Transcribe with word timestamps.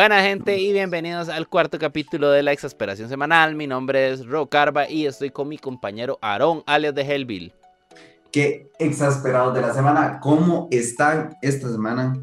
Buena 0.00 0.22
gente 0.22 0.56
y 0.56 0.72
bienvenidos 0.72 1.28
al 1.28 1.46
cuarto 1.46 1.78
capítulo 1.78 2.30
de 2.30 2.42
la 2.42 2.52
exasperación 2.52 3.10
semanal. 3.10 3.54
Mi 3.54 3.66
nombre 3.66 4.10
es 4.10 4.24
Ro 4.24 4.46
Carva 4.46 4.88
y 4.88 5.04
estoy 5.04 5.28
con 5.28 5.46
mi 5.46 5.58
compañero 5.58 6.18
Aarón, 6.22 6.62
alias 6.64 6.94
de 6.94 7.02
Hellville. 7.02 7.52
Qué 8.32 8.70
exasperados 8.78 9.52
de 9.52 9.60
la 9.60 9.74
semana. 9.74 10.18
¿Cómo 10.20 10.68
están 10.70 11.36
esta 11.42 11.68
semana? 11.68 12.16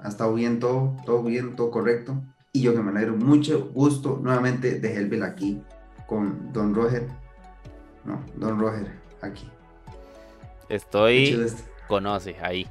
¿Ha 0.00 0.08
estado 0.08 0.34
bien 0.34 0.60
todo? 0.60 0.94
¿Todo 1.06 1.22
bien? 1.22 1.56
¿Todo 1.56 1.70
correcto? 1.70 2.14
Y 2.52 2.60
yo 2.60 2.74
que 2.74 2.80
me 2.80 2.90
alegro 2.90 3.16
mucho 3.16 3.70
gusto 3.72 4.20
nuevamente 4.22 4.78
de 4.78 4.94
Hellville 4.94 5.24
aquí 5.24 5.62
con 6.06 6.52
Don 6.52 6.74
Roger. 6.74 7.08
No, 8.04 8.22
Don 8.36 8.60
Roger 8.60 8.86
aquí. 9.22 9.48
Estoy 10.68 11.42
conoce 11.86 12.36
ahí. 12.42 12.66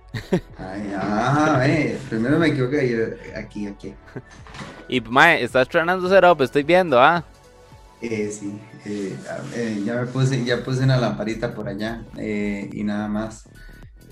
Ay, 0.57 0.93
ah, 0.97 1.61
eh, 1.65 1.99
primero 2.09 2.39
me 2.39 2.47
equivoqué 2.47 3.17
aquí, 3.35 3.67
aquí. 3.67 3.93
Y 4.87 5.01
mae, 5.01 5.43
estás 5.43 5.63
estrenando 5.63 6.09
setup, 6.09 6.41
estoy 6.41 6.63
viendo, 6.63 7.01
¿ah? 7.01 7.23
Eh, 8.01 8.29
sí, 8.31 8.59
eh, 8.85 9.15
eh, 9.55 9.81
ya 9.85 9.95
me 9.95 10.05
puse, 10.07 10.43
ya 10.43 10.61
puse 10.61 10.83
una 10.83 10.97
lamparita 10.97 11.55
por 11.55 11.69
allá 11.69 12.03
eh, 12.17 12.69
y 12.73 12.83
nada 12.83 13.07
más. 13.07 13.47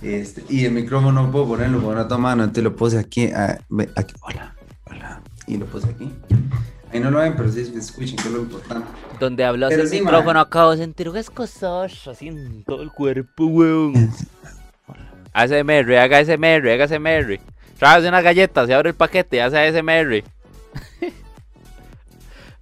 Este, 0.02 0.44
y 0.50 0.66
el 0.66 0.72
micrófono 0.72 1.24
no 1.24 1.32
puedo 1.32 1.50
ponerlo 1.50 1.82
con 1.84 2.08
toma 2.08 2.30
mano, 2.30 2.44
entonces 2.44 2.64
lo 2.64 2.76
puse 2.76 2.98
aquí, 2.98 3.26
aquí, 3.26 4.14
hola, 4.22 4.56
hola, 4.86 5.22
y 5.46 5.58
lo 5.58 5.66
puse 5.66 5.90
aquí. 5.90 6.12
Ahí 6.92 7.00
no 7.02 7.12
lo 7.12 7.20
ven, 7.20 7.36
pero 7.36 7.52
sí 7.52 7.66
se 7.66 7.78
escuchan, 7.78 8.16
que 8.16 8.30
es 8.30 8.34
lo 8.34 8.40
importante. 8.40 8.88
Donde 9.20 9.44
hablas 9.44 9.72
el 9.74 9.90
micrófono, 9.90 10.40
acabo 10.40 10.72
de 10.72 10.78
sentir 10.78 11.10
un 11.10 11.18
escosor 11.18 11.92
así 12.10 12.30
en 12.30 12.64
todo 12.64 12.82
el 12.82 12.92
cuerpo, 12.92 13.46
weón. 13.46 13.94
ASMR, 15.34 15.98
haga 15.98 16.18
ASMR, 16.20 16.70
haga 16.70 16.84
ASMR. 16.86 17.40
Trae 17.78 18.08
una 18.08 18.22
galleta, 18.22 18.66
se 18.66 18.74
abre 18.74 18.90
el 18.90 18.96
paquete 18.96 19.42
hace 19.42 19.58
ASMR. 19.58 20.24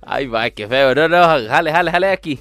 Ay, 0.01 0.27
va, 0.27 0.49
qué 0.49 0.67
feo. 0.67 0.95
No, 0.95 1.07
no, 1.07 1.23
jale, 1.23 1.71
jale, 1.71 1.91
jale 1.91 2.11
aquí. 2.11 2.39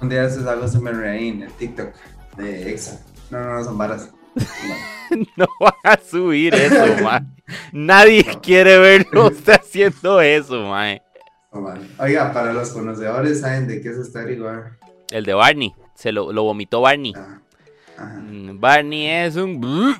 Un 0.00 0.08
día 0.08 0.24
haces 0.24 0.46
algo 0.46 0.64
ASMR 0.64 1.04
ahí 1.04 1.28
en 1.28 1.42
el 1.42 1.52
TikTok 1.52 1.94
de 2.36 2.70
Exa. 2.70 3.00
No, 3.30 3.38
no, 3.40 3.54
no, 3.54 3.64
son 3.64 3.78
varas. 3.78 4.10
No, 5.36 5.48
va 5.60 5.74
a 5.82 5.98
subir 5.98 6.54
eso, 6.54 7.02
man. 7.02 7.34
Nadie 7.72 8.24
quiere 8.40 8.78
verlo 8.78 9.26
usted 9.26 9.54
haciendo 9.54 10.20
eso, 10.20 10.62
man. 10.66 11.00
Oiga, 11.98 12.32
para 12.32 12.52
los 12.52 12.70
conocedores, 12.70 13.40
¿saben 13.40 13.66
de 13.66 13.80
qué 13.80 13.88
es 13.88 14.06
Starry 14.06 14.38
Bar? 14.38 14.78
El 15.10 15.24
de 15.24 15.34
Barney. 15.34 15.74
Se 15.96 16.12
lo, 16.12 16.32
lo 16.32 16.44
vomitó 16.44 16.80
Barney. 16.80 17.12
Ah. 17.16 17.39
Mm, 18.04 18.58
Barney 18.58 19.06
es 19.06 19.36
un... 19.36 19.94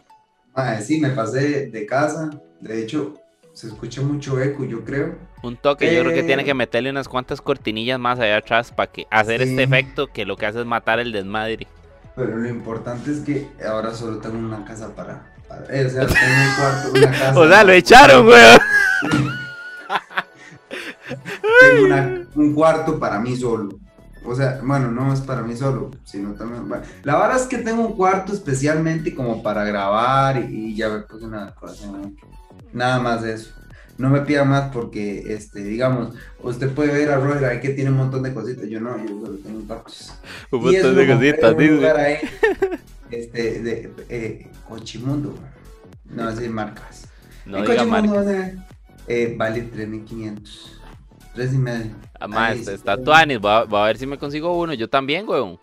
sí, 0.80 1.00
me 1.00 1.10
pasé 1.10 1.66
de 1.66 1.86
casa. 1.86 2.30
De 2.60 2.82
hecho, 2.82 3.14
se 3.52 3.66
escucha 3.68 4.02
mucho 4.02 4.40
eco, 4.40 4.64
yo 4.64 4.84
creo. 4.84 5.16
Un 5.42 5.56
toque, 5.56 5.94
yo 5.94 6.02
creo 6.02 6.14
que 6.14 6.22
tiene 6.22 6.44
que 6.44 6.54
meterle 6.54 6.90
unas 6.90 7.08
cuantas 7.08 7.40
cortinillas 7.40 7.98
más 7.98 8.18
allá 8.18 8.38
atrás 8.38 8.70
para 8.72 8.90
que 8.92 9.06
hacer 9.10 9.42
este 9.42 9.62
efecto 9.62 10.06
que 10.06 10.26
lo 10.26 10.36
que 10.36 10.46
hace 10.46 10.60
es 10.60 10.66
matar 10.66 10.98
el 10.98 11.12
desmadre. 11.12 11.66
Pero 12.14 12.36
lo 12.36 12.48
importante 12.48 13.10
es 13.10 13.20
que 13.20 13.48
ahora 13.66 13.94
solo 13.94 14.18
tengo 14.18 14.38
una 14.38 14.64
casa 14.64 14.94
para... 14.94 15.34
Eh, 15.70 15.86
o 15.86 15.90
sea, 15.90 16.06
tengo 16.06 16.20
un 16.20 16.56
cuarto, 16.58 16.92
una 16.94 17.10
casa... 17.18 17.40
o 17.40 17.48
sea, 17.48 17.64
lo 17.64 17.72
echaron, 17.72 18.26
weón. 18.26 18.58
tengo 21.60 22.26
un 22.34 22.54
cuarto 22.54 22.98
para 22.98 23.18
mí 23.18 23.36
solo. 23.36 23.70
O 24.24 24.34
sea, 24.34 24.60
bueno, 24.62 24.90
no 24.90 25.12
es 25.12 25.20
para 25.20 25.42
mí 25.42 25.56
solo, 25.56 25.90
sino 26.04 26.34
también. 26.34 26.64
La 27.04 27.18
verdad 27.18 27.36
es 27.36 27.46
que 27.46 27.58
tengo 27.58 27.86
un 27.86 27.96
cuarto 27.96 28.32
especialmente 28.32 29.14
como 29.14 29.42
para 29.42 29.64
grabar 29.64 30.44
y, 30.50 30.74
ya 30.74 30.88
me 30.88 31.00
puse 31.00 31.24
una 31.24 31.54
cosa. 31.54 31.90
Nada 32.72 33.00
más 33.00 33.22
de 33.22 33.34
eso. 33.34 33.52
No 33.96 34.08
me 34.08 34.20
pida 34.20 34.44
más 34.44 34.70
porque, 34.72 35.34
este, 35.34 35.62
digamos, 35.62 36.14
usted 36.42 36.70
puede 36.70 36.92
ver 36.92 37.10
a 37.10 37.18
Roger 37.18 37.44
ahí 37.44 37.60
que 37.60 37.70
tiene 37.70 37.90
un 37.90 37.98
montón 37.98 38.22
de 38.22 38.32
cositas. 38.32 38.66
Yo 38.68 38.80
no, 38.80 38.96
yo 38.98 39.20
solo 39.20 39.38
tengo 39.38 39.60
tacos. 39.62 40.14
Un 40.50 40.62
montón 40.62 40.96
de 40.96 41.06
cositas, 41.06 41.52
un 41.52 41.84
ahí, 41.84 42.16
este, 43.10 43.60
de 43.60 43.92
eh, 44.08 44.50
Cochimundo. 44.68 45.34
No, 46.04 46.28
así 46.28 46.48
marcas. 46.48 47.08
No 47.44 47.62
diga 47.62 47.84
marcas. 47.84 48.26
Eh, 49.06 49.34
vale 49.36 49.62
3500. 49.62 50.79
Tres 51.34 51.54
y 51.54 51.58
medio. 51.58 51.92
Ah, 52.20 52.52
está 52.52 53.02
Tuanis, 53.02 53.38
va, 53.38 53.60
a 53.60 53.86
ver 53.86 53.96
si 53.96 54.06
me 54.06 54.18
consigo 54.18 54.58
uno. 54.58 54.74
Yo 54.74 54.88
también, 54.88 55.26
weón. 55.28 55.58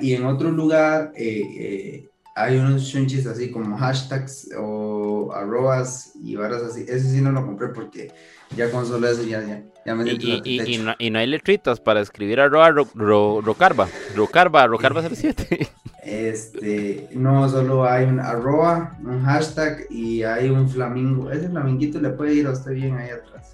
y 0.00 0.14
en 0.14 0.26
otro 0.26 0.50
lugar 0.50 1.12
eh, 1.16 1.42
eh, 1.58 2.08
hay 2.34 2.56
unos 2.56 2.82
shunchis 2.82 3.26
así 3.26 3.50
como 3.50 3.76
hashtags 3.76 4.50
o 4.58 5.32
arrobas 5.32 6.12
y 6.20 6.34
varas 6.36 6.62
así. 6.62 6.82
Ese 6.82 7.10
sí 7.10 7.20
no 7.20 7.30
lo 7.30 7.46
compré 7.46 7.68
porque 7.68 8.12
ya 8.56 8.70
con 8.70 8.86
solo 8.86 9.08
eso 9.08 9.22
ya, 9.22 9.40
ya, 9.42 9.62
ya 9.86 9.94
me 9.94 10.10
y, 10.10 10.42
y, 10.44 10.74
y, 10.74 10.78
no, 10.78 10.94
y, 10.98 11.10
no, 11.10 11.18
hay 11.20 11.26
letritas 11.26 11.80
para 11.80 12.00
escribir 12.00 12.40
arroba 12.40 12.70
ro, 12.70 12.88
ro, 12.94 13.40
rocarba. 13.40 13.88
Rocarba, 14.16 14.66
rocarba 14.66 15.02
07. 15.08 15.68
Este, 16.02 17.08
no, 17.12 17.48
solo 17.48 17.84
hay 17.84 18.04
un 18.04 18.20
arroba, 18.20 18.98
un 19.02 19.22
hashtag 19.24 19.86
y 19.90 20.22
hay 20.22 20.50
un 20.50 20.68
flamingo. 20.68 21.30
Ese 21.30 21.48
flaminguito 21.48 22.00
le 22.00 22.10
puede 22.10 22.34
ir 22.34 22.46
a 22.46 22.50
usted 22.50 22.72
bien 22.72 22.96
ahí 22.96 23.10
atrás. 23.10 23.53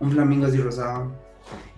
Un 0.00 0.12
flamingo 0.12 0.46
así 0.46 0.58
rosado 0.58 1.12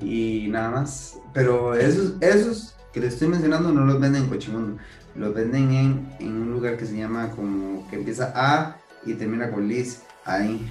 y 0.00 0.48
nada 0.50 0.70
más. 0.70 1.18
Pero 1.32 1.74
esos, 1.74 2.14
esos 2.20 2.74
que 2.92 3.00
les 3.00 3.14
estoy 3.14 3.28
mencionando 3.28 3.72
no 3.72 3.84
los 3.84 4.00
venden 4.00 4.24
en 4.24 4.28
Cochimundo, 4.28 4.82
los 5.14 5.34
venden 5.34 5.72
en, 5.72 6.16
en 6.20 6.32
un 6.32 6.50
lugar 6.52 6.76
que 6.76 6.86
se 6.86 6.96
llama 6.96 7.30
como 7.30 7.88
que 7.88 7.96
empieza 7.96 8.32
A 8.34 8.76
y 9.04 9.14
termina 9.14 9.50
con 9.50 9.68
Liz, 9.68 10.02
ahí. 10.24 10.68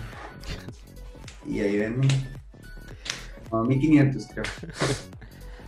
Y 1.46 1.60
ahí 1.62 1.78
venden. 1.78 2.10
A 3.52 3.64
1500 3.64 4.28
creo. 4.28 4.44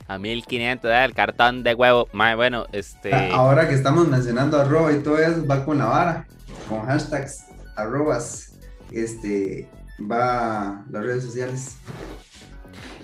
A 0.08 0.18
1500, 0.18 0.92
el 0.92 1.14
cartón 1.14 1.64
de 1.64 1.76
huevo. 1.76 2.10
Más 2.12 2.36
bueno, 2.36 2.66
este. 2.72 3.14
Ahora 3.32 3.70
que 3.70 3.76
estamos 3.76 4.08
mencionando 4.08 4.60
arroba 4.60 4.92
y 4.92 5.00
todo 5.00 5.18
eso, 5.18 5.46
va 5.46 5.64
con 5.64 5.78
la 5.78 5.86
vara, 5.86 6.28
con 6.68 6.82
hashtags, 6.86 7.46
arrobas, 7.76 8.54
este, 8.92 9.70
va 10.00 10.86
las 10.90 11.04
redes 11.04 11.24
sociales. 11.24 11.78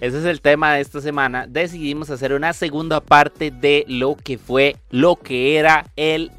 Ese 0.02 0.20
es 0.20 0.26
el 0.26 0.42
tema 0.42 0.74
de 0.74 0.82
esta 0.82 1.02
semana. 1.02 1.48
Decidimos 1.48 2.10
hacer 2.10 2.34
una 2.34 2.54
segunda 2.54 3.00
parte 3.00 3.52
de 3.52 3.86
lo 3.88 4.16
que 4.16 4.38
fue, 4.38 4.76
lo 4.90 5.16
que 5.16 5.58
era 5.58 5.86
el, 5.96 6.32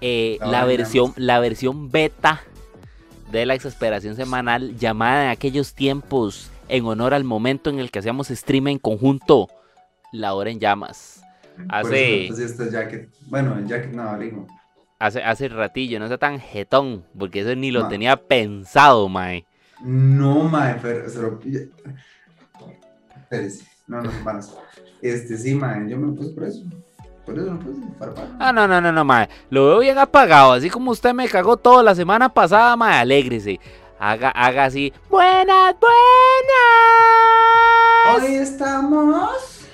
eh, 0.00 0.38
la, 0.40 0.64
versión, 0.64 1.12
la 1.16 1.38
versión 1.38 1.90
beta 1.90 2.42
de 3.30 3.46
la 3.46 3.54
exasperación 3.54 4.16
semanal 4.16 4.76
llamada 4.78 5.24
en 5.24 5.30
aquellos 5.30 5.74
tiempos 5.74 6.50
en 6.68 6.86
honor 6.86 7.14
al 7.14 7.24
momento 7.24 7.68
en 7.68 7.78
el 7.78 7.90
que 7.90 7.98
hacíamos 7.98 8.28
stream 8.28 8.68
en 8.68 8.78
conjunto, 8.78 9.48
La 10.12 10.34
Hora 10.34 10.50
en 10.50 10.60
Llamas. 10.60 11.22
Hace... 11.68 12.30
Bueno, 13.26 13.58
el 13.58 13.66
jacket 13.66 13.92
no, 13.92 14.46
Hace, 14.98 15.22
hace 15.22 15.48
ratillo, 15.48 15.98
no 15.98 16.08
sea 16.08 16.18
tan 16.18 16.40
jetón, 16.40 17.04
porque 17.18 17.40
eso 17.40 17.54
ni 17.54 17.70
lo 17.70 17.88
tenía 17.88 18.16
pensado, 18.16 19.08
mae. 19.08 19.44
No, 19.84 20.44
mae, 20.44 20.78
pero 20.80 21.04
no, 23.86 24.00
no, 24.00 24.10
hermanos. 24.10 24.56
Este, 25.02 25.36
sí, 25.36 25.54
mae, 25.54 25.86
yo 25.88 25.98
me 25.98 26.16
puse 26.16 26.30
por 26.30 26.44
eso. 26.44 26.62
Por 27.26 27.38
eso 27.38 27.50
no 27.50 27.58
puse 27.58 27.82
para 27.98 28.14
Ah, 28.38 28.50
no, 28.50 28.66
no, 28.66 28.80
no, 28.80 28.90
no, 28.92 29.04
mae. 29.04 29.28
Lo 29.50 29.66
veo 29.66 29.80
bien 29.80 29.98
apagado. 29.98 30.52
Así 30.52 30.70
como 30.70 30.90
usted 30.90 31.12
me 31.12 31.28
cagó 31.28 31.58
toda 31.58 31.82
la 31.82 31.94
semana 31.94 32.30
pasada, 32.30 32.74
mae, 32.76 33.00
alégrese. 33.00 33.60
Haga, 33.98 34.30
haga 34.30 34.64
así. 34.64 34.90
Buenas, 35.10 35.74
buenas. 35.78 35.92
Hoy 38.22 38.36
estamos. 38.36 39.66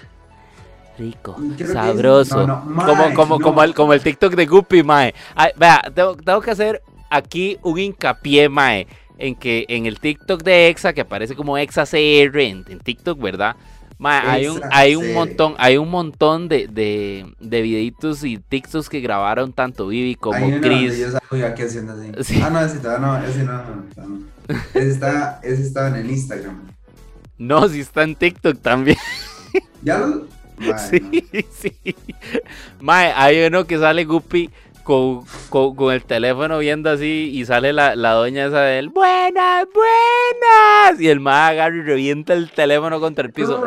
Rico, 0.99 1.37
sabroso. 1.73 2.47
como, 2.85 3.15
como, 3.15 3.41
como, 3.41 3.63
el, 3.63 3.75
como 3.75 3.93
el 3.93 4.03
TikTok 4.03 4.35
de 4.35 4.47
Guppy, 4.47 4.83
mae. 4.83 5.15
vea, 5.57 5.83
tengo, 5.95 6.17
tengo 6.17 6.41
que 6.41 6.51
hacer 6.51 6.83
aquí 7.09 7.59
un 7.63 7.79
hincapié, 7.79 8.49
mae 8.49 8.89
en 9.21 9.35
que 9.35 9.65
en 9.69 9.87
el 9.87 10.01
TikTok 10.01 10.43
de 10.43 10.69
Exa, 10.69 10.93
que 10.93 11.03
aparece 11.03 11.37
como 11.37 11.57
ExaCR 11.57 12.39
en, 12.39 12.65
en 12.69 12.81
TikTok, 12.81 13.21
¿verdad? 13.21 13.57
hay 14.03 14.47
un, 14.47 14.61
hay 14.71 14.97
un 14.97 15.13
montón, 15.13 15.55
hay 15.59 15.77
un 15.77 15.91
montón 15.91 16.49
de, 16.49 16.69
de, 16.69 17.27
de, 17.39 17.63
videitos 17.63 18.25
y 18.25 18.39
TikToks 18.39 18.89
que 18.89 19.01
grabaron 19.01 19.53
tanto 19.53 19.89
Vivi 19.89 20.15
como 20.15 20.61
Chris. 20.61 20.99
Yo 20.99 21.47
aquí 21.47 21.63
haciendo 21.63 21.95
así. 22.19 22.41
Ah, 22.43 22.51
no, 22.51 22.61
ese, 22.61 22.81
no, 22.83 23.25
ese 23.25 23.45
no, 23.45 23.63
no, 23.63 24.25
Ese 24.75 24.91
está, 24.91 25.41
ese 25.43 25.63
está 25.63 25.89
en 25.89 25.97
el 25.97 26.11
Instagram. 26.11 26.63
No, 27.37 27.69
sí 27.69 27.81
está 27.81 28.03
en 28.03 28.15
TikTok 28.15 28.61
también. 28.61 28.97
¿Ya 29.83 29.99
lo? 29.99 30.27
sí, 30.91 31.25
sí. 31.59 31.73
Mae, 32.81 33.13
hay 33.15 33.47
uno 33.47 33.67
que 33.67 33.79
sale 33.79 34.05
Guppy 34.05 34.51
con, 34.83 35.25
con, 35.49 35.93
el 35.93 36.05
teléfono 36.05 36.59
viendo 36.59 36.91
así 36.91 37.31
y 37.33 37.45
sale 37.45 37.73
la, 37.73 37.97
la 37.97 38.13
doña 38.13 38.47
esa 38.47 38.63
de 38.63 38.79
él, 38.79 38.89
buenas, 38.89 39.67
buenas. 39.73 41.01
Y 41.01 41.09
el 41.09 41.21
mae 41.21 41.53
agarra 41.53 41.77
y 41.77 41.83
revienta 41.83 42.35
el 42.35 42.51
teléfono 42.51 43.01
contra 43.01 43.27
el 43.27 43.33
piso. 43.33 43.63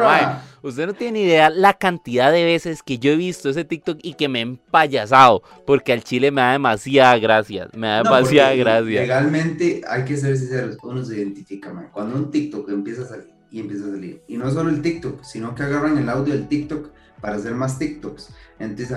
usted 0.62 0.88
no 0.88 0.94
tiene 0.94 1.22
idea 1.22 1.50
la 1.50 1.74
cantidad 1.74 2.32
de 2.32 2.44
veces 2.44 2.84
que 2.84 2.98
yo 2.98 3.12
he 3.12 3.16
visto 3.16 3.50
ese 3.50 3.64
TikTok 3.66 4.00
y 4.02 4.16
que 4.16 4.28
me 4.28 4.40
he 4.40 4.44
empayasado, 4.44 5.44
porque 5.66 5.94
al 5.94 6.04
chile 6.04 6.32
me 6.32 6.42
da 6.42 6.54
demasiada 6.54 7.18
gracia, 7.18 7.70
me 7.74 7.88
da 7.88 8.04
demasiada 8.04 8.56
gracia. 8.56 9.02
Legalmente 9.02 9.82
hay 9.88 10.06
que 10.06 10.18
ser 10.18 10.38
sinceros, 10.38 10.78
uno 10.84 11.04
se 11.04 11.16
identifica, 11.16 11.74
man. 11.74 11.90
Cuando 11.92 12.16
un 12.16 12.32
TikTok 12.32 12.70
empieza 12.70 13.04
a 13.04 13.08
salir 13.08 13.34
y 13.52 13.60
empieza 13.60 13.86
a 13.86 13.92
salir, 13.92 14.22
y 14.28 14.38
no 14.38 14.50
solo 14.50 14.70
el 14.70 14.82
TikTok, 14.82 15.24
sino 15.24 15.54
que 15.54 15.64
agarran 15.64 15.98
el 15.98 16.10
audio 16.10 16.34
del 16.34 16.48
TikTok 16.48 16.90
para 17.22 17.38
hacer 17.38 17.54
más 17.54 17.80
TikToks. 17.80 18.30
Entonces 18.60 18.92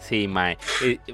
Sí, 0.00 0.26
mae. 0.26 0.58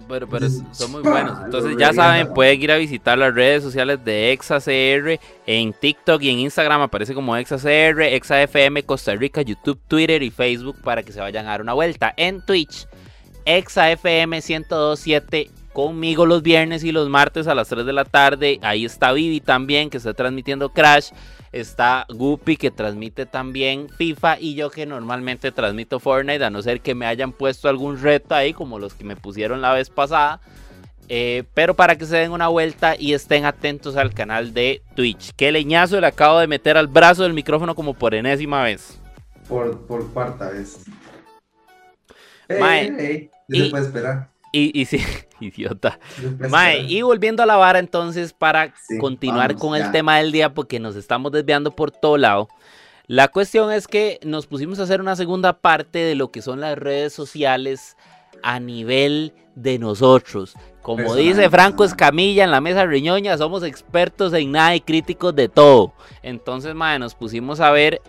pero, 0.08 0.26
pero 0.26 0.48
son 0.72 0.92
muy 0.92 1.02
buenos. 1.02 1.38
Entonces 1.44 1.76
ya 1.76 1.92
saben, 1.92 2.32
pueden 2.32 2.62
ir 2.62 2.72
a 2.72 2.76
visitar 2.76 3.18
las 3.18 3.34
redes 3.34 3.62
sociales 3.62 4.02
de 4.04 4.32
ExaCR 4.32 5.20
en 5.46 5.72
TikTok 5.74 6.22
y 6.22 6.30
en 6.30 6.38
Instagram 6.38 6.80
aparece 6.80 7.12
como 7.12 7.36
ExaCR, 7.36 8.00
ExaFM, 8.00 8.84
Costa 8.84 9.14
Rica, 9.14 9.42
YouTube, 9.42 9.78
Twitter 9.86 10.22
y 10.22 10.30
Facebook 10.30 10.76
para 10.82 11.02
que 11.02 11.12
se 11.12 11.20
vayan 11.20 11.46
a 11.46 11.50
dar 11.50 11.62
una 11.62 11.74
vuelta. 11.74 12.14
En 12.16 12.40
Twitch, 12.46 12.86
ExaFM 13.44 14.40
1027 14.40 15.50
conmigo 15.76 16.24
los 16.24 16.42
viernes 16.42 16.84
y 16.84 16.90
los 16.90 17.10
martes 17.10 17.46
a 17.46 17.54
las 17.54 17.68
3 17.68 17.84
de 17.84 17.92
la 17.92 18.06
tarde. 18.06 18.58
Ahí 18.62 18.86
está 18.86 19.12
Vivi 19.12 19.42
también 19.42 19.90
que 19.90 19.98
está 19.98 20.14
transmitiendo 20.14 20.70
Crash 20.70 21.10
está 21.52 22.06
Guppy 22.08 22.56
que 22.56 22.70
transmite 22.70 23.26
también 23.26 23.90
FIFA 23.90 24.40
y 24.40 24.54
yo 24.54 24.70
que 24.70 24.86
normalmente 24.86 25.52
transmito 25.52 26.00
Fortnite, 26.00 26.42
a 26.42 26.48
no 26.48 26.62
ser 26.62 26.80
que 26.80 26.94
me 26.94 27.04
hayan 27.04 27.30
puesto 27.30 27.68
algún 27.68 28.00
reto 28.00 28.34
ahí 28.34 28.54
como 28.54 28.78
los 28.78 28.94
que 28.94 29.04
me 29.04 29.16
pusieron 29.16 29.60
la 29.60 29.74
vez 29.74 29.90
pasada. 29.90 30.40
Eh, 31.10 31.44
pero 31.52 31.74
para 31.74 31.96
que 31.96 32.06
se 32.06 32.16
den 32.16 32.32
una 32.32 32.48
vuelta 32.48 32.96
y 32.98 33.12
estén 33.12 33.44
atentos 33.44 33.96
al 33.96 34.14
canal 34.14 34.54
de 34.54 34.80
Twitch. 34.94 35.32
Qué 35.36 35.52
leñazo 35.52 36.00
le 36.00 36.06
acabo 36.06 36.38
de 36.38 36.46
meter 36.46 36.78
al 36.78 36.86
brazo 36.86 37.22
del 37.24 37.34
micrófono 37.34 37.74
como 37.74 37.92
por 37.92 38.14
enésima 38.14 38.62
vez. 38.62 38.98
Por, 39.46 39.86
por 39.86 40.10
cuarta 40.10 40.48
vez. 40.48 40.86
Hey, 42.48 43.30
se 43.46 43.66
puede 43.66 43.84
esperar. 43.84 44.35
Y, 44.58 44.84
sí, 44.86 44.98
idiota. 45.40 45.98
Mae, 46.48 46.80
y 46.82 47.02
volviendo 47.02 47.42
a 47.42 47.46
la 47.46 47.56
vara 47.56 47.78
entonces 47.78 48.32
para 48.32 48.72
continuar 48.98 49.56
con 49.56 49.76
el 49.76 49.90
tema 49.90 50.18
del 50.18 50.32
día 50.32 50.54
porque 50.54 50.80
nos 50.80 50.96
estamos 50.96 51.32
desviando 51.32 51.76
por 51.76 51.90
todo 51.90 52.16
lado. 52.16 52.48
La 53.06 53.28
cuestión 53.28 53.70
es 53.70 53.86
que 53.86 54.18
nos 54.24 54.46
pusimos 54.46 54.80
a 54.80 54.84
hacer 54.84 55.00
una 55.00 55.14
segunda 55.14 55.60
parte 55.60 55.98
de 55.98 56.14
lo 56.14 56.30
que 56.30 56.42
son 56.42 56.60
las 56.60 56.76
redes 56.76 57.12
sociales 57.12 57.96
a 58.42 58.58
nivel 58.58 59.34
de 59.54 59.78
nosotros. 59.78 60.54
Como 60.82 61.14
dice 61.14 61.50
Franco 61.50 61.84
Escamilla 61.84 62.44
en 62.44 62.50
la 62.50 62.60
mesa 62.60 62.86
riñoña, 62.86 63.36
somos 63.36 63.62
expertos 63.62 64.32
en 64.32 64.52
nada 64.52 64.74
y 64.74 64.80
críticos 64.80 65.34
de 65.34 65.48
todo. 65.48 65.92
Entonces, 66.22 66.74
mae, 66.74 66.98
nos 66.98 67.14
pusimos 67.14 67.60
a 67.60 67.70
ver 67.70 68.00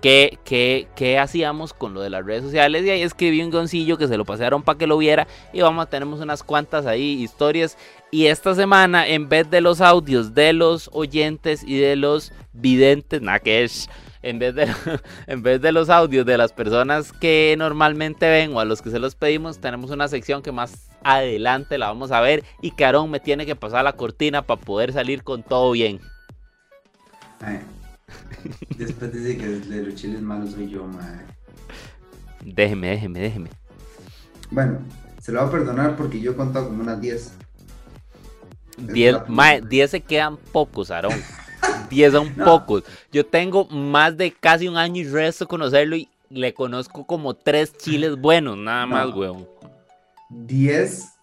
qué, 0.00 1.18
hacíamos 1.20 1.72
con 1.72 1.94
lo 1.94 2.00
de 2.00 2.10
las 2.10 2.24
redes 2.24 2.44
sociales. 2.44 2.84
Y 2.84 2.90
ahí 2.90 3.02
escribí 3.02 3.42
un 3.42 3.50
goncillo 3.50 3.98
que 3.98 4.08
se 4.08 4.16
lo 4.16 4.24
pasaron 4.24 4.62
para 4.62 4.78
que 4.78 4.86
lo 4.86 4.98
viera. 4.98 5.26
Y 5.52 5.60
vamos, 5.60 5.88
tenemos 5.88 6.20
unas 6.20 6.42
cuantas 6.42 6.86
ahí 6.86 7.22
historias. 7.22 7.76
Y 8.10 8.26
esta 8.26 8.54
semana, 8.54 9.06
en 9.08 9.28
vez 9.28 9.50
de 9.50 9.60
los 9.60 9.80
audios 9.80 10.34
de 10.34 10.52
los 10.52 10.90
oyentes 10.92 11.62
y 11.64 11.78
de 11.78 11.96
los 11.96 12.32
videntes, 12.52 13.20
nada 13.22 13.40
que 13.40 13.64
es. 13.64 13.88
En 14.22 14.38
vez, 14.38 14.54
de, 14.54 14.68
en 15.26 15.42
vez 15.42 15.60
de 15.60 15.72
los 15.72 15.88
audios 15.88 16.26
de 16.26 16.36
las 16.36 16.52
personas 16.52 17.12
que 17.12 17.54
normalmente 17.58 18.28
ven 18.28 18.54
o 18.54 18.60
a 18.60 18.64
los 18.64 18.82
que 18.82 18.90
se 18.90 18.98
los 18.98 19.14
pedimos, 19.14 19.58
tenemos 19.58 19.90
una 19.90 20.08
sección 20.08 20.42
que 20.42 20.50
más 20.50 20.90
adelante 21.04 21.78
la 21.78 21.88
vamos 21.88 22.10
a 22.10 22.20
ver. 22.20 22.42
Y 22.60 22.72
Carón 22.72 23.10
me 23.10 23.20
tiene 23.20 23.46
que 23.46 23.56
pasar 23.56 23.84
la 23.84 23.92
cortina 23.92 24.42
para 24.42 24.60
poder 24.60 24.92
salir 24.92 25.22
con 25.22 25.42
todo 25.42 25.70
bien. 25.72 26.00
Después 28.78 29.12
dice 29.12 29.36
que 29.36 29.46
de 29.46 29.82
los 29.82 29.94
chiles 29.94 30.20
malos 30.22 30.52
soy 30.52 30.68
yo, 30.68 30.86
madre. 30.86 31.24
Déjeme, 32.44 32.88
déjeme, 32.90 33.20
déjeme. 33.20 33.50
Bueno, 34.50 34.78
se 35.20 35.32
lo 35.32 35.40
va 35.40 35.48
a 35.48 35.50
perdonar 35.50 35.96
porque 35.96 36.20
yo 36.20 36.32
he 36.32 36.36
contado 36.36 36.68
como 36.68 36.82
unas 36.82 37.00
10. 37.00 37.32
10, 38.78 39.90
se 39.90 40.00
quedan 40.00 40.36
pocos, 40.36 40.90
Aarón. 40.90 41.14
10 41.90 42.12
son 42.12 42.34
pocos. 42.34 42.84
Yo 43.10 43.24
tengo 43.26 43.66
más 43.66 44.16
de 44.16 44.32
casi 44.32 44.68
un 44.68 44.76
año 44.76 45.02
y 45.02 45.08
resto 45.08 45.48
conocerlo 45.48 45.96
y 45.96 46.08
le 46.30 46.52
conozco 46.54 47.06
como 47.06 47.34
3 47.34 47.76
chiles 47.76 48.16
buenos, 48.16 48.56
nada 48.56 48.86
más, 48.86 49.14
weón. 49.14 49.46
10 50.30 51.16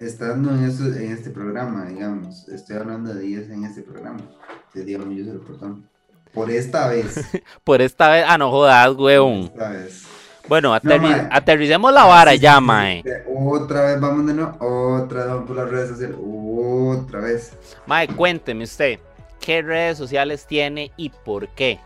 estando 0.00 0.50
en, 0.50 0.64
en 0.64 1.12
este 1.12 1.30
programa, 1.30 1.86
digamos. 1.86 2.48
Estoy 2.48 2.76
hablando 2.76 3.14
de 3.14 3.20
10 3.20 3.50
en 3.50 3.64
este 3.64 3.82
programa. 3.82 4.20
Te 4.72 4.84
digo, 4.84 5.10
yo 5.10 5.24
se 5.24 5.34
lo 5.34 5.44
perdono. 5.44 5.82
Por 6.34 6.50
esta 6.50 6.88
vez. 6.88 7.20
Por 7.64 7.80
esta 7.80 8.10
vez. 8.10 8.24
Ah, 8.28 8.36
no 8.36 8.50
jodas, 8.50 8.94
weón. 8.96 9.44
Esta 9.44 9.68
vez. 9.70 10.04
Bueno, 10.46 10.74
aterricemos 10.74 11.92
la 11.92 12.04
vara 12.04 12.34
ya, 12.34 12.60
mae. 12.60 13.02
Otra 13.34 13.86
vez 13.86 14.00
vamos 14.00 14.26
de 14.26 14.34
nuevo. 14.34 14.56
Otra 15.02 15.20
vez 15.20 15.28
vamos 15.28 15.46
por 15.46 15.56
las 15.56 15.70
redes 15.70 15.88
sociales. 15.90 16.16
Otra 16.20 17.20
vez. 17.20 17.52
Mae, 17.86 18.08
cuénteme 18.08 18.64
usted. 18.64 18.98
¿Qué 19.40 19.62
redes 19.62 19.96
sociales 19.96 20.46
tiene 20.46 20.92
y 20.96 21.08
por 21.08 21.48
qué? 21.48 21.80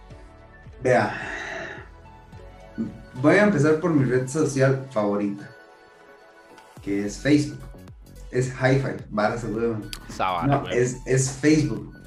Vea. 0.82 1.12
Voy 3.14 3.36
a 3.36 3.44
empezar 3.44 3.78
por 3.78 3.90
mi 3.90 4.04
red 4.04 4.28
social 4.28 4.86
favorita. 4.90 5.48
Que 6.82 7.06
es 7.06 7.18
Facebook. 7.18 7.60
Es 8.30 8.48
Hi-Fi. 8.48 9.04
Vara, 9.10 9.36
weón. 9.44 9.90
no, 10.46 10.68
es, 10.68 10.96
es 11.06 11.30
Facebook. 11.30 11.97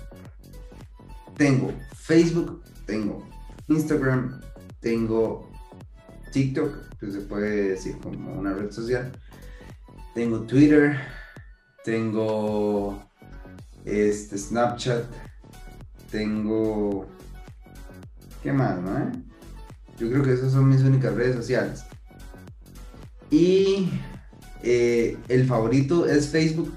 Tengo 1.41 1.73
Facebook, 1.95 2.61
tengo 2.85 3.27
Instagram, 3.67 4.39
tengo 4.79 5.49
TikTok, 6.31 6.99
que 6.99 7.11
se 7.11 7.21
puede 7.21 7.69
decir 7.69 7.97
como 7.97 8.33
una 8.33 8.53
red 8.53 8.69
social. 8.69 9.11
Tengo 10.13 10.41
Twitter, 10.41 10.99
tengo 11.83 13.03
este 13.85 14.37
Snapchat, 14.37 15.03
tengo 16.11 17.07
¿qué 18.43 18.53
más, 18.53 18.79
no? 18.79 18.99
Eh? 18.99 19.11
Yo 19.97 20.11
creo 20.11 20.21
que 20.21 20.33
esas 20.33 20.51
son 20.51 20.69
mis 20.69 20.83
únicas 20.83 21.15
redes 21.15 21.37
sociales. 21.37 21.83
Y 23.31 23.89
eh, 24.61 25.17
el 25.27 25.47
favorito 25.47 26.05
es 26.05 26.29
Facebook 26.29 26.71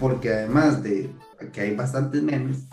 porque 0.00 0.32
además 0.32 0.82
de 0.82 1.10
que 1.52 1.60
hay 1.60 1.76
bastantes 1.76 2.22
memes, 2.22 2.66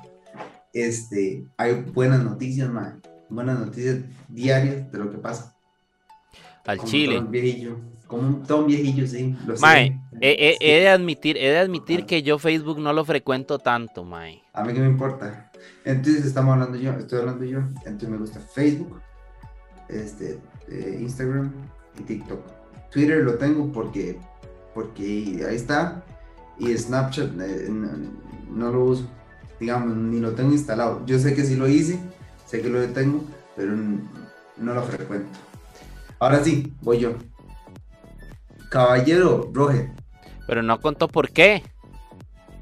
este, 0.73 1.45
hay 1.57 1.73
buenas 1.93 2.23
noticias, 2.23 2.69
man. 2.69 3.01
Buenas 3.29 3.59
noticias 3.59 3.99
diarias 4.27 4.91
de 4.91 4.97
lo 4.97 5.11
que 5.11 5.17
pasa. 5.17 5.55
Al 6.65 6.79
Chile. 6.79 7.21
viejillo, 7.29 7.77
como 8.07 8.27
un 8.27 8.43
ton 8.43 8.67
viejillo, 8.67 9.05
sí. 9.05 9.35
Lo 9.45 9.55
mae, 9.59 9.99
he, 10.21 10.57
de 10.59 10.89
admitir, 10.89 11.37
he 11.37 11.49
de 11.49 11.59
admitir 11.59 12.05
que 12.05 12.23
yo 12.23 12.39
Facebook 12.39 12.79
no 12.79 12.93
lo 12.93 13.05
frecuento 13.05 13.59
tanto, 13.59 14.03
mae. 14.03 14.41
A 14.53 14.63
mí 14.63 14.73
que 14.73 14.79
me 14.79 14.87
importa. 14.87 15.51
Entonces 15.85 16.25
estamos 16.25 16.53
hablando 16.53 16.77
yo, 16.77 16.91
estoy 16.91 17.19
hablando 17.19 17.43
yo. 17.43 17.59
Entonces 17.85 18.09
me 18.09 18.17
gusta 18.17 18.39
Facebook, 18.39 19.01
este, 19.89 20.39
eh, 20.69 20.97
Instagram 21.01 21.51
y 21.99 22.03
TikTok. 22.03 22.39
Twitter 22.91 23.23
lo 23.23 23.35
tengo 23.35 23.71
porque, 23.71 24.19
porque 24.73 25.45
ahí 25.47 25.55
está. 25.55 26.03
Y 26.59 26.75
Snapchat 26.77 27.31
eh, 27.39 27.67
no 27.69 28.71
lo 28.71 28.85
uso 28.85 29.07
digamos, 29.63 29.95
ni 29.95 30.19
lo 30.19 30.33
tengo 30.33 30.51
instalado. 30.51 31.01
Yo 31.05 31.17
sé 31.19 31.33
que 31.33 31.45
sí 31.45 31.55
lo 31.55 31.69
hice, 31.69 31.97
sé 32.45 32.61
que 32.61 32.69
lo 32.69 32.85
tengo, 32.89 33.23
pero 33.55 33.71
no 34.57 34.73
lo 34.73 34.83
frecuento. 34.83 35.29
Ahora 36.19 36.43
sí, 36.43 36.73
voy 36.81 36.99
yo. 36.99 37.13
Caballero 38.69 39.49
Roge. 39.53 39.89
Pero 40.47 40.63
no 40.63 40.81
contó 40.81 41.07
por 41.07 41.29
qué. 41.29 41.63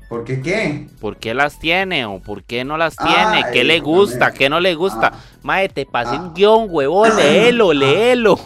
¿Por 0.09 0.25
qué 0.25 0.41
qué? 0.41 0.87
¿Por 0.99 1.17
qué 1.17 1.33
las 1.33 1.57
tiene 1.57 2.05
o 2.05 2.19
por 2.19 2.43
qué 2.43 2.63
no 2.63 2.77
las 2.77 2.95
tiene? 2.95 3.45
¿Qué 3.51 3.63
le 3.63 3.79
gusta? 3.79 4.31
¿Qué 4.31 4.49
no 4.49 4.59
le 4.59 4.75
gusta? 4.75 5.11
Ah. 5.13 5.19
Mae, 5.41 5.69
te 5.69 5.85
pasé 5.85 6.17
un 6.17 6.27
ah. 6.27 6.33
guion, 6.35 6.67
huevón, 6.69 7.15
léelo, 7.15 7.71
ah. 7.71 7.73
léelo. 7.73 8.39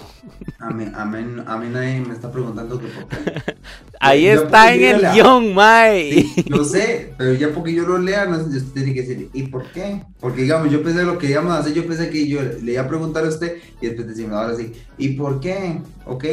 A 0.59 0.69
mí, 0.69 0.85
a, 0.93 1.05
mí, 1.05 1.43
a 1.45 1.57
mí 1.57 1.67
nadie 1.69 2.01
me 2.01 2.13
está 2.13 2.31
preguntando 2.31 2.79
que 2.79 2.87
por 2.87 3.07
qué. 3.07 3.55
Ahí 3.99 4.27
está 4.27 4.73
en 4.73 4.83
el 4.83 5.11
guion, 5.11 5.53
Mae. 5.53 6.25
Lo 6.47 6.63
sé, 6.63 7.13
pero 7.17 7.33
ya 7.33 7.49
porque 7.53 7.73
yo 7.73 7.85
lo 7.85 7.97
lea, 7.97 8.25
no, 8.25 8.37
usted 8.37 8.63
tiene 8.73 8.93
que 8.93 9.01
decir, 9.01 9.29
¿y 9.33 9.43
por 9.43 9.65
qué? 9.71 10.03
Porque 10.19 10.43
digamos, 10.43 10.71
yo 10.71 10.83
pensé 10.83 11.03
lo 11.03 11.17
que 11.17 11.29
íbamos 11.29 11.53
a 11.53 11.59
hacer, 11.59 11.73
yo 11.73 11.85
pensé 11.85 12.09
que 12.09 12.27
yo 12.27 12.41
le 12.41 12.73
iba 12.73 12.83
a 12.83 12.87
preguntar 12.87 13.25
a 13.25 13.29
usted 13.29 13.57
y 13.81 13.87
después 13.87 14.07
decimos, 14.07 14.33
ahora 14.33 14.55
sí, 14.55 14.73
¿y 14.97 15.09
por 15.09 15.39
qué? 15.39 15.81
Ok. 16.05 16.25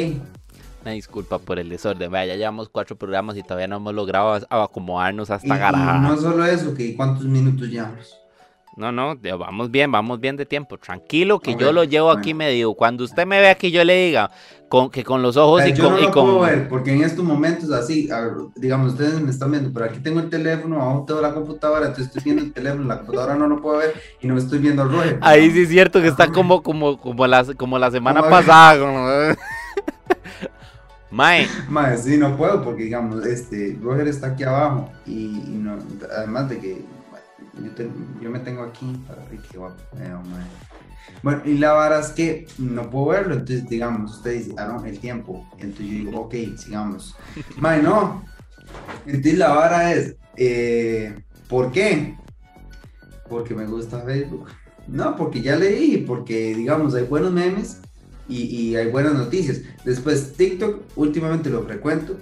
Una 0.82 0.92
disculpa 0.92 1.38
por 1.38 1.58
el 1.58 1.68
desorden, 1.68 2.10
vaya, 2.10 2.32
ya 2.32 2.38
llevamos 2.38 2.68
cuatro 2.68 2.96
programas 2.96 3.36
y 3.36 3.42
todavía 3.42 3.68
no 3.68 3.76
hemos 3.76 3.94
logrado 3.94 4.40
acomodarnos 4.50 5.30
hasta 5.30 5.56
garaja. 5.56 5.98
No 5.98 6.16
solo 6.16 6.44
eso, 6.44 6.74
que 6.74 6.96
¿cuántos 6.96 7.24
minutos 7.24 7.68
llevamos? 7.68 8.21
No, 8.74 8.90
no, 8.90 9.14
vamos 9.38 9.70
bien, 9.70 9.92
vamos 9.92 10.18
bien 10.18 10.36
de 10.36 10.46
tiempo. 10.46 10.78
Tranquilo, 10.78 11.40
que 11.40 11.54
yo 11.56 11.72
lo 11.72 11.84
llevo 11.84 12.10
aquí 12.10 12.32
medio. 12.32 12.72
Cuando 12.72 13.04
usted 13.04 13.26
me 13.26 13.38
vea 13.38 13.54
que 13.54 13.70
yo 13.70 13.84
le 13.84 14.06
diga 14.06 14.30
con, 14.68 14.88
que 14.88 15.04
con 15.04 15.20
los 15.20 15.36
ojos 15.36 15.66
y 15.66 15.74
yo 15.74 15.84
con. 15.84 15.92
No 15.92 15.98
y 15.98 16.02
lo 16.04 16.10
con... 16.10 16.24
puedo 16.24 16.40
ver, 16.40 16.68
porque 16.68 16.94
en 16.94 17.02
estos 17.02 17.22
momentos, 17.22 17.70
así, 17.70 18.08
digamos, 18.56 18.92
ustedes 18.92 19.20
me 19.20 19.30
están 19.30 19.50
viendo, 19.50 19.70
pero 19.74 19.84
aquí 19.84 19.98
tengo 19.98 20.20
el 20.20 20.30
teléfono, 20.30 20.80
abajo 20.80 21.04
tengo 21.06 21.20
la 21.20 21.34
computadora, 21.34 21.88
entonces 21.88 22.06
estoy 22.06 22.22
viendo 22.24 22.42
el 22.42 22.52
teléfono, 22.54 22.84
la 22.84 22.96
computadora 22.96 23.34
no 23.34 23.46
lo 23.46 23.60
puedo 23.60 23.76
ver 23.76 23.92
y 24.22 24.26
no 24.26 24.34
me 24.34 24.40
estoy 24.40 24.58
viendo 24.60 24.84
el 24.84 24.90
rollo. 24.90 25.18
Ahí 25.20 25.50
sí 25.50 25.62
es 25.62 25.68
cierto 25.68 26.00
que 26.00 26.08
está 26.08 26.28
como, 26.28 26.62
como, 26.62 26.98
como, 26.98 27.26
la, 27.26 27.44
como 27.54 27.78
la 27.78 27.90
semana 27.90 28.22
pasada. 28.22 29.36
Mae. 31.10 31.46
Mae, 31.68 31.98
sí, 31.98 32.16
no 32.16 32.38
puedo 32.38 32.64
porque, 32.64 32.84
digamos, 32.84 33.26
este, 33.26 33.78
Roger 33.82 34.08
está 34.08 34.28
aquí 34.28 34.44
abajo 34.44 34.88
y, 35.06 35.42
no, 35.46 35.76
además 36.16 36.48
de 36.48 36.58
que 36.58 36.82
yo, 37.54 37.84
yo, 38.20 38.30
me 38.30 38.38
tengo 38.40 38.62
aquí 38.62 38.86
para 39.06 39.24
ver 39.26 39.40
qué 39.50 39.58
guapo. 39.58 39.82
Bueno, 41.22 41.42
y 41.44 41.58
la 41.58 41.72
vara 41.72 42.00
es 42.00 42.08
que 42.08 42.46
no 42.58 42.88
puedo 42.90 43.06
verlo, 43.06 43.34
entonces, 43.34 43.68
digamos, 43.68 44.16
usted 44.16 44.32
dice, 44.38 44.54
ah, 44.56 44.66
no, 44.66 44.84
el 44.84 44.98
tiempo. 44.98 45.46
Entonces 45.58 45.86
yo 45.86 45.92
digo, 45.92 46.20
ok, 46.20 46.34
sigamos. 46.56 47.16
Mae, 47.58 47.82
no. 47.82 48.24
Entonces 49.06 49.38
la 49.38 49.48
vara 49.48 49.92
es, 49.92 50.16
eh, 50.36 51.22
¿por 51.48 51.72
qué? 51.72 52.16
Porque 53.28 53.54
me 53.54 53.66
gusta 53.66 54.00
Facebook. 54.00 54.48
No, 54.86 55.16
porque 55.16 55.42
ya 55.42 55.56
leí, 55.56 55.98
porque, 55.98 56.54
digamos, 56.54 56.94
hay 56.94 57.04
buenos 57.04 57.32
memes 57.32 57.80
y, 58.28 58.74
hay 58.76 58.90
buenas 58.90 59.14
noticias. 59.14 59.60
Después, 59.84 60.34
TikTok 60.34 60.82
últimamente 60.96 61.50
lo 61.50 61.62
frecuento 61.62 62.16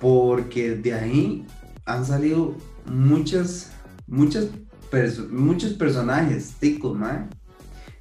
porque 0.00 0.76
de 0.76 0.94
ahí 0.94 1.46
han 1.84 2.04
salido 2.04 2.54
muchas, 2.86 3.72
muchas, 4.06 4.46
muchos 5.30 5.72
personajes 5.74 6.54
ticos, 6.58 6.96
man. 6.96 7.28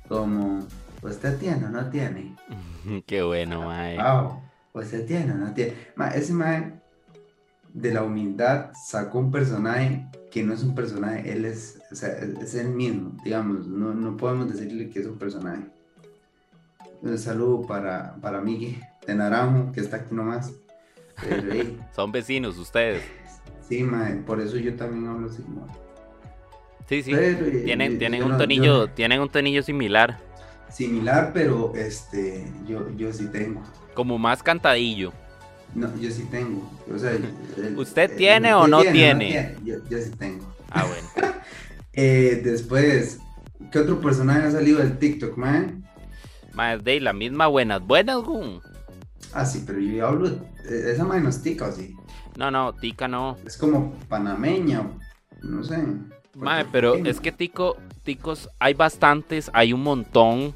Como, 0.08 0.66
pues 1.02 1.16
usted 1.16 1.38
tiene 1.38 1.66
o 1.66 1.70
no 1.70 1.90
tiene. 1.90 2.36
Qué 3.06 3.22
bueno, 3.22 3.64
mae. 3.64 3.98
Wow, 3.98 4.42
pues 4.72 4.88
usted 4.88 5.06
tiene 5.06 5.34
o 5.34 5.36
no 5.36 5.54
tiene. 5.54 5.74
ese 6.16 6.34
mae 6.34 6.80
de 7.74 7.94
la 7.94 8.04
humildad 8.04 8.72
sacó 8.74 9.20
un 9.20 9.32
personaje 9.32 10.08
que 10.32 10.44
no 10.44 10.54
es 10.54 10.64
un 10.64 10.76
personaje, 10.76 11.32
él 11.32 11.46
es, 11.46 11.80
o 11.92 11.96
sea, 11.96 12.10
es 12.10 12.56
el 12.56 12.70
mismo, 12.70 13.18
digamos, 13.24 13.68
no, 13.68 13.94
no 13.94 14.18
podemos 14.18 14.52
decirle 14.52 14.90
que 14.90 15.00
es 15.00 15.06
un 15.06 15.18
personaje. 15.18 15.64
Un 17.02 17.18
saludo 17.18 17.62
para, 17.62 18.16
para 18.22 18.42
Miguel 18.42 18.82
de 19.06 19.16
Naranjo, 19.16 19.72
que 19.72 19.80
está 19.80 19.98
aquí 19.98 20.14
nomás. 20.14 20.54
Son 21.96 22.12
vecinos 22.12 22.58
ustedes. 22.58 23.04
Sí, 23.68 23.84
mae, 23.84 24.16
por 24.18 24.40
eso 24.40 24.58
yo 24.58 24.76
también 24.76 25.08
hablo 25.08 25.30
así. 25.30 25.44
Sí, 26.88 27.04
sí. 27.04 27.14
Tienen, 27.66 28.00
tienen 28.00 28.24
un 28.24 28.38
tonillo, 28.38 28.88
tienen 28.90 29.20
un 29.20 29.30
tonillo 29.30 29.62
similar. 29.62 30.18
Similar, 30.70 31.32
pero 31.34 31.74
este, 31.76 32.46
yo, 32.68 32.90
yo 32.96 33.12
sí 33.12 33.28
tengo. 33.28 33.62
Como 33.94 34.18
más 34.18 34.42
cantadillo. 34.42 35.12
No, 35.76 35.94
yo 35.98 36.10
sí 36.12 36.26
tengo. 36.32 36.70
¿Usted 37.76 38.16
tiene 38.16 38.54
o 38.54 38.68
no 38.68 38.82
tiene? 38.82 39.56
Yo, 39.64 39.76
sí 40.00 40.12
tengo. 40.18 40.46
Ah, 40.72 40.86
bueno. 40.86 41.36
eh, 41.94 42.42
después, 42.44 43.20
¿qué 43.72 43.80
otro 43.80 44.00
personaje 44.00 44.48
ha 44.48 44.52
salido 44.52 44.80
del 44.80 44.98
TikTok, 44.98 45.38
man? 45.38 45.84
Más 46.54 46.84
de 46.84 47.02
la 47.02 47.14
misma 47.14 47.48
buenas, 47.48 47.82
buenas, 47.86 48.18
Gun. 48.24 48.62
Ah, 49.34 49.46
sí, 49.46 49.64
pero 49.68 49.80
yo 49.80 50.08
hablo. 50.08 50.28
Eh, 50.70 50.92
esa 50.94 51.04
madre 51.04 51.22
no 51.22 51.30
es 51.30 51.42
tica, 51.42 51.68
¿o 51.68 51.72
sí? 51.72 51.96
No, 52.38 52.50
no, 52.50 52.74
tica 52.74 53.08
no. 53.08 53.38
Es 53.46 53.58
como 53.58 53.94
panameña, 54.08 54.88
no 55.44 55.64
sé. 55.64 55.78
Madre, 56.38 56.68
pero 56.72 56.96
es 56.96 57.20
que 57.20 57.32
tico, 57.32 57.78
ticos 58.04 58.50
hay 58.60 58.74
bastantes, 58.74 59.50
hay 59.54 59.74
un 59.74 59.84
montón. 59.84 60.54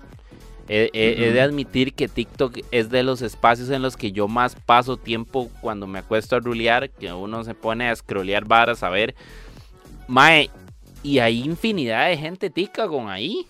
He, 0.73 1.31
de 1.33 1.41
admitir 1.41 1.93
que 1.93 2.07
TikTok 2.07 2.59
es 2.71 2.89
de 2.89 3.03
los 3.03 3.21
espacios 3.21 3.69
en 3.71 3.81
los 3.81 3.97
que 3.97 4.13
yo 4.13 4.29
más 4.29 4.55
paso 4.55 4.95
tiempo 4.95 5.50
cuando 5.59 5.85
me 5.85 6.00
acuesto 6.00 6.38
a 6.38 6.39
rulear, 6.39 6.89
que 6.89 7.11
uno 7.11 7.43
se 7.43 7.53
pone 7.53 7.89
a 7.89 7.95
scrollear 7.95 8.45
varas 8.45 8.81
a 8.81 8.89
ver. 8.89 9.13
Mae, 10.07 10.50
y 11.03 11.19
hay 11.19 11.43
infinidad 11.43 12.07
de 12.07 12.15
gente 12.15 12.50
tica 12.50 12.88
con 12.88 13.09
ahí. 13.09 13.45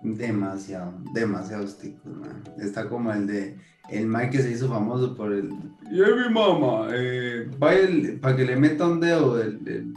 Demasiado, 0.00 0.94
demasiado 1.12 1.64
ticos, 1.66 2.14
man. 2.14 2.44
Está 2.60 2.88
como 2.88 3.12
el 3.12 3.26
de 3.26 3.56
el 3.88 4.06
Mike 4.06 4.30
que 4.30 4.42
se 4.42 4.50
hizo 4.50 4.68
famoso 4.68 5.16
por 5.16 5.32
el. 5.32 5.50
Y 5.90 5.94
mi 5.94 6.32
mamá, 6.32 6.88
eh, 6.92 7.50
para 7.58 8.36
que 8.36 8.44
le 8.44 8.56
meta 8.56 8.86
un 8.86 9.00
dedo 9.00 9.40
el, 9.40 9.94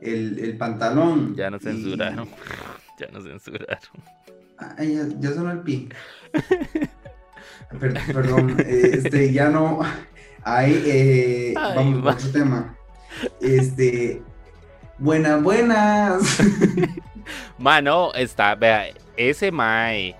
el, 0.00 0.38
el, 0.38 0.56
pantalón. 0.56 1.34
Ya 1.36 1.50
no 1.50 1.58
censuraron. 1.58 2.28
Ya 2.98 3.06
no 3.10 3.22
censuraron. 3.22 3.78
Ay, 4.76 4.94
ya, 4.94 5.08
ya 5.20 5.32
sonó 5.32 5.52
el 5.52 5.60
pi. 5.60 5.88
perdón, 7.80 8.56
eh, 8.60 8.90
este, 8.92 9.32
ya 9.32 9.48
no. 9.48 9.80
Ahí, 10.42 10.82
eh, 10.84 11.54
vamos 11.56 12.06
a 12.06 12.10
otro 12.10 12.30
tema. 12.30 12.76
Este. 13.40 14.22
Buenas, 14.98 15.42
buenas. 15.42 16.40
Mano, 17.58 18.12
está, 18.12 18.54
vea, 18.54 18.88
ese 19.16 19.50
Mae. 19.50 20.14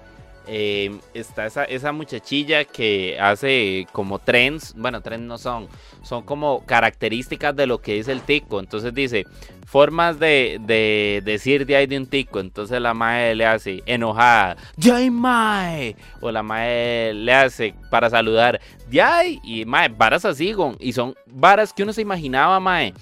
Em, 0.46 1.00
está 1.14 1.46
esa, 1.46 1.64
esa 1.64 1.92
muchachilla 1.92 2.64
que 2.64 3.18
hace 3.20 3.86
como 3.92 4.18
trends, 4.18 4.74
bueno, 4.76 5.00
trends 5.00 5.24
no 5.24 5.38
son, 5.38 5.68
son 6.02 6.22
como 6.22 6.64
características 6.66 7.54
de 7.54 7.66
lo 7.66 7.80
que 7.80 7.94
dice 7.94 8.12
el 8.12 8.22
tico. 8.22 8.58
Entonces 8.58 8.92
dice, 8.94 9.26
formas 9.70 10.18
de, 10.18 11.20
decir 11.24 11.64
de 11.66 11.76
ahí 11.76 11.86
de 11.86 11.96
un 11.96 12.06
tico. 12.06 12.40
Entonces 12.40 12.80
la 12.80 12.94
mae 12.94 13.34
le 13.34 13.46
hace 13.46 13.82
enojada, 13.86 14.56
¡Yay, 14.76 15.10
mae! 15.10 15.94
O 16.20 16.32
la 16.32 16.42
mae 16.42 17.14
le 17.14 17.32
hace 17.32 17.74
para 17.88 18.10
saludar, 18.10 18.60
¡Yay! 18.90 19.40
Y 19.44 19.64
mae, 19.66 19.88
varas 19.88 20.24
así, 20.24 20.52
y 20.80 20.92
son 20.92 21.14
varas 21.26 21.72
que 21.72 21.84
uno 21.84 21.92
se 21.92 22.02
imaginaba, 22.02 22.58
mae, 22.58 22.92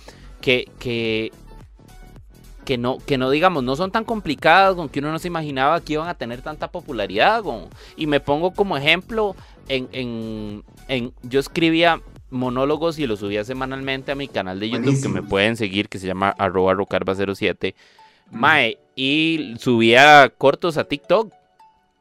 que, 0.42 0.68
que 0.78 1.32
que 2.68 2.76
no, 2.76 2.98
que 2.98 3.16
no 3.16 3.30
digamos, 3.30 3.64
no 3.64 3.76
son 3.76 3.90
tan 3.90 4.04
complicadas, 4.04 4.74
con 4.74 4.90
que 4.90 4.98
uno 4.98 5.10
no 5.10 5.18
se 5.18 5.28
imaginaba 5.28 5.80
que 5.80 5.94
iban 5.94 6.06
a 6.06 6.12
tener 6.12 6.42
tanta 6.42 6.70
popularidad. 6.70 7.42
Y 7.96 8.06
me 8.06 8.20
pongo 8.20 8.50
como 8.50 8.76
ejemplo, 8.76 9.34
en, 9.68 9.88
en, 10.86 11.14
yo 11.22 11.40
escribía 11.40 12.02
monólogos 12.28 12.98
y 12.98 13.06
los 13.06 13.20
subía 13.20 13.42
semanalmente 13.42 14.12
a 14.12 14.16
mi 14.16 14.28
canal 14.28 14.60
de 14.60 14.68
YouTube 14.68 15.00
que 15.00 15.08
me 15.08 15.22
pueden 15.22 15.56
seguir, 15.56 15.88
que 15.88 15.98
se 15.98 16.06
llama 16.06 16.28
arroba 16.36 16.74
rocarba07. 16.74 17.74
Mae, 18.30 18.76
y 18.94 19.54
subía 19.58 20.30
cortos 20.36 20.76
a 20.76 20.84
TikTok. 20.84 21.32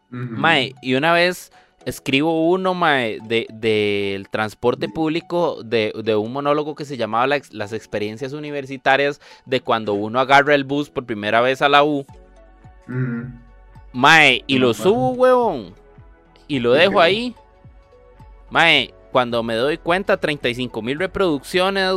Mae, 0.09 0.75
y 0.81 0.95
una 0.95 1.13
vez 1.13 1.53
escribo 1.87 2.49
uno 2.49 2.73
mae, 2.73 3.19
del 3.21 4.27
transporte 4.29 4.89
público 4.89 5.63
de, 5.63 5.93
un 6.17 6.33
monólogo 6.33 6.75
que 6.75 6.83
se 6.83 6.97
llamaba 6.97 7.27
Las 7.51 7.71
experiencias 7.71 8.33
universitarias 8.33 9.21
de 9.45 9.61
cuando 9.61 9.93
uno 9.93 10.19
agarra 10.19 10.53
el 10.53 10.65
bus 10.65 10.89
por 10.89 11.05
primera 11.05 11.39
vez 11.39 11.61
a 11.61 11.69
la 11.69 11.85
U. 11.85 12.05
Mae, 13.93 14.43
y 14.47 14.57
lo 14.57 14.73
subo, 14.73 15.11
huevón. 15.11 15.73
Y 16.49 16.59
lo 16.59 16.73
dejo 16.73 16.99
ahí. 16.99 17.33
Mae, 18.49 18.93
cuando 19.13 19.41
me 19.41 19.55
doy 19.55 19.77
cuenta, 19.77 20.17
35 20.17 20.81
mil 20.81 20.99
reproducciones, 20.99 21.89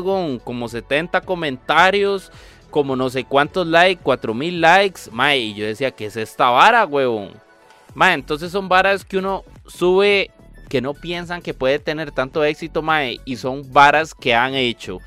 como 0.44 0.68
70 0.68 1.20
comentarios, 1.22 2.30
como 2.70 2.94
no 2.94 3.10
sé 3.10 3.24
cuántos 3.24 3.66
likes, 3.66 4.02
4 4.04 4.34
mil 4.34 4.60
likes. 4.60 5.10
Mae, 5.10 5.38
y 5.40 5.54
yo 5.54 5.66
decía, 5.66 5.90
¿qué 5.90 6.06
es 6.06 6.16
esta 6.16 6.48
vara, 6.48 6.86
huevón? 6.86 7.30
Mae, 7.92 8.14
entonces 8.14 8.52
son 8.52 8.68
varas 8.68 9.04
que 9.04 9.18
uno 9.18 9.42
sube 9.70 10.30
que 10.68 10.80
no 10.80 10.94
piensan 10.94 11.42
que 11.42 11.54
puede 11.54 11.78
tener 11.78 12.12
tanto 12.12 12.44
éxito, 12.44 12.80
mae, 12.80 13.20
y 13.24 13.36
son 13.36 13.72
varas 13.72 14.14
que 14.14 14.34
han 14.34 14.54
hecho. 14.54 14.98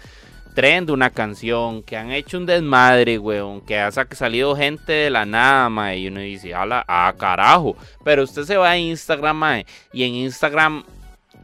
Trend 0.54 0.92
una 0.92 1.10
canción, 1.10 1.82
que 1.82 1.98
han 1.98 2.12
hecho 2.12 2.38
un 2.38 2.46
desmadre, 2.46 3.18
weón, 3.18 3.62
que 3.62 3.80
ha 3.80 3.92
salido 3.92 4.56
gente 4.56 4.92
de 4.92 5.10
la 5.10 5.26
nada, 5.26 5.70
mae, 5.70 6.00
y 6.00 6.08
uno 6.08 6.20
dice, 6.20 6.54
ala, 6.54 6.84
ah, 6.88 7.14
carajo. 7.18 7.76
Pero 8.04 8.24
usted 8.24 8.44
se 8.44 8.58
va 8.58 8.72
a 8.72 8.78
Instagram, 8.78 9.38
mae, 9.38 9.66
y 9.92 10.04
en 10.04 10.16
Instagram 10.16 10.84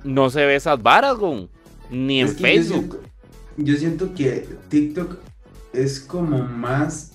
no 0.04 0.30
se 0.30 0.46
ve 0.46 0.56
esas 0.56 0.82
varas, 0.82 1.18
weón, 1.18 1.50
ni 1.90 2.20
en 2.20 2.36
Facebook. 2.36 3.00
yo 3.58 3.76
siento 3.78 4.14
que 4.14 4.48
TikTok 4.70 5.18
es 5.74 6.00
como 6.00 6.40
más 6.40 7.14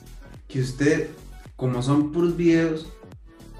que 0.49 0.61
usted, 0.61 1.11
como 1.56 1.82
son 1.82 2.12
puros 2.12 2.37
videos, 2.37 2.88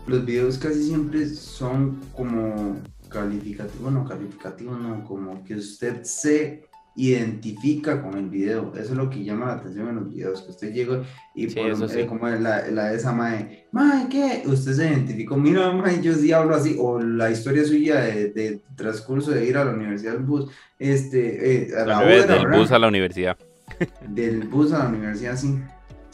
los 0.07 0.25
videos 0.25 0.59
casi 0.59 0.83
siempre 0.85 1.27
son 1.27 2.01
como 2.13 2.77
calificativos, 3.09 3.83
bueno, 3.83 4.05
calificativos 4.05 4.79
no, 4.81 5.05
como 5.05 5.45
que 5.45 5.55
usted 5.55 6.03
se 6.03 6.69
identifica 6.97 8.01
con 8.03 8.17
el 8.17 8.29
video. 8.29 8.73
Eso 8.75 8.93
es 8.93 8.97
lo 8.97 9.11
que 9.11 9.25
llama 9.25 9.47
la 9.47 9.53
atención 9.55 9.89
en 9.89 9.97
los 9.97 10.11
videos, 10.11 10.43
que 10.43 10.51
usted 10.51 10.73
llega 10.73 11.03
y 11.35 11.49
por, 11.49 11.67
eh, 11.67 12.07
como 12.07 12.29
la, 12.29 12.69
la, 12.69 12.93
esa 12.93 13.13
mae, 13.13 13.67
mae, 13.73 14.09
¿qué? 14.09 14.43
Usted 14.47 14.73
se 14.75 14.87
identificó, 14.87 15.37
mira, 15.37 15.73
mae, 15.73 16.01
yo 16.01 16.15
sí 16.15 16.33
hablo 16.33 16.55
así, 16.55 16.77
o 16.79 17.01
la 17.01 17.31
historia 17.31 17.65
suya 17.65 18.01
de, 18.01 18.61
transcurso 18.77 19.33
de 19.33 19.47
ir 19.47 19.57
a 19.57 19.65
la 19.65 19.73
universidad 19.73 20.13
del 20.13 20.23
bus, 20.23 20.51
este, 20.79 21.65
eh, 21.65 21.77
a 21.77 21.85
la, 21.85 22.01
del 22.01 22.49
bus 22.49 22.71
a 22.71 22.79
la 22.79 22.89
universidad. 22.89 23.37
Del 24.09 24.47
bus 24.47 24.73
a 24.73 24.85
la 24.85 24.89
universidad, 24.91 25.37
sí. 25.37 25.59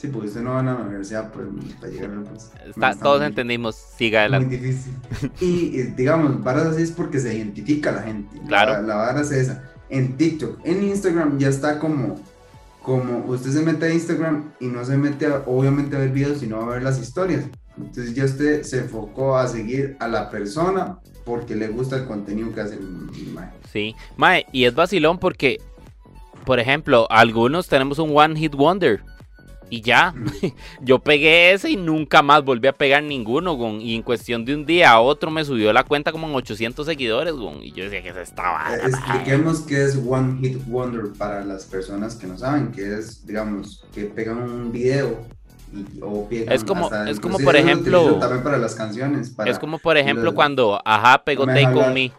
Sí, 0.00 0.09
porque 0.09 0.28
usted 0.28 0.40
no 0.40 0.52
va 0.52 0.61
a 0.61 0.62
la 0.62 0.76
universidad 0.76 1.30
pues, 1.30 1.47
para 1.78 1.92
llegar 1.92 2.11
pues, 2.25 2.50
está, 2.66 2.95
Todos 2.95 3.23
entendimos, 3.23 3.76
siga 3.76 4.21
adelante. 4.21 4.57
Muy 4.57 4.57
difícil. 4.57 4.95
Y 5.40 5.83
digamos, 5.95 6.42
varas 6.42 6.69
así 6.69 6.83
es 6.83 6.90
porque 6.90 7.21
se 7.21 7.35
identifica 7.37 7.92
la 7.92 8.04
gente. 8.04 8.40
Claro. 8.49 8.80
La, 8.80 8.97
vara 8.97 9.21
es 9.21 9.30
esa. 9.30 9.62
En 9.90 10.16
TikTok, 10.16 10.61
en 10.64 10.85
Instagram 10.85 11.38
ya 11.38 11.49
está 11.49 11.78
como, 11.78 12.19
como 12.83 13.26
usted 13.26 13.50
se 13.50 13.61
mete 13.61 13.87
a 13.87 13.92
Instagram 13.92 14.52
y 14.59 14.69
no 14.69 14.83
se 14.87 14.97
mete 14.97 15.28
obviamente 15.45 15.97
a 15.97 15.99
ver 15.99 16.12
videos, 16.12 16.38
sino 16.38 16.62
a 16.62 16.66
ver 16.66 16.83
las 16.83 16.99
historias. 16.99 17.45
Entonces 17.76 18.14
ya 18.14 18.25
usted 18.25 18.62
se 18.62 18.78
enfocó 18.78 19.37
a 19.37 19.49
seguir 19.49 19.99
a 20.00 20.09
la 20.09 20.30
persona 20.30 20.99
porque 21.26 21.54
le 21.54 21.69
gusta 21.69 21.97
el 21.97 22.07
contenido 22.07 22.54
que 22.54 22.62
hace 22.62 22.76
el 22.76 23.33
mae. 23.35 23.50
Sí, 23.71 23.95
mae, 24.16 24.47
y 24.50 24.64
es 24.64 24.75
vacilón 24.75 25.19
porque, 25.19 25.59
por 26.47 26.59
ejemplo, 26.59 27.07
algunos 27.11 27.69
tenemos 27.69 27.99
un 27.99 28.16
One 28.16 28.38
Hit 28.38 28.54
Wonder. 28.54 29.02
Y 29.71 29.81
ya, 29.83 30.15
yo 30.83 30.99
pegué 30.99 31.53
ese 31.53 31.71
y 31.71 31.77
nunca 31.77 32.23
más 32.23 32.45
volví 32.45 32.67
a 32.67 32.73
pegar 32.73 33.03
ninguno, 33.03 33.57
Y 33.81 33.95
en 33.95 34.03
cuestión 34.03 34.45
de 34.45 34.55
un 34.55 34.67
día 34.67 34.91
a 34.91 35.00
otro 35.00 35.31
me 35.31 35.45
subió 35.45 35.73
la 35.73 35.85
cuenta 35.85 36.12
como 36.12 36.29
en 36.29 36.35
800 36.35 36.85
seguidores, 36.85 37.35
Y 37.62 37.73
yo 37.73 37.85
decía 37.85 38.03
que 38.03 38.12
se 38.12 38.23
estaba. 38.23 38.77
Eh, 38.77 38.81
expliquemos 38.87 39.61
qué 39.61 39.85
es 39.85 39.97
One 39.97 40.39
Hit 40.41 40.67
Wonder 40.67 41.12
para 41.17 41.45
las 41.45 41.65
personas 41.67 42.17
que 42.17 42.27
no 42.27 42.37
saben, 42.37 42.73
que 42.73 42.99
es, 42.99 43.25
digamos, 43.25 43.85
que 43.95 44.05
pegan 44.05 44.39
un 44.39 44.73
video 44.73 45.25
o 46.03 46.29
es 46.31 46.65
como 46.65 46.91
es 46.93 47.21
como 47.21 47.39
por 47.39 47.55
ejemplo 47.55 48.19
también 48.19 48.43
para 48.43 48.59
las 48.59 48.75
canciones 48.75 49.33
es 49.47 49.59
como 49.61 49.79
por 49.79 49.97
ejemplo 49.97 50.35
cuando 50.35 50.83
ajá 50.85 51.23
pegó 51.23 51.47
Take 51.47 51.67
On 51.67 51.95
Me 51.95 52.11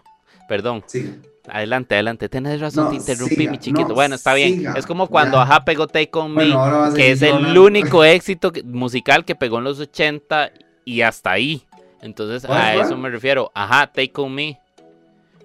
perdón 0.47 0.83
sí. 0.87 1.19
Adelante, 1.47 1.95
adelante, 1.95 2.29
tenés 2.29 2.61
razón, 2.61 2.89
te 2.89 2.97
interrumpí, 2.97 3.47
mi 3.47 3.57
chiquito. 3.57 3.93
bueno, 3.95 4.15
está 4.15 4.33
bien. 4.33 4.65
es 4.75 4.85
como 4.85 5.07
cuando 5.07 5.39
Ajá 5.39 5.65
pegó 5.65 5.87
Take 5.87 6.11
On 6.13 6.33
Me, 6.33 6.53
que 6.95 7.11
es 7.11 7.21
el 7.21 7.57
único 7.57 8.03
éxito 8.03 8.51
musical 8.63 9.25
que 9.25 9.35
pegó 9.35 9.57
en 9.57 9.63
los 9.63 9.79
80 9.79 10.51
y 10.85 11.01
hasta 11.01 11.31
ahí. 11.31 11.63
Entonces, 12.01 12.49
a 12.49 12.75
eso 12.75 12.97
me 12.97 13.09
refiero. 13.09 13.51
Ajá, 13.53 13.87
Take 13.87 14.13
On 14.15 14.33
Me. 14.33 14.59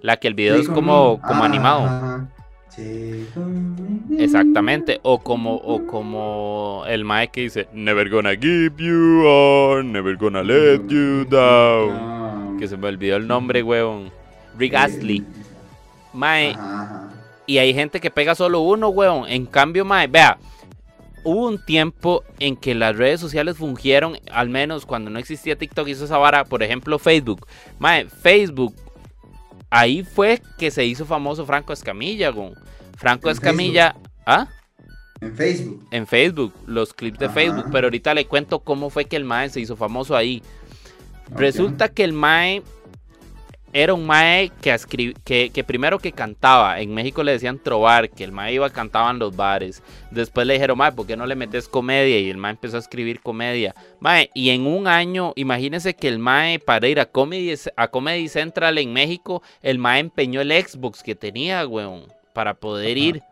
La 0.02 0.16
que 0.16 0.28
el 0.28 0.34
video 0.34 0.56
es 0.56 0.68
como, 0.68 1.20
como 1.20 1.42
ah, 1.42 1.46
animado. 1.46 2.28
Exactamente, 4.18 5.00
o 5.02 5.18
como, 5.18 5.54
o 5.54 5.86
como 5.86 6.84
el 6.86 7.04
Mike 7.04 7.30
que 7.32 7.40
dice 7.42 7.68
Never 7.72 8.10
gonna 8.10 8.34
give 8.34 8.74
you 8.76 9.24
up, 9.26 9.82
never 9.82 10.16
gonna 10.16 10.42
let 10.42 10.80
you 10.88 11.24
down. 11.24 12.58
Que 12.58 12.68
se 12.68 12.76
me 12.76 12.88
olvidó 12.88 13.16
el 13.16 13.26
nombre, 13.26 13.62
weón. 13.62 14.10
Rick 14.58 14.74
Astley. 14.74 15.24
Mae. 16.16 16.56
Y 17.46 17.58
hay 17.58 17.72
gente 17.74 18.00
que 18.00 18.10
pega 18.10 18.34
solo 18.34 18.60
uno, 18.60 18.88
weón. 18.88 19.28
En 19.28 19.46
cambio, 19.46 19.84
mae, 19.84 20.08
vea. 20.08 20.38
Hubo 21.22 21.46
un 21.46 21.64
tiempo 21.64 22.22
en 22.38 22.56
que 22.56 22.74
las 22.74 22.96
redes 22.96 23.20
sociales 23.20 23.56
fungieron, 23.56 24.18
al 24.30 24.48
menos 24.48 24.86
cuando 24.86 25.10
no 25.10 25.18
existía 25.18 25.56
TikTok, 25.56 25.88
hizo 25.88 26.04
esa 26.04 26.18
vara, 26.18 26.44
por 26.44 26.62
ejemplo, 26.62 26.98
Facebook. 26.98 27.46
Mae, 27.78 28.06
Facebook. 28.06 28.74
Ahí 29.70 30.04
fue 30.04 30.40
que 30.58 30.70
se 30.70 30.84
hizo 30.84 31.04
famoso 31.04 31.44
Franco 31.44 31.72
Escamilla, 31.72 32.30
weón. 32.30 32.54
Franco 32.96 33.30
Escamilla. 33.30 33.96
¿Ah? 34.24 34.48
En 35.20 35.34
Facebook. 35.34 35.86
En 35.90 36.06
Facebook, 36.06 36.52
los 36.66 36.92
clips 36.92 37.18
de 37.18 37.28
Facebook. 37.28 37.66
Pero 37.72 37.86
ahorita 37.86 38.14
le 38.14 38.26
cuento 38.26 38.60
cómo 38.60 38.90
fue 38.90 39.06
que 39.06 39.16
el 39.16 39.24
Mae 39.24 39.48
se 39.48 39.60
hizo 39.60 39.76
famoso 39.76 40.16
ahí. 40.16 40.42
Resulta 41.30 41.88
que 41.88 42.04
el 42.04 42.12
Mae 42.12 42.62
era 43.78 43.92
un 43.92 44.06
mae 44.06 44.50
que, 44.62 45.50
que, 45.52 45.64
primero 45.64 45.98
que 45.98 46.10
cantaba, 46.10 46.80
en 46.80 46.94
México 46.94 47.22
le 47.22 47.32
decían 47.32 47.58
trobar, 47.58 48.08
que 48.08 48.24
el 48.24 48.32
mae 48.32 48.54
iba 48.54 48.70
cantaba 48.70 49.10
en 49.10 49.18
los 49.18 49.36
bares. 49.36 49.82
Después 50.10 50.46
le 50.46 50.54
dijeron, 50.54 50.78
mae, 50.78 50.92
¿por 50.92 51.06
qué 51.06 51.14
no 51.14 51.26
le 51.26 51.36
metes 51.36 51.68
comedia? 51.68 52.18
Y 52.18 52.30
el 52.30 52.38
mae 52.38 52.52
empezó 52.52 52.78
a 52.78 52.80
escribir 52.80 53.20
comedia. 53.20 53.74
Mae, 54.00 54.30
y 54.32 54.48
en 54.48 54.66
un 54.66 54.88
año, 54.88 55.34
imagínense 55.36 55.94
que 55.94 56.08
el 56.08 56.18
mae 56.18 56.58
para 56.58 56.88
ir 56.88 56.98
a 56.98 57.04
Comedy, 57.04 57.54
a 57.76 57.88
Comedy 57.88 58.28
Central 58.28 58.78
en 58.78 58.94
México, 58.94 59.42
el 59.60 59.78
mae 59.78 60.00
empeñó 60.00 60.40
el 60.40 60.52
Xbox 60.52 61.02
que 61.02 61.14
tenía, 61.14 61.66
weón, 61.66 62.06
para 62.32 62.54
poder 62.54 62.96
ir. 62.96 63.22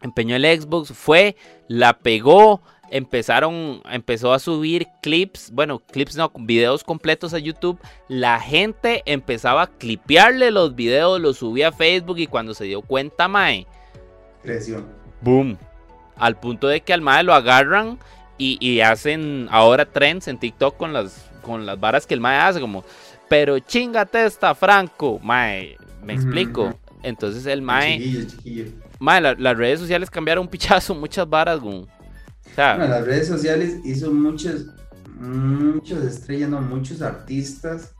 Empeñó 0.00 0.36
el 0.36 0.44
Xbox, 0.44 0.92
fue, 0.92 1.34
la 1.66 1.98
pegó, 1.98 2.62
empezaron, 2.90 3.80
empezó 3.90 4.32
a 4.32 4.38
subir 4.38 4.88
clips, 5.00 5.50
bueno, 5.52 5.78
clips 5.78 6.16
no, 6.16 6.30
videos 6.34 6.84
completos 6.84 7.32
a 7.34 7.38
YouTube. 7.38 7.78
La 8.08 8.40
gente 8.40 9.02
empezaba 9.06 9.62
a 9.62 9.66
clipearle 9.66 10.50
los 10.50 10.74
videos, 10.74 11.20
los 11.20 11.38
subía 11.38 11.68
a 11.68 11.72
Facebook 11.72 12.18
y 12.18 12.26
cuando 12.26 12.54
se 12.54 12.64
dio 12.64 12.82
cuenta, 12.82 13.28
Mae, 13.28 13.66
creció. 14.42 14.84
Boom. 15.20 15.56
Al 16.16 16.38
punto 16.38 16.68
de 16.68 16.82
que 16.82 16.92
al 16.92 17.00
Mae 17.00 17.22
lo 17.22 17.32
agarran 17.32 17.98
y, 18.36 18.80
hacen 18.80 19.48
ahora 19.50 19.84
trends 19.84 20.26
en 20.28 20.38
TikTok 20.38 20.76
con 20.76 20.92
las, 20.92 21.30
con 21.42 21.66
las 21.66 21.78
varas 21.78 22.06
que 22.06 22.14
el 22.14 22.20
Mae 22.20 22.38
hace, 22.38 22.60
como, 22.60 22.84
pero 23.28 23.58
chingate 23.58 24.24
esta, 24.24 24.54
Franco. 24.54 25.18
Mae, 25.22 25.76
me 26.02 26.14
explico. 26.14 26.74
Entonces 27.02 27.46
el 27.46 27.62
Mae. 27.62 28.26
Mae, 28.98 29.20
las 29.20 29.56
redes 29.56 29.80
sociales 29.80 30.10
cambiaron 30.10 30.42
un 30.42 30.48
pichazo, 30.48 30.94
muchas 30.96 31.28
varas, 31.28 31.60
las 32.56 33.04
redes 33.04 33.28
sociales 33.28 33.78
hizo 33.84 34.12
muchas, 34.12 34.66
muchas 35.18 36.04
estrellas, 36.04 36.50
no, 36.50 36.60
muchos 36.60 37.02
artistas 37.02 37.94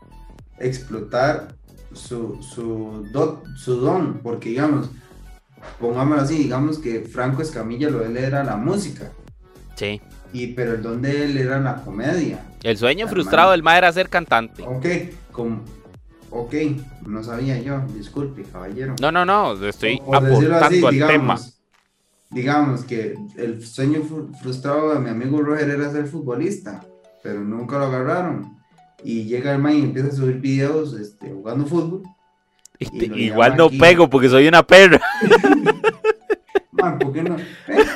explotar 0.59 1.55
su, 1.93 2.41
su, 2.43 3.07
su 3.57 3.77
don, 3.77 4.21
porque 4.23 4.51
digamos, 4.51 4.91
pongámoslo 5.79 6.23
así, 6.23 6.39
digamos 6.39 6.79
que 6.79 7.01
Franco 7.01 7.43
Escamilla 7.43 7.91
lo 7.91 8.01
de 8.01 8.07
él 8.07 8.17
era 8.17 8.45
la 8.45 8.57
música. 8.57 9.11
Sí. 9.75 10.01
Y, 10.33 10.49
pero 10.49 10.75
el 10.75 10.83
don 10.83 11.03
de 11.03 11.25
él 11.25 11.39
era 11.39 11.59
la 11.59 11.77
comedia. 11.77 12.45
El 12.63 12.77
sueño 12.77 13.09
frustrado 13.09 13.53
del 13.53 13.63
ma 13.63 13.79
era 13.79 13.91
ser 13.93 14.09
cantante. 14.09 14.63
Ok, 14.63 14.87
como, 15.33 15.63
ok, 16.31 16.55
no 17.07 17.25
sabía 17.25 17.59
yo, 17.61 17.81
disculpe, 17.95 18.45
caballero. 18.45 18.95
No, 19.01 19.11
no, 19.11 19.25
no, 19.25 19.55
estoy 19.67 20.01
aportando 20.13 20.89
al 20.89 20.99
tema 20.99 21.41
digamos 22.31 22.85
que 22.85 23.16
el 23.37 23.64
sueño 23.64 24.03
frustrado 24.40 24.95
de 24.95 25.01
mi 25.01 25.11
amigo 25.11 25.43
Roger 25.43 25.69
era 25.69 25.90
ser 25.90 26.07
futbolista, 26.07 26.85
pero 27.23 27.40
nunca 27.40 27.79
lo 27.79 27.87
agarraron. 27.87 28.57
Y 29.03 29.25
llega 29.25 29.53
el 29.53 29.59
man 29.59 29.75
y 29.75 29.83
empieza 29.83 30.09
a 30.09 30.12
subir 30.12 30.37
videos 30.40 30.95
este, 30.95 31.31
jugando 31.31 31.66
fútbol. 31.66 32.03
igual 32.79 33.57
no 33.57 33.71
pego 33.71 34.09
porque 34.09 34.29
soy 34.29 34.47
una 34.47 34.66
perra. 34.66 35.01
man, 36.73 36.99
¿por 36.99 37.12
qué 37.12 37.23
no? 37.23 37.37
¿Eh? 37.69 37.87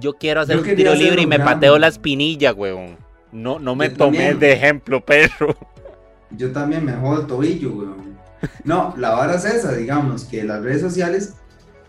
yo 0.00 0.14
quiero 0.14 0.40
hacer 0.40 0.58
un 0.58 0.64
tiro 0.64 0.94
libre 0.94 1.22
y 1.22 1.26
me 1.26 1.38
pateo 1.38 1.78
la 1.78 1.88
espinilla, 1.88 2.52
weón. 2.52 2.96
No, 3.32 3.58
no 3.58 3.76
me 3.76 3.90
tomé 3.90 4.34
de 4.34 4.52
ejemplo, 4.52 5.04
perro. 5.04 5.54
Yo 6.30 6.50
también 6.52 6.84
me 6.84 6.92
jodo 6.92 7.20
el 7.20 7.26
tobillo, 7.26 7.70
weón. 7.70 8.09
No, 8.64 8.94
la 8.96 9.10
vara 9.10 9.34
es 9.34 9.44
esa, 9.44 9.72
digamos, 9.72 10.24
que 10.24 10.44
las 10.44 10.62
redes 10.62 10.80
sociales 10.80 11.34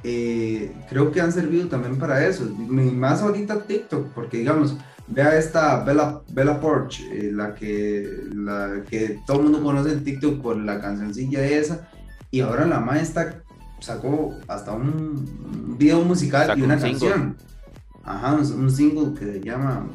eh, 0.03 0.73
creo 0.89 1.11
que 1.11 1.21
han 1.21 1.31
servido 1.31 1.67
también 1.67 1.97
para 1.97 2.25
eso. 2.25 2.45
Más 2.57 3.21
ahorita 3.21 3.61
TikTok, 3.63 4.07
porque 4.13 4.37
digamos, 4.37 4.77
vea 5.07 5.37
esta 5.37 5.83
Bella, 5.83 6.21
Bella 6.31 6.59
Porch, 6.59 7.01
eh, 7.11 7.29
la, 7.31 7.53
que, 7.53 8.07
la 8.33 8.83
que 8.89 9.19
todo 9.25 9.37
el 9.37 9.43
mundo 9.43 9.63
conoce 9.63 9.91
en 9.91 10.03
TikTok 10.03 10.41
por 10.41 10.57
la 10.57 10.79
cancioncilla 10.79 11.41
de 11.41 11.59
esa, 11.59 11.89
y 12.31 12.41
ahora 12.41 12.65
la 12.65 12.79
maestra 12.79 13.43
sacó 13.79 14.35
hasta 14.47 14.71
un 14.71 15.77
video 15.77 16.01
musical 16.01 16.57
y 16.57 16.61
una 16.61 16.79
canción. 16.79 17.37
Ajá, 18.03 18.33
un, 18.33 18.71
single 18.71 19.13
que 19.13 19.25
se 19.25 19.41
llama 19.41 19.87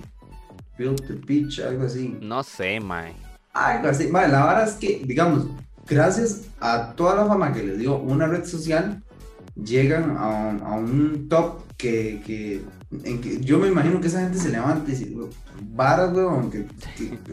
Build 0.79 1.07
the 1.09 1.15
Pitch, 1.15 1.61
algo 1.61 1.87
así. 1.87 2.17
No 2.21 2.43
sé, 2.43 2.79
mae. 2.79 3.17
Algo 3.53 3.89
así, 3.89 4.07
mae, 4.09 4.29
la 4.29 4.47
verdad 4.47 4.69
es 4.69 4.75
que, 4.75 5.03
digamos, 5.05 5.47
gracias 5.87 6.43
a 6.61 6.93
toda 6.93 7.17
la 7.17 7.27
fama 7.27 7.53
que 7.53 7.63
le 7.63 7.77
dio 7.77 7.97
una 7.97 8.27
red 8.27 8.45
social, 8.45 9.03
llegan 9.55 10.17
a, 10.19 10.77
un 10.77 11.29
top 11.29 11.61
que, 11.77 12.63
en 13.05 13.21
que 13.21 13.41
yo 13.41 13.59
me 13.59 13.69
imagino 13.69 14.01
que 14.01 14.09
esa 14.09 14.21
gente 14.21 14.39
se 14.39 14.51
levanta 14.51 14.91
y 14.91 14.95
dice, 14.95 15.15
varas, 15.61 16.13
weón, 16.13 16.51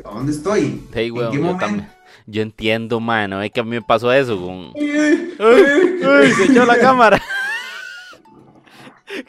¿a 0.06 0.10
dónde 0.10 0.32
estoy? 0.32 0.84
Hey, 0.94 1.12
weón, 1.12 1.88
yo, 2.26 2.42
entiendo, 2.42 3.00
mano, 3.00 3.42
es 3.42 3.52
que 3.52 3.60
a 3.60 3.64
mí 3.64 3.72
me 3.72 3.82
pasó 3.82 4.12
eso 4.14 4.40
con... 4.40 4.72
¡Ay, 4.80 6.32
se 6.32 6.46
echó 6.46 6.66
la 6.66 6.78
cámara! 6.78 7.22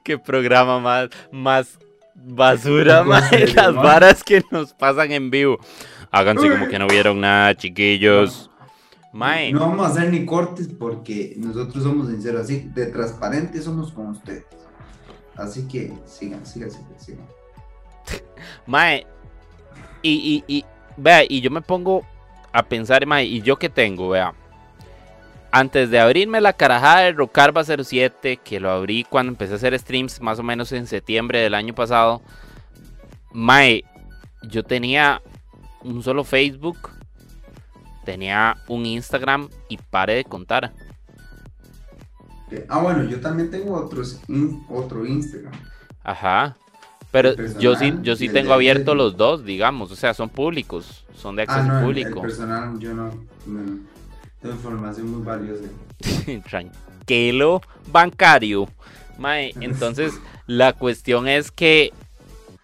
Qué 0.04 0.18
programa 0.18 0.78
más, 0.78 1.08
más 1.32 1.78
basura, 2.14 3.02
man, 3.04 3.24
las 3.54 3.74
varas 3.74 4.24
que 4.24 4.42
nos 4.50 4.72
pasan 4.72 5.12
en 5.12 5.30
vivo. 5.30 5.58
Háganse 6.10 6.48
como 6.48 6.68
que 6.68 6.78
no 6.78 6.86
vieron 6.86 7.20
nada, 7.20 7.54
chiquillos. 7.56 8.50
No 9.14 9.60
vamos 9.60 9.86
a 9.86 9.90
hacer 9.90 10.10
ni 10.10 10.26
cortes 10.26 10.66
porque 10.66 11.34
nosotros 11.36 11.84
somos 11.84 12.08
sinceros, 12.08 12.42
así 12.42 12.68
de 12.74 12.86
transparentes 12.86 13.62
somos 13.62 13.92
con 13.92 14.08
ustedes. 14.08 14.44
Así 15.36 15.68
que 15.68 15.92
sigan, 16.04 16.44
sigan, 16.44 16.70
sigan, 16.70 16.98
sigan. 16.98 17.26
Mae, 18.66 19.06
y, 20.02 20.44
y, 20.48 20.54
y, 20.56 20.64
vea, 20.96 21.22
y 21.28 21.40
yo 21.40 21.50
me 21.50 21.62
pongo 21.62 22.04
a 22.52 22.64
pensar, 22.64 23.06
mae, 23.06 23.24
y 23.24 23.40
yo 23.40 23.56
que 23.56 23.68
tengo, 23.68 24.08
vea. 24.08 24.34
antes 25.50 25.90
de 25.90 26.00
abrirme 26.00 26.40
la 26.40 26.52
carajada 26.52 27.02
de 27.02 27.12
Rocarba 27.12 27.62
07, 27.64 28.38
que 28.38 28.58
lo 28.58 28.70
abrí 28.70 29.04
cuando 29.04 29.30
empecé 29.30 29.52
a 29.52 29.56
hacer 29.56 29.78
streams, 29.78 30.20
más 30.20 30.40
o 30.40 30.42
menos 30.42 30.72
en 30.72 30.88
septiembre 30.88 31.38
del 31.38 31.54
año 31.54 31.74
pasado, 31.74 32.20
Mae, 33.32 33.84
yo 34.42 34.64
tenía 34.64 35.22
un 35.82 36.02
solo 36.02 36.24
Facebook, 36.24 36.90
tenía 38.04 38.56
un 38.68 38.86
Instagram 38.86 39.48
y 39.68 39.78
pare 39.78 40.14
de 40.14 40.24
contar. 40.24 40.72
Ah, 42.68 42.80
bueno, 42.80 43.04
yo 43.04 43.20
también 43.20 43.50
tengo 43.50 43.74
otros 43.74 44.20
otro 44.68 45.04
Instagram. 45.04 45.52
Ajá. 46.02 46.56
Pero 47.10 47.34
yo 47.60 47.76
sí, 47.76 47.94
yo 48.02 48.16
sí 48.16 48.28
tengo 48.28 48.52
abiertos 48.52 48.96
los 48.96 49.16
dos, 49.16 49.44
digamos, 49.44 49.92
o 49.92 49.96
sea, 49.96 50.14
son 50.14 50.28
públicos, 50.28 51.04
son 51.14 51.36
de 51.36 51.42
ah, 51.42 51.44
acceso 51.48 51.80
público. 51.80 52.20
El, 52.20 52.22
personal, 52.22 52.78
yo 52.80 52.92
no, 52.92 53.10
tengo 54.40 54.54
información 54.56 55.10
muy 55.12 55.24
valiosa. 55.24 55.62
Tranquilo, 56.50 57.62
bancario. 57.92 58.68
Mae, 59.16 59.52
entonces 59.60 60.12
la 60.48 60.72
cuestión 60.72 61.28
es 61.28 61.52
que 61.52 61.92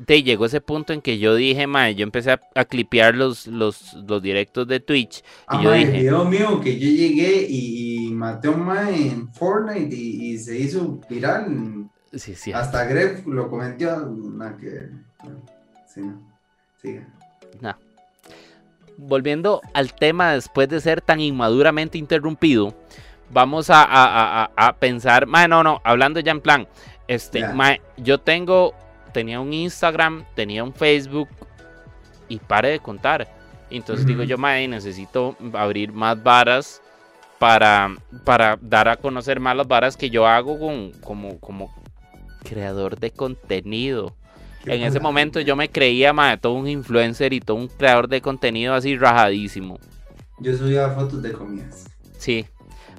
te 0.07 0.23
llegó 0.23 0.47
ese 0.47 0.61
punto 0.61 0.93
en 0.93 1.03
que 1.03 1.19
yo 1.19 1.35
dije, 1.35 1.67
mae, 1.67 1.95
yo 1.95 2.03
empecé 2.03 2.33
a, 2.33 2.65
clipear 2.65 3.15
los, 3.15 3.47
los, 3.47 3.95
los, 3.95 4.23
directos 4.23 4.67
de 4.67 4.81
Twitch. 4.81 5.23
y 5.53 5.63
yo 5.63 5.73
dije, 5.73 5.91
el 5.91 6.03
video 6.03 6.25
mío 6.25 6.61
que 6.61 6.79
yo 6.79 6.89
llegué 6.89 7.47
y, 7.49 8.11
maté 8.13 8.49
a 8.49 8.51
un 8.53 8.63
mae 8.63 9.09
en 9.09 9.33
Fortnite 9.33 9.95
y, 9.95 10.39
se 10.39 10.59
hizo 10.59 11.01
viral. 11.09 11.89
Sí, 12.13 12.35
sí. 12.35 12.53
Hasta 12.53 12.85
Greg 12.85 13.27
lo 13.27 13.49
comentó. 13.49 14.07
Nada 14.07 14.57
que. 14.57 14.89
Sí, 15.87 16.01
no. 16.01 16.21
Sigue. 16.81 17.07
Volviendo 18.97 19.63
al 19.73 19.95
tema 19.95 20.33
después 20.33 20.69
de 20.69 20.81
ser 20.81 21.01
tan 21.01 21.21
inmaduramente 21.21 21.97
interrumpido, 21.97 22.75
vamos 23.31 23.71
a, 23.71 23.83
a, 23.83 24.51
a, 24.57 24.77
pensar. 24.77 25.27
Mae, 25.27 25.49
no, 25.49 25.63
no, 25.63 25.81
hablando 25.85 26.21
ya 26.21 26.33
en 26.33 26.41
plan. 26.41 26.69
Este, 27.09 27.47
mae, 27.55 27.81
yo 27.97 28.19
tengo 28.19 28.75
tenía 29.13 29.41
un 29.41 29.53
Instagram, 29.53 30.25
tenía 30.35 30.65
un 30.65 30.73
Facebook 30.73 31.29
y 32.29 32.39
pare 32.39 32.71
de 32.71 32.81
contar. 32.81 33.29
Entonces 33.71 34.05
digo 34.05 34.25
yo, 34.25 34.37
mae, 34.37 34.67
necesito 34.67 35.37
abrir 35.53 35.93
más 35.93 36.21
varas 36.21 36.83
para, 37.39 37.95
para 38.25 38.59
dar 38.61 38.89
a 38.89 38.97
conocer 38.97 39.39
más 39.41 39.57
las 39.57 39.69
varas 39.69 39.97
que 39.97 40.11
yo 40.11 40.27
hago 40.27 40.59
con, 40.59 40.93
como, 41.01 41.39
como 41.39 41.73
creador 42.43 42.99
de 42.99 43.13
contenido. 43.13 44.15
en 44.67 44.83
ese 44.83 45.01
momento 45.01 45.41
yo 45.41 45.57
me 45.57 45.71
creía, 45.71 46.13
mae, 46.13 46.37
todo 46.37 46.55
un 46.55 46.69
influencer 46.69 47.33
y 47.33 47.41
todo 47.41 47.57
un 47.57 47.69
creador 47.69 48.09
de 48.09 48.21
contenido 48.21 48.75
así 48.75 48.97
rajadísimo. 48.97 49.79
Yo 50.41 50.57
subía 50.57 50.91
fotos 50.91 51.23
de 51.23 51.33
comidas. 51.33 51.87
Sí. 52.19 52.47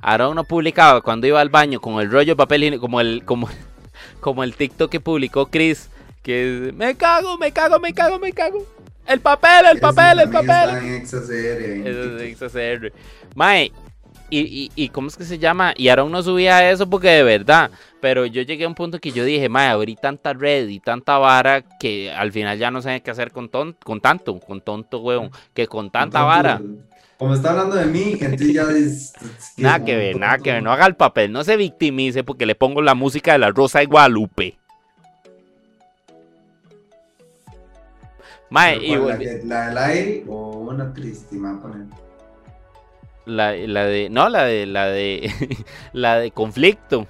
Ahora 0.02 0.30
uno 0.30 0.44
publicaba 0.44 1.02
cuando 1.02 1.28
iba 1.28 1.40
al 1.40 1.50
baño 1.50 1.80
con 1.80 2.02
el 2.02 2.10
rollo 2.10 2.32
de 2.32 2.36
papel 2.36 2.80
como 2.80 3.02
el, 3.02 3.24
como, 3.26 3.50
como 4.20 4.44
el 4.44 4.56
TikTok 4.56 4.90
que 4.90 5.00
publicó 5.00 5.48
Chris 5.48 5.91
que 6.22 6.72
me 6.76 6.96
cago, 6.96 7.38
me 7.38 7.52
cago, 7.52 7.80
me 7.80 7.94
cago, 7.94 8.20
me 8.20 8.32
cago. 8.32 8.66
El 9.08 9.20
papel, 9.20 9.66
el 9.72 9.80
papel, 9.80 10.20
el 10.20 10.30
papel. 10.30 11.02
Eso 11.02 11.20
es 12.18 12.38
XACR. 12.38 12.94
Mae, 13.36 13.72
y, 14.30 14.40
y, 14.40 14.72
y, 14.76 14.90
¿cómo 14.90 15.10
es 15.10 15.18
que 15.18 15.26
se 15.26 15.38
llama? 15.38 15.74
Y 15.76 15.90
ahora 15.90 16.06
uno 16.06 16.24
subía 16.24 16.72
eso 16.72 16.90
porque 16.90 17.10
de 17.10 17.24
verdad. 17.24 17.72
Pero 18.00 18.26
yo 18.26 18.42
llegué 18.42 18.64
a 18.64 18.68
un 18.68 18.76
punto 18.76 19.00
que 19.00 19.12
yo 19.12 19.26
dije, 19.26 19.50
mae, 19.50 19.68
abrí 19.68 19.96
tanta 19.96 20.34
red 20.34 20.70
y 20.70 20.80
tanta 20.80 21.18
vara 21.18 21.62
que 21.80 22.12
al 22.12 22.32
final 22.32 22.58
ya 22.58 22.72
no 22.72 22.82
sé 22.82 23.02
qué 23.02 23.12
hacer 23.12 23.32
con, 23.32 23.50
ton, 23.50 23.76
con 23.84 24.00
tanto, 24.00 24.40
con 24.40 24.62
tonto, 24.62 25.00
weón, 25.00 25.32
que 25.54 25.68
con 25.68 25.92
tanta 25.92 26.24
vara. 26.24 26.62
Como 27.18 27.36
está 27.36 27.52
hablando 27.52 27.76
de 27.76 27.86
mí, 27.86 28.18
entonces 28.20 28.54
ya 28.54 28.64
es... 28.72 29.14
nada 29.58 29.84
que 29.84 29.96
ver, 29.96 30.18
nada 30.18 30.40
que 30.40 30.54
ver, 30.54 30.64
no 30.64 30.72
haga 30.72 30.88
el 30.88 30.96
papel, 30.96 31.32
no 31.32 31.44
se 31.44 31.56
victimice 31.58 32.24
porque 32.24 32.48
le 32.48 32.56
pongo 32.56 32.82
la 32.82 32.96
música 32.96 33.34
de 33.34 33.40
la 33.40 33.52
Rosa 33.52 33.80
de 33.80 33.86
Guadalupe. 33.86 34.58
Mae, 38.52 38.86
y 38.86 38.98
la, 38.98 39.18
la, 39.46 39.68
del 39.70 39.78
aire 39.78 40.26
o 40.28 40.50
una 40.68 40.94
triste, 40.94 41.38
me 41.38 41.48
a 41.48 41.62
poner. 41.62 41.86
La, 43.26 43.54
la 43.56 43.86
de. 43.86 44.10
No, 44.10 44.28
la 44.28 44.44
de. 44.44 44.66
La 44.66 44.88
de. 44.88 45.32
la 45.94 46.20
de 46.20 46.32
conflicto. 46.32 47.08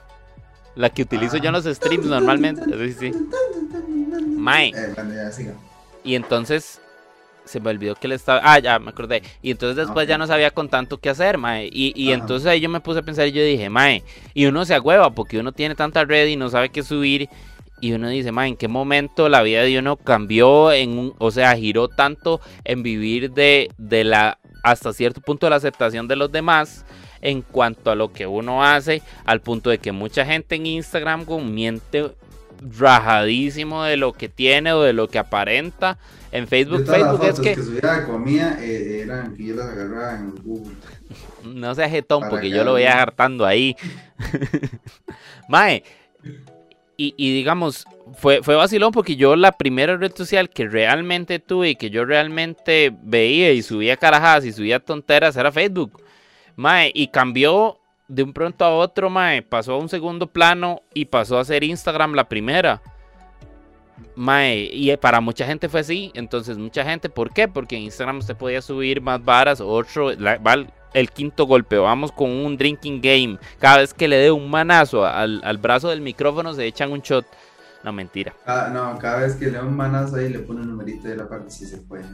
La 0.76 0.92
que 0.92 1.02
utilizo 1.02 1.38
yo 1.38 1.48
en 1.48 1.54
los 1.54 1.66
streams 1.66 2.06
normalmente. 2.06 2.64
Sí, 2.94 3.12
sí. 3.12 3.28
Mae. 4.38 4.70
Eh, 4.70 5.54
y 6.04 6.14
entonces. 6.14 6.80
Se 7.44 7.60
me 7.60 7.72
olvidó 7.72 7.96
que 7.96 8.08
le 8.08 8.14
estaba. 8.14 8.40
Ah, 8.44 8.60
ya 8.60 8.78
me 8.78 8.92
acordé. 8.92 9.24
Y 9.42 9.50
entonces 9.50 9.76
después 9.76 10.08
ya 10.08 10.20
no 10.20 10.28
sabía 10.28 10.52
con 10.52 10.70
tanto 10.70 11.00
qué 11.00 11.10
hacer, 11.10 11.40
mae. 11.40 11.68
Y, 11.72 11.92
y 11.96 12.12
entonces 12.12 12.48
ahí 12.48 12.62
yo 12.62 12.70
me 12.70 12.82
puse 12.82 13.00
a 13.00 13.02
pensar 13.02 13.28
y 13.28 13.32
yo 13.32 13.44
dije, 13.44 13.68
mae. 13.68 14.04
Y 14.36 14.46
uno 14.46 14.64
se 14.64 14.76
agüeva 14.76 15.10
porque 15.10 15.40
uno 15.40 15.52
tiene 15.52 15.74
tanta 15.74 16.06
red 16.06 16.28
y 16.28 16.36
no 16.36 16.50
sabe 16.50 16.70
qué 16.70 16.84
subir 16.84 17.30
y 17.82 17.94
uno 17.94 18.10
dice, 18.10 18.32
ma, 18.32 18.48
¿en 18.48 18.56
qué 18.56 18.68
momento 18.68 19.28
la 19.28 19.42
vida 19.42 19.64
de 19.64 19.80
uno 19.80 19.98
cambió 19.98 20.72
en 20.72 20.98
un, 20.98 21.16
o 21.18 21.32
sea, 21.32 21.56
giró 21.56 21.88
tanto 21.90 22.40
en 22.64 22.84
vivir 22.84 23.32
de, 23.32 23.70
de 23.78 24.04
la, 24.04 24.38
hasta 24.64 24.94
cierto 24.94 25.20
punto 25.20 25.48
de 25.48 25.50
la 25.50 25.56
aceptación 25.58 26.08
de 26.08 26.16
los 26.16 26.32
demás 26.32 26.86
en 27.22 27.42
cuanto 27.42 27.92
a 27.92 27.96
lo 27.96 28.14
que 28.14 28.28
uno 28.28 28.64
hace, 28.64 29.02
al 29.26 29.42
punto 29.42 29.70
de 29.70 29.80
que 29.80 29.92
mucha 29.92 30.26
gente 30.26 30.56
en 30.56 30.68
Instagram 30.68 31.26
miente 31.52 32.12
rajadísimo 32.78 33.84
de 33.84 33.98
lo 33.98 34.14
que 34.14 34.30
tiene 34.30 34.74
o 34.74 34.82
de 34.82 34.94
lo 34.94 35.08
que 35.08 35.20
aparenta. 35.20 35.98
En 36.32 36.48
Facebook, 36.48 36.86
Facebook 36.86 37.26
es 37.26 37.40
que... 37.40 37.56
que 37.56 37.64
subía 37.64 38.06
comida 38.06 38.58
eh, 38.62 39.02
eran 39.02 39.36
que 39.36 39.48
yo 39.48 39.56
las 39.56 39.70
agarraba 39.70 40.16
en 40.16 40.36
Google. 40.36 40.76
No 41.44 41.74
seas 41.74 41.90
jetón, 41.90 42.30
porque 42.30 42.52
yo 42.52 42.64
lo 42.64 42.74
voy 42.74 42.84
hartando 42.84 43.48
ahí. 43.48 43.76
Mae, 45.50 45.84
y, 47.18 47.34
digamos, 47.34 47.86
fue, 48.14 48.44
fue 48.44 48.56
vacilón 48.56 48.92
porque 48.92 49.16
yo 49.16 49.36
la 49.36 49.52
primera 49.52 49.98
red 49.98 50.14
social 50.16 50.50
que 50.50 50.68
realmente 50.68 51.40
tuve 51.40 51.70
y 51.70 51.76
que 51.76 51.90
yo 51.90 52.06
realmente 52.06 52.96
veía 53.04 53.52
y 53.52 53.62
subía 53.62 53.98
carajadas 53.98 54.46
y 54.46 54.54
subía 54.54 54.80
tonteras 54.80 55.36
era 55.36 55.52
Facebook. 55.52 56.02
Mae, 56.56 56.92
y 56.94 57.08
cambió 57.08 57.80
de 58.08 58.24
un 58.24 58.34
pronto 58.34 58.66
a 58.66 58.76
otro, 58.76 59.10
mae, 59.10 59.42
pasó 59.42 59.74
a 59.74 59.78
un 59.78 59.90
segundo 59.90 60.28
plano 60.28 60.82
y 60.94 61.06
pasó 61.06 61.40
a 61.40 61.46
ser 61.46 61.64
Instagram 61.64 62.14
la 62.14 62.28
primera. 62.28 62.82
Mae, 64.16 64.70
y 64.72 64.96
para 64.98 65.22
mucha 65.22 65.46
gente 65.46 65.70
fue 65.70 65.80
así. 65.80 66.12
Entonces, 66.14 66.58
mucha 66.58 66.84
gente, 66.84 67.10
¿por 67.10 67.34
qué? 67.34 67.48
Porque 67.48 67.78
en 67.78 67.84
Instagram 67.84 68.18
usted 68.18 68.36
podía 68.36 68.62
subir 68.62 69.02
más 69.02 69.24
varas, 69.24 69.62
otro, 69.62 70.12
el 70.94 71.12
quinto 71.12 71.46
golpe. 71.46 71.78
Vamos 71.78 72.12
con 72.12 72.30
un 72.30 72.58
drinking 72.58 73.02
game. 73.02 73.38
Cada 73.60 73.78
vez 73.78 73.94
que 73.94 74.08
le 74.08 74.18
dé 74.18 74.32
un 74.32 74.50
manazo 74.50 75.06
al, 75.06 75.58
brazo 75.58 75.90
del 75.90 76.02
micrófono 76.02 76.54
se 76.54 76.66
echan 76.66 76.92
un 76.92 77.02
shot. 77.02 77.26
No, 77.84 77.92
mentira. 77.92 78.34
Ah, 78.46 78.70
no, 78.72 78.98
cada 79.00 79.22
vez 79.22 79.36
que 79.36 79.46
le 79.46 79.54
da 79.54 79.64
un 79.64 79.76
manazo 79.76 80.18
ahí 80.18 80.30
le 80.30 80.40
pone 80.40 80.62
un 80.62 80.70
numerito 80.70 81.08
de 81.08 81.16
la 81.16 81.28
parte 81.28 81.50
si 81.50 81.66
se 81.66 81.78
puede. 81.78 82.06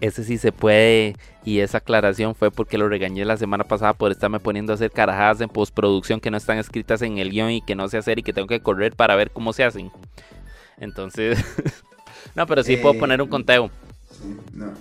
Ese 0.00 0.24
sí 0.24 0.36
se 0.36 0.52
puede. 0.52 1.16
Y 1.44 1.60
esa 1.60 1.78
aclaración 1.78 2.34
fue 2.34 2.50
porque 2.50 2.78
lo 2.78 2.88
regañé 2.88 3.24
la 3.24 3.36
semana 3.36 3.64
pasada 3.64 3.94
por 3.94 4.12
estarme 4.12 4.38
poniendo 4.38 4.72
a 4.72 4.74
hacer 4.74 4.90
carajadas 4.90 5.40
en 5.40 5.48
postproducción 5.48 6.20
que 6.20 6.30
no 6.30 6.36
están 6.36 6.58
escritas 6.58 7.02
en 7.02 7.18
el 7.18 7.30
guion 7.30 7.50
y 7.50 7.62
que 7.62 7.74
no 7.74 7.88
sé 7.88 7.98
hacer 7.98 8.18
y 8.18 8.22
que 8.22 8.32
tengo 8.32 8.46
que 8.46 8.60
correr 8.60 8.94
para 8.94 9.16
ver 9.16 9.30
cómo 9.30 9.52
se 9.52 9.64
hacen. 9.64 9.90
Entonces, 10.78 11.38
no, 12.34 12.46
pero 12.46 12.62
sí 12.62 12.76
puedo 12.76 12.98
poner 12.98 13.22
un 13.22 13.28
conteo. 13.28 13.70
Sí, 14.10 14.36
no, 14.52 14.72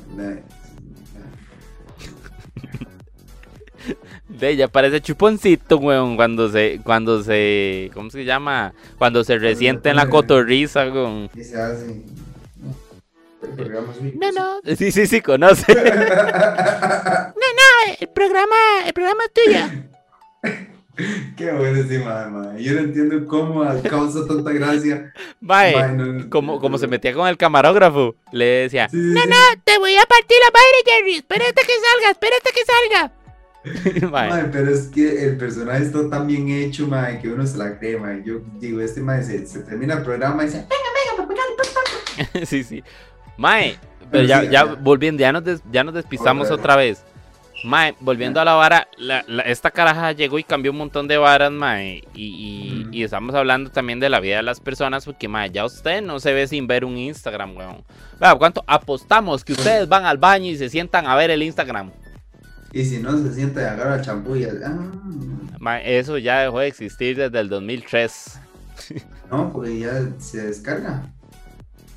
De 4.39 4.49
ella 4.49 4.67
parece 4.67 5.01
chuponcito, 5.01 5.77
weón, 5.77 6.15
cuando 6.15 6.49
se, 6.49 6.79
cuando 6.83 7.23
se, 7.23 7.91
¿cómo 7.93 8.09
se 8.09 8.23
llama? 8.23 8.73
Cuando 8.97 9.23
se 9.23 9.37
resiente 9.37 9.89
en 9.89 9.97
la 9.97 10.09
cotorriza, 10.09 10.87
weón. 10.87 11.29
Y 11.35 11.43
se 11.43 11.61
hace. 11.61 12.01
No, 14.19 14.31
no. 14.31 14.59
Sí, 14.75 14.91
sí, 14.91 15.05
sí, 15.07 15.21
conoce. 15.21 15.73
no, 15.73 15.81
no, 15.81 15.89
el 17.99 18.07
programa, 18.09 18.55
el 18.85 18.93
programa 18.93 19.23
es 19.25 19.33
tuyo. 19.33 19.59
Qué 21.37 21.49
bueno 21.51 21.79
ese 21.79 21.99
madre, 21.99 22.61
Yo 22.61 22.73
no 22.73 22.81
entiendo 22.81 23.25
cómo 23.25 23.63
causa 23.89 24.27
tanta 24.27 24.51
gracia. 24.51 25.13
Mae, 25.39 25.73
como, 26.29 26.59
como 26.59 26.77
se 26.77 26.87
metía 26.87 27.13
con 27.13 27.25
el 27.27 27.37
camarógrafo, 27.37 28.13
le 28.31 28.45
decía, 28.45 28.87
no, 28.91 29.25
no, 29.25 29.35
te 29.63 29.79
voy 29.79 29.95
a 29.95 30.05
partir 30.05 30.37
la 30.43 30.51
madre, 30.51 30.83
Jerry. 30.85 31.15
Espérate 31.15 31.61
que 31.61 31.73
salga, 31.73 32.11
espérate 32.11 32.51
que 32.51 32.65
salga. 32.65 33.11
pero 34.51 34.71
es 34.71 34.87
que 34.87 35.25
el 35.25 35.37
personaje 35.37 35.83
está 35.83 36.09
tan 36.09 36.25
bien 36.25 36.49
hecho, 36.49 36.87
mae, 36.87 37.19
que 37.19 37.29
uno 37.29 37.45
se 37.45 37.57
la 37.57 37.77
cree, 37.77 37.97
mae. 37.97 38.23
Yo 38.23 38.41
digo, 38.59 38.81
este 38.81 39.01
mae 39.01 39.23
se, 39.23 39.39
termina 39.61 39.95
el 39.95 40.03
programa 40.03 40.43
y 40.43 40.47
dice, 40.47 40.65
venga, 40.67 41.27
venga, 41.27 42.45
Sí, 42.45 42.63
sí. 42.63 42.83
Mae, 43.37 43.77
pero 44.09 44.23
ya, 44.25 44.43
ya 44.43 44.63
volviendo, 44.65 45.21
ya 45.21 45.31
nos, 45.31 45.43
ya 45.71 45.83
nos 45.83 45.93
despistamos 45.93 46.49
otra 46.49 46.75
vez. 46.75 47.03
Mae, 47.63 47.93
volviendo 47.99 48.41
a 48.41 48.45
la 48.45 48.55
vara, 48.55 48.87
esta 49.45 49.69
caraja 49.69 50.11
llegó 50.13 50.39
y 50.39 50.43
cambió 50.43 50.71
un 50.71 50.79
montón 50.79 51.07
de 51.07 51.17
varas, 51.17 51.51
mae. 51.51 52.03
Y, 52.15 52.87
y, 52.91 53.03
estamos 53.03 53.35
hablando 53.35 53.69
también 53.69 53.99
de 53.99 54.09
la 54.09 54.19
vida 54.19 54.37
de 54.37 54.43
las 54.43 54.59
personas, 54.59 55.05
porque, 55.05 55.27
mae, 55.27 55.51
ya 55.51 55.65
usted 55.65 56.01
no 56.01 56.19
se 56.19 56.33
ve 56.33 56.47
sin 56.47 56.65
ver 56.65 56.83
un 56.83 56.97
Instagram, 56.97 57.55
weón. 57.55 57.83
¿cuánto 58.39 58.63
apostamos 58.65 59.43
que 59.43 59.53
ustedes 59.53 59.87
van 59.87 60.05
al 60.05 60.17
baño 60.17 60.45
y 60.45 60.57
se 60.57 60.69
sientan 60.69 61.05
a 61.05 61.15
ver 61.15 61.29
el 61.29 61.43
Instagram? 61.43 61.91
Y 62.73 62.85
si 62.85 62.99
no, 62.99 63.17
se 63.17 63.33
sienta 63.33 63.61
y 63.61 63.65
agarra 63.65 63.95
el 63.95 64.01
champú 64.01 64.35
y... 64.35 64.45
Ah. 64.45 65.79
eso 65.79 66.17
ya 66.17 66.41
dejó 66.41 66.59
de 66.59 66.67
existir 66.67 67.17
desde 67.17 67.39
el 67.39 67.49
2003. 67.49 68.39
No, 69.31 69.49
porque 69.53 69.79
ya 69.79 70.09
se 70.17 70.47
descarga. 70.47 71.09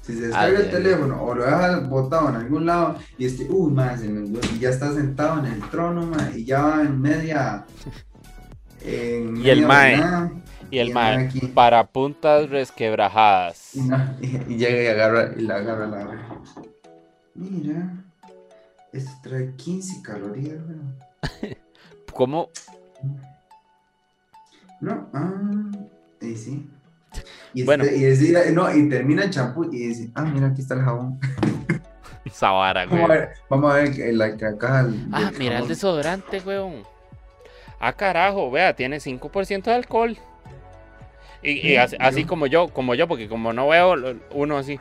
Si 0.03 0.15
se 0.15 0.29
descarga 0.29 0.61
el 0.61 0.71
teléfono 0.71 1.21
o 1.21 1.35
lo 1.35 1.45
dejas 1.45 1.89
botado 1.89 2.29
en 2.29 2.37
algún 2.37 2.65
lado 2.65 2.97
y 3.19 3.27
este, 3.27 3.49
uy, 3.51 3.73
más, 3.73 4.01
y 4.05 4.59
ya 4.61 4.69
está 4.69 4.93
sentado 4.93 5.45
en 5.45 5.55
el 5.55 5.61
trono, 5.69 6.13
y 6.33 6.45
ya 6.45 6.63
va 6.63 6.83
en 6.83 7.01
media. 7.01 7.65
y 8.85 9.49
el 9.49 9.67
mae. 9.67 9.99
Y 10.71 10.79
el 10.79 10.93
mae, 10.93 11.29
para 11.55 11.87
puntas 11.87 12.49
resquebrajadas. 12.51 13.73
Y, 14.49 14.57
llega 14.57 14.83
y 14.83 14.87
agarra 14.87 15.31
y 15.37 15.41
la 15.43 15.57
agarra 15.57 15.87
la 15.87 16.39
Mira, 17.35 18.04
esto 18.95 19.13
trae 19.23 19.55
15 19.57 20.03
calorías, 20.03 20.59
¿Cómo? 22.13 22.51
No, 24.81 25.09
ah, 25.13 25.71
y 26.21 26.37
sí. 26.37 26.71
Y, 27.53 27.65
bueno. 27.65 27.85
Este, 27.85 28.51
y, 28.51 28.53
no, 28.53 28.75
y 28.75 28.89
termina 28.89 29.25
el 29.25 29.31
champú 29.31 29.65
y 29.65 29.89
dice, 29.89 30.11
ah, 30.15 30.23
mira, 30.23 30.49
aquí 30.49 30.63
está 30.63 30.75
el 30.75 30.83
jabón. 30.83 31.19
Sabara, 32.31 32.87
güey. 32.87 33.01
Vamos 33.01 33.11
a 33.11 33.15
ver, 33.15 33.29
vamos 33.49 33.73
a 33.73 33.77
ver 33.77 34.15
la 34.15 34.37
caja. 34.37 34.89
Ah, 35.13 35.31
mira 35.39 35.59
el 35.59 35.69
desodorante, 35.69 36.41
weón. 36.45 36.83
Ah, 37.81 37.93
carajo, 37.93 38.51
vea, 38.51 38.75
tiene 38.75 38.99
5% 38.99 39.65
de 39.65 39.75
alcohol. 39.75 40.17
Y, 41.43 41.77
así, 41.77 42.25
como 42.25 42.47
yo, 42.47 42.69
como 42.69 42.95
yo, 42.95 43.07
porque 43.07 43.29
como 43.29 43.53
no 43.53 43.69
veo 43.69 43.95
uno 44.33 44.57
así. 44.57 44.81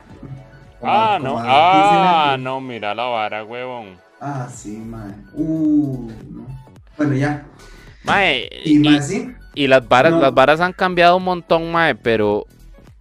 ah, 0.82 1.18
no, 1.20 1.36
ah, 1.38 2.36
no, 2.38 2.60
mira 2.60 2.94
la 2.94 3.04
vara, 3.04 3.44
huevón. 3.44 4.03
Ah, 4.26 4.48
sí, 4.48 4.78
mae. 4.78 5.12
Uh, 5.34 6.10
Bueno, 6.96 7.14
ya. 7.14 7.44
Mae, 8.04 8.48
y, 8.64 8.80
y, 9.54 9.66
las 9.66 9.86
varas, 9.86 10.14
las 10.14 10.32
varas 10.32 10.60
han 10.60 10.72
cambiado 10.72 11.18
un 11.18 11.24
montón, 11.24 11.70
mae, 11.70 11.94
pero 11.94 12.46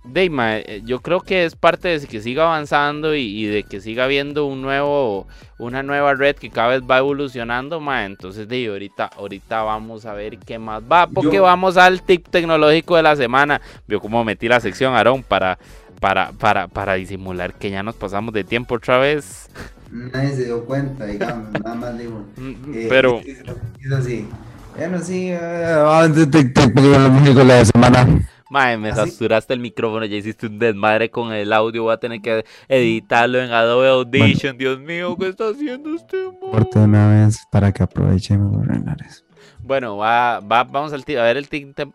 de, 0.04 0.82
yo 0.84 1.00
creo 1.00 1.22
que 1.22 1.46
es 1.46 1.56
parte 1.56 1.88
de 1.98 2.06
que 2.08 2.22
siga 2.22 2.44
avanzando 2.44 3.16
y, 3.16 3.46
de 3.46 3.64
que 3.64 3.80
siga 3.80 4.04
habiendo 4.04 4.46
un 4.46 4.62
nuevo, 4.62 5.26
una 5.60 5.82
nueva 5.82 6.14
red 6.14 6.36
que 6.36 6.50
cada 6.50 6.70
vez 6.70 6.82
va 6.82 6.98
evolucionando, 6.98 7.80
ma. 7.80 8.04
Entonces, 8.04 8.48
de 8.50 8.68
ahorita, 8.68 9.06
ahorita 9.18 9.64
vamos 9.64 10.06
a 10.06 10.14
ver 10.14 10.38
qué 10.40 10.60
más 10.60 10.84
va, 10.84 11.08
porque 11.08 11.40
vamos 11.40 11.78
al 11.78 12.02
tip 12.02 12.28
tecnológico 12.28 12.98
de 12.98 13.04
la 13.04 13.16
semana. 13.16 13.62
Vio 13.88 14.02
cómo 14.02 14.26
metí 14.26 14.50
la 14.50 14.60
sección, 14.60 14.94
Aarón, 14.94 15.24
para, 15.24 15.58
para, 16.04 16.34
para, 16.34 16.68
para 16.68 16.96
disimular 16.96 17.54
que 17.54 17.72
ya 17.72 17.82
nos 17.82 17.96
pasamos 17.96 18.34
de 18.34 18.44
tiempo 18.44 18.76
otra 18.76 18.98
vez. 18.98 19.50
Nadie 19.90 20.36
se 20.36 20.46
dio 20.46 20.66
cuenta, 20.66 21.06
digamos, 21.06 21.54
nada 21.54 21.76
más 21.76 21.98
digo. 21.98 22.26
Mm, 22.36 22.74
eh, 22.74 22.88
pero. 22.90 23.22
Es, 23.22 23.92
así. 23.92 24.28
Bueno, 24.76 25.00
sí, 25.00 25.32
uh, 25.32 26.30
tip 26.30 26.54
tecnológico 26.54 27.40
de 27.40 27.46
la 27.46 27.64
semana. 27.64 28.06
Mae, 28.50 28.78
me 28.78 28.90
¿Ah, 28.90 28.96
saturaste 28.96 29.54
el 29.54 29.62
micrófono, 29.62 30.06
ya 30.06 30.18
hiciste 30.18 30.48
un 30.48 30.60
desmadre 30.60 31.10
con 31.10 31.32
el 31.32 31.54
audio, 31.54 31.84
voy 31.84 31.94
a 31.94 31.98
tener 31.98 32.22
que 32.22 32.44
editarlo 32.68 33.40
en 33.40 33.52
Adobe 33.52 33.88
Audition. 33.88 34.58
Dios 34.58 34.80
mío, 34.80 35.16
¿qué 35.18 35.30
está 35.30 35.50
haciendo 35.50 35.96
este 35.96 36.18
Corte 36.52 36.80
una 36.80 37.08
vez 37.08 37.40
para 37.50 37.72
que 37.72 37.82
aprovechemos 37.82 38.68
eso. 39.08 39.24
Bueno, 39.60 39.96
va, 39.98 40.42
va, 40.42 40.66
vamos 40.66 40.92
al 40.92 41.02
a 41.02 41.24
ver 41.24 41.38
el 41.38 41.48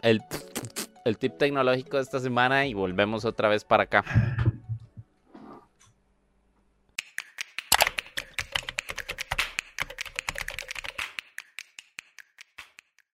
el, 0.03 0.23
el 1.09 1.19
tip 1.19 1.39
tecnológico 1.39 1.97
de 1.97 2.03
esta 2.03 2.21
semana 2.21 2.67
y 2.67 2.75
volvemos 2.75 3.25
otra 3.25 3.49
vez 3.49 3.65
para 3.65 3.85
acá. 3.85 4.05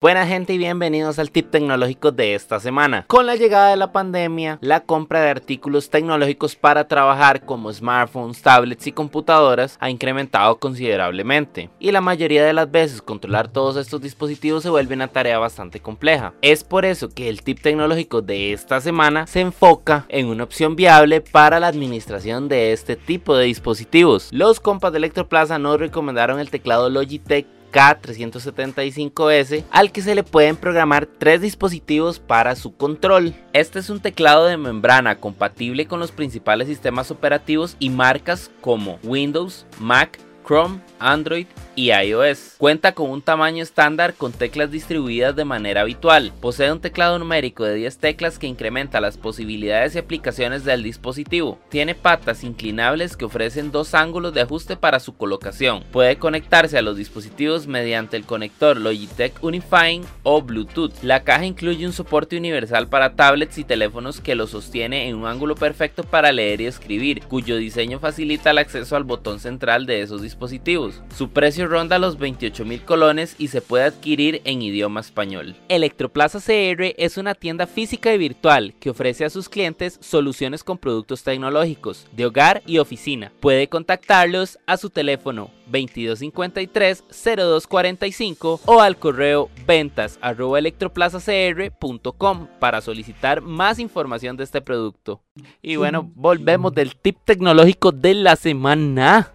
Buena 0.03 0.27
gente 0.27 0.51
y 0.51 0.57
bienvenidos 0.57 1.17
al 1.17 1.31
tip 1.31 1.49
tecnológico 1.49 2.11
de 2.11 2.35
esta 2.35 2.59
semana. 2.59 3.05
Con 3.07 3.25
la 3.25 3.37
llegada 3.37 3.69
de 3.69 3.77
la 3.77 3.93
pandemia, 3.93 4.59
la 4.59 4.81
compra 4.81 5.21
de 5.21 5.29
artículos 5.29 5.89
tecnológicos 5.89 6.57
para 6.57 6.89
trabajar 6.89 7.45
como 7.45 7.71
smartphones, 7.71 8.41
tablets 8.41 8.85
y 8.85 8.91
computadoras 8.91 9.77
ha 9.79 9.89
incrementado 9.89 10.59
considerablemente. 10.59 11.69
Y 11.79 11.93
la 11.93 12.01
mayoría 12.01 12.43
de 12.43 12.51
las 12.51 12.69
veces 12.69 13.01
controlar 13.01 13.47
todos 13.47 13.77
estos 13.77 14.01
dispositivos 14.01 14.63
se 14.63 14.69
vuelve 14.69 14.93
una 14.93 15.07
tarea 15.07 15.39
bastante 15.39 15.79
compleja. 15.79 16.33
Es 16.41 16.65
por 16.65 16.83
eso 16.83 17.07
que 17.07 17.29
el 17.29 17.41
tip 17.41 17.61
tecnológico 17.61 18.21
de 18.21 18.51
esta 18.51 18.81
semana 18.81 19.25
se 19.25 19.39
enfoca 19.39 20.05
en 20.09 20.27
una 20.27 20.43
opción 20.43 20.75
viable 20.75 21.21
para 21.21 21.61
la 21.61 21.67
administración 21.67 22.49
de 22.49 22.73
este 22.73 22.97
tipo 22.97 23.37
de 23.37 23.45
dispositivos. 23.45 24.27
Los 24.33 24.59
compas 24.59 24.91
de 24.91 24.97
Electroplaza 24.97 25.59
nos 25.59 25.79
recomendaron 25.79 26.41
el 26.41 26.49
teclado 26.49 26.89
Logitech 26.89 27.62
K375S 27.73 29.65
al 29.71 29.91
que 29.91 30.01
se 30.01 30.15
le 30.15 30.23
pueden 30.23 30.55
programar 30.55 31.05
tres 31.05 31.41
dispositivos 31.41 32.19
para 32.19 32.55
su 32.55 32.77
control. 32.77 33.33
Este 33.51 33.79
es 33.79 33.89
un 33.89 33.99
teclado 33.99 34.45
de 34.45 34.57
membrana 34.57 35.19
compatible 35.19 35.87
con 35.87 35.99
los 35.99 36.11
principales 36.11 36.67
sistemas 36.67 37.11
operativos 37.11 37.75
y 37.79 37.89
marcas 37.89 38.51
como 38.61 38.99
Windows, 39.03 39.65
Mac, 39.79 40.19
Chrome, 40.45 40.79
Android 41.03 41.47
y 41.75 41.91
iOS. 41.91 42.55
Cuenta 42.57 42.93
con 42.93 43.09
un 43.09 43.21
tamaño 43.21 43.63
estándar 43.63 44.13
con 44.13 44.31
teclas 44.31 44.71
distribuidas 44.71 45.35
de 45.35 45.45
manera 45.45 45.81
habitual. 45.81 46.31
Posee 46.39 46.71
un 46.71 46.79
teclado 46.79 47.17
numérico 47.19 47.63
de 47.63 47.75
10 47.75 47.97
teclas 47.97 48.39
que 48.39 48.47
incrementa 48.47 49.01
las 49.01 49.17
posibilidades 49.17 49.95
y 49.95 49.99
aplicaciones 49.99 50.63
del 50.63 50.83
dispositivo. 50.83 51.59
Tiene 51.69 51.95
patas 51.95 52.43
inclinables 52.43 53.17
que 53.17 53.25
ofrecen 53.25 53.71
dos 53.71 53.93
ángulos 53.93 54.33
de 54.33 54.41
ajuste 54.41 54.75
para 54.77 54.99
su 54.99 55.15
colocación. 55.15 55.83
Puede 55.91 56.17
conectarse 56.17 56.77
a 56.77 56.81
los 56.81 56.97
dispositivos 56.97 57.67
mediante 57.67 58.17
el 58.17 58.25
conector 58.25 58.77
Logitech 58.77 59.43
Unifying 59.43 60.03
o 60.23 60.41
Bluetooth. 60.41 60.93
La 61.01 61.23
caja 61.23 61.45
incluye 61.45 61.85
un 61.85 61.93
soporte 61.93 62.37
universal 62.37 62.87
para 62.87 63.15
tablets 63.15 63.57
y 63.57 63.63
teléfonos 63.63 64.21
que 64.21 64.35
lo 64.35 64.47
sostiene 64.47 65.07
en 65.07 65.15
un 65.15 65.25
ángulo 65.25 65.55
perfecto 65.55 66.03
para 66.03 66.31
leer 66.31 66.61
y 66.61 66.65
escribir, 66.67 67.23
cuyo 67.23 67.57
diseño 67.57 67.99
facilita 67.99 68.51
el 68.51 68.59
acceso 68.59 68.95
al 68.95 69.03
botón 69.03 69.39
central 69.39 69.85
de 69.85 70.01
esos 70.01 70.21
dispositivos. 70.21 70.92
Su 71.15 71.29
precio 71.29 71.67
ronda 71.67 71.99
los 71.99 72.17
28 72.17 72.65
mil 72.65 72.83
colones 72.83 73.35
y 73.37 73.49
se 73.49 73.61
puede 73.61 73.83
adquirir 73.83 74.41
en 74.45 74.61
idioma 74.61 74.99
español. 74.99 75.55
Electroplaza 75.69 76.39
CR 76.39 76.95
es 76.97 77.17
una 77.17 77.35
tienda 77.35 77.67
física 77.67 78.13
y 78.13 78.17
virtual 78.17 78.73
que 78.79 78.89
ofrece 78.89 79.25
a 79.25 79.29
sus 79.29 79.47
clientes 79.47 79.99
soluciones 80.01 80.63
con 80.63 80.79
productos 80.79 81.23
tecnológicos 81.23 82.07
de 82.13 82.25
hogar 82.25 82.63
y 82.65 82.79
oficina. 82.79 83.31
Puede 83.39 83.67
contactarlos 83.67 84.57
a 84.65 84.77
su 84.77 84.89
teléfono 84.89 85.51
2253 85.67 87.03
0245 87.09 88.61
o 88.65 88.81
al 88.81 88.97
correo 88.97 89.49
ventas 89.65 90.19
electroplazacr.com 90.21 92.47
para 92.59 92.81
solicitar 92.81 93.41
más 93.41 93.79
información 93.79 94.37
de 94.37 94.43
este 94.43 94.61
producto. 94.61 95.23
Y 95.61 95.75
bueno, 95.75 96.11
volvemos 96.15 96.73
del 96.73 96.95
tip 96.95 97.17
tecnológico 97.23 97.91
de 97.91 98.13
la 98.13 98.35
semana. 98.35 99.32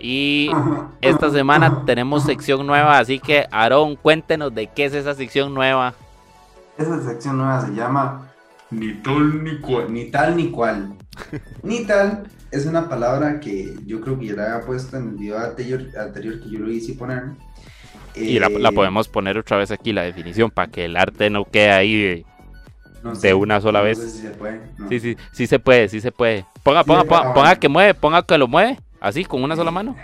Y 0.00 0.50
esta 1.02 1.30
semana 1.30 1.84
tenemos 1.84 2.24
sección 2.24 2.66
nueva, 2.66 2.98
así 2.98 3.18
que 3.18 3.46
Aarón, 3.50 3.96
cuéntenos 3.96 4.54
de 4.54 4.66
qué 4.66 4.86
es 4.86 4.94
esa 4.94 5.14
sección 5.14 5.52
nueva. 5.52 5.94
Esa 6.78 7.02
sección 7.02 7.36
nueva 7.36 7.60
se 7.66 7.74
llama 7.74 8.32
Ni 8.70 8.94
tal 8.94 9.44
ni 9.44 9.58
cual. 9.60 9.92
Ni 9.92 10.10
tal 10.10 10.36
ni 10.36 10.50
cual. 10.50 10.94
ni 11.62 11.84
tal 11.84 12.24
es 12.50 12.64
una 12.64 12.88
palabra 12.88 13.40
que 13.40 13.76
yo 13.84 14.00
creo 14.00 14.18
que 14.18 14.28
ya 14.28 14.34
la 14.34 14.54
había 14.54 14.66
puesto 14.66 14.96
en 14.96 15.10
el 15.10 15.16
video 15.16 15.38
anterior, 15.38 15.82
anterior 15.98 16.40
que 16.40 16.50
yo 16.50 16.58
lo 16.60 16.70
hice 16.70 16.94
poner. 16.94 17.24
y 18.14 18.38
la, 18.38 18.46
eh, 18.46 18.72
podemos 18.74 19.06
poner 19.06 19.36
otra 19.36 19.58
vez 19.58 19.70
aquí, 19.70 19.92
la 19.92 20.02
definición, 20.02 20.50
para 20.50 20.70
que 20.70 20.86
el 20.86 20.96
arte 20.96 21.28
no 21.28 21.44
quede 21.44 21.72
ahí 21.72 22.24
de, 23.22 23.34
una 23.34 23.60
sola 23.60 23.82
vez. 23.82 23.98
si 23.98 24.22
se 24.22 24.30
puede, 24.30 24.62
Sí, 24.88 24.98
sí, 24.98 25.16
sí 25.32 25.46
se 25.46 25.58
puede, 25.58 25.88
sí 25.88 26.00
se 26.00 26.10
puede. 26.10 26.46
Ponga, 26.62 26.84
ponga, 26.84 27.04
ponga, 27.04 27.34
ponga 27.34 27.56
que 27.56 27.68
mueve, 27.68 27.92
ponga 27.92 28.22
que 28.22 28.38
lo 28.38 28.48
mueve. 28.48 28.78
¿Así? 29.00 29.24
¿Con 29.24 29.42
una 29.42 29.56
sola 29.56 29.70
mano? 29.70 29.96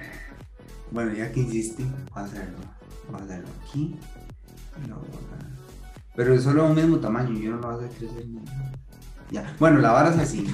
Bueno, 0.90 1.12
ya 1.12 1.30
que 1.30 1.40
insiste, 1.40 1.84
voy 1.84 2.22
a 2.22 2.24
hacerlo. 2.24 2.58
Hacerlo 3.14 3.48
aquí. 3.62 3.96
Pero 6.14 6.34
es 6.34 6.42
solo 6.42 6.66
un 6.66 6.74
mismo 6.74 6.98
tamaño, 6.98 7.38
yo 7.38 7.50
no 7.50 7.56
lo 7.58 7.62
voy 7.62 7.74
a 7.74 7.86
hacer 7.86 7.98
crecer. 7.98 8.24
Ya. 9.30 9.54
Bueno, 9.58 9.80
la 9.80 9.92
vara 9.92 10.10
es 10.10 10.18
así. 10.18 10.46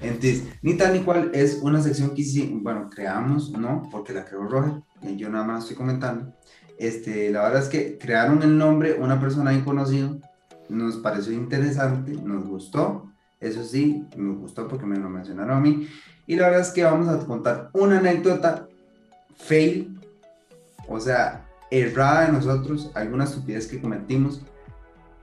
Entonces, 0.00 0.44
ni 0.60 0.74
tal 0.74 0.92
ni 0.92 1.00
cual 1.00 1.30
es 1.32 1.60
una 1.62 1.80
sección 1.80 2.14
que 2.14 2.22
sí, 2.22 2.58
bueno, 2.62 2.90
creamos, 2.90 3.50
¿no? 3.52 3.88
Porque 3.90 4.12
la 4.12 4.26
creó 4.26 4.42
Roger, 4.46 4.82
yo 5.16 5.30
nada 5.30 5.44
más 5.44 5.62
estoy 5.62 5.76
comentando. 5.76 6.34
Este, 6.78 7.30
la 7.30 7.42
verdad 7.44 7.62
es 7.62 7.68
que 7.68 7.96
crearon 7.96 8.42
el 8.42 8.58
nombre 8.58 8.98
una 9.00 9.18
persona 9.18 9.54
inconocida, 9.54 10.14
nos 10.68 10.96
pareció 10.96 11.32
interesante, 11.32 12.12
nos 12.12 12.46
gustó, 12.46 13.10
eso 13.40 13.64
sí, 13.64 14.04
me 14.16 14.34
gustó 14.34 14.68
porque 14.68 14.84
me 14.84 14.98
lo 14.98 15.08
mencionaron 15.08 15.56
a 15.56 15.60
mí, 15.60 15.88
y 16.26 16.36
la 16.36 16.46
verdad 16.46 16.62
es 16.62 16.70
que 16.70 16.84
vamos 16.84 17.08
a 17.08 17.24
contar 17.26 17.70
una 17.72 17.98
anécdota 17.98 18.66
fail, 19.36 20.00
o 20.88 20.98
sea, 21.00 21.46
errada 21.70 22.26
de 22.26 22.32
nosotros, 22.32 22.90
alguna 22.94 23.24
estupidez 23.24 23.66
que 23.66 23.80
cometimos, 23.80 24.40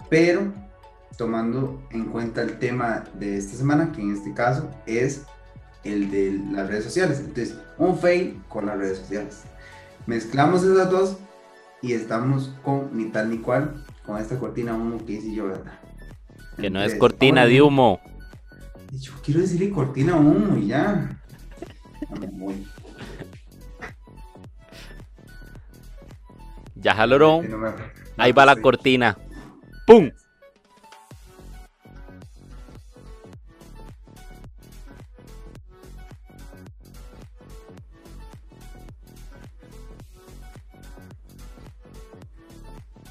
pero 0.10 0.52
tomando 1.18 1.82
en 1.92 2.06
cuenta 2.06 2.42
el 2.42 2.58
tema 2.58 3.04
de 3.20 3.38
esta 3.38 3.58
semana, 3.58 3.92
que 3.92 4.02
en 4.02 4.14
este 4.14 4.34
caso 4.34 4.70
es 4.86 5.24
el 5.84 6.10
de 6.10 6.40
las 6.52 6.68
redes 6.68 6.86
sociales. 6.86 7.20
Entonces, 7.20 7.56
un 7.78 7.98
fail 7.98 8.42
con 8.50 8.66
las 8.66 8.78
redes 8.78 9.00
sociales. 9.00 9.44
Mezclamos 10.06 10.64
esas 10.64 10.90
dos 10.90 11.18
y 11.82 11.94
estamos 11.94 12.54
con 12.64 12.90
ni 12.96 13.06
tal 13.06 13.30
ni 13.30 13.38
cual, 13.38 13.86
con 14.06 14.18
esta 14.18 14.40
cortina 14.40 14.74
humo 14.74 15.06
que 15.06 15.14
hice 15.14 15.34
yo, 15.34 15.48
¿verdad? 15.48 15.80
Que 16.58 16.70
no 16.70 16.82
es 16.82 16.96
cortina 16.96 17.46
de 17.46 17.62
humo. 17.62 18.00
Yo 19.00 19.12
quiero 19.24 19.42
decirle 19.42 19.72
cortina 19.72 20.16
humo 20.16 20.56
y 20.56 20.68
ya. 20.68 21.20
Ya 26.76 26.94
jalorón. 26.94 27.48
Ahí 28.18 28.32
va 28.32 28.46
la 28.46 28.56
cortina. 28.56 29.18
¡Pum! 29.88 30.12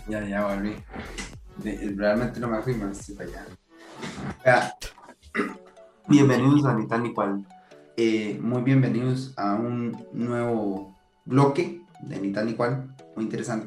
Ya, 0.09 0.29
ya 0.29 0.47
volví. 0.47 0.77
realmente 1.97 2.39
no 2.39 2.49
me 2.49 2.63
fui, 2.63 2.75
más 2.75 3.11
allá. 3.19 3.47
Bienvenidos 6.13 6.67
a 6.67 6.75
Ni 6.75 6.87
Tal 6.87 7.03
Ni 7.03 7.15
Cual. 7.15 7.47
Eh, 7.97 8.39
muy 8.43 8.61
bienvenidos 8.61 9.33
a 9.39 9.55
un 9.55 9.97
nuevo 10.13 10.95
bloque 11.25 11.81
de 12.03 12.21
Ni 12.21 12.33
Tal 12.33 12.47
Ni 12.47 12.53
Cual. 12.53 12.95
Muy 13.17 13.25
interesante. 13.25 13.67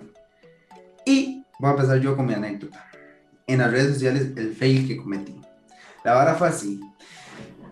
Y 1.08 1.43
voy 1.60 1.69
a 1.69 1.73
empezar 1.73 1.99
yo 1.99 2.15
con 2.15 2.27
mi 2.27 2.36
anécdota. 2.36 2.86
En 3.47 3.60
las 3.60 3.71
redes 3.71 3.95
sociales, 3.95 4.31
el 4.36 4.53
fail 4.53 4.88
que 4.88 4.97
cometí. 4.97 5.41
La 6.03 6.13
vara 6.13 6.36
fue 6.36 6.49
así. 6.49 6.79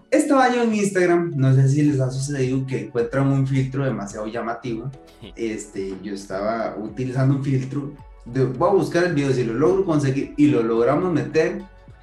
Estaba 0.09 0.51
yo 0.51 0.63
en 0.63 0.73
Instagram, 0.73 1.33
no 1.36 1.53
sé 1.53 1.69
si 1.69 1.83
les 1.83 1.99
ha 1.99 2.09
sucedido 2.09 2.65
que 2.65 2.86
encuentran 2.86 3.27
un 3.27 3.45
filtro 3.45 3.86
demasiado 3.86 4.25
llamativo. 4.27 4.91
Este, 5.36 5.95
yo 6.01 6.15
estaba 6.15 6.75
utilizando 6.77 7.36
un 7.36 7.43
filtro 7.43 7.93
voy 8.25 8.69
a 8.69 8.73
buscar 8.73 9.03
el 9.03 9.13
video, 9.13 9.31
si 9.31 9.43
lo 9.43 9.53
logro 9.53 9.86
conseguir 9.86 10.33
y 10.38 10.47
lo 10.47 10.63
logramos 10.63 11.12
meter. 11.12 11.62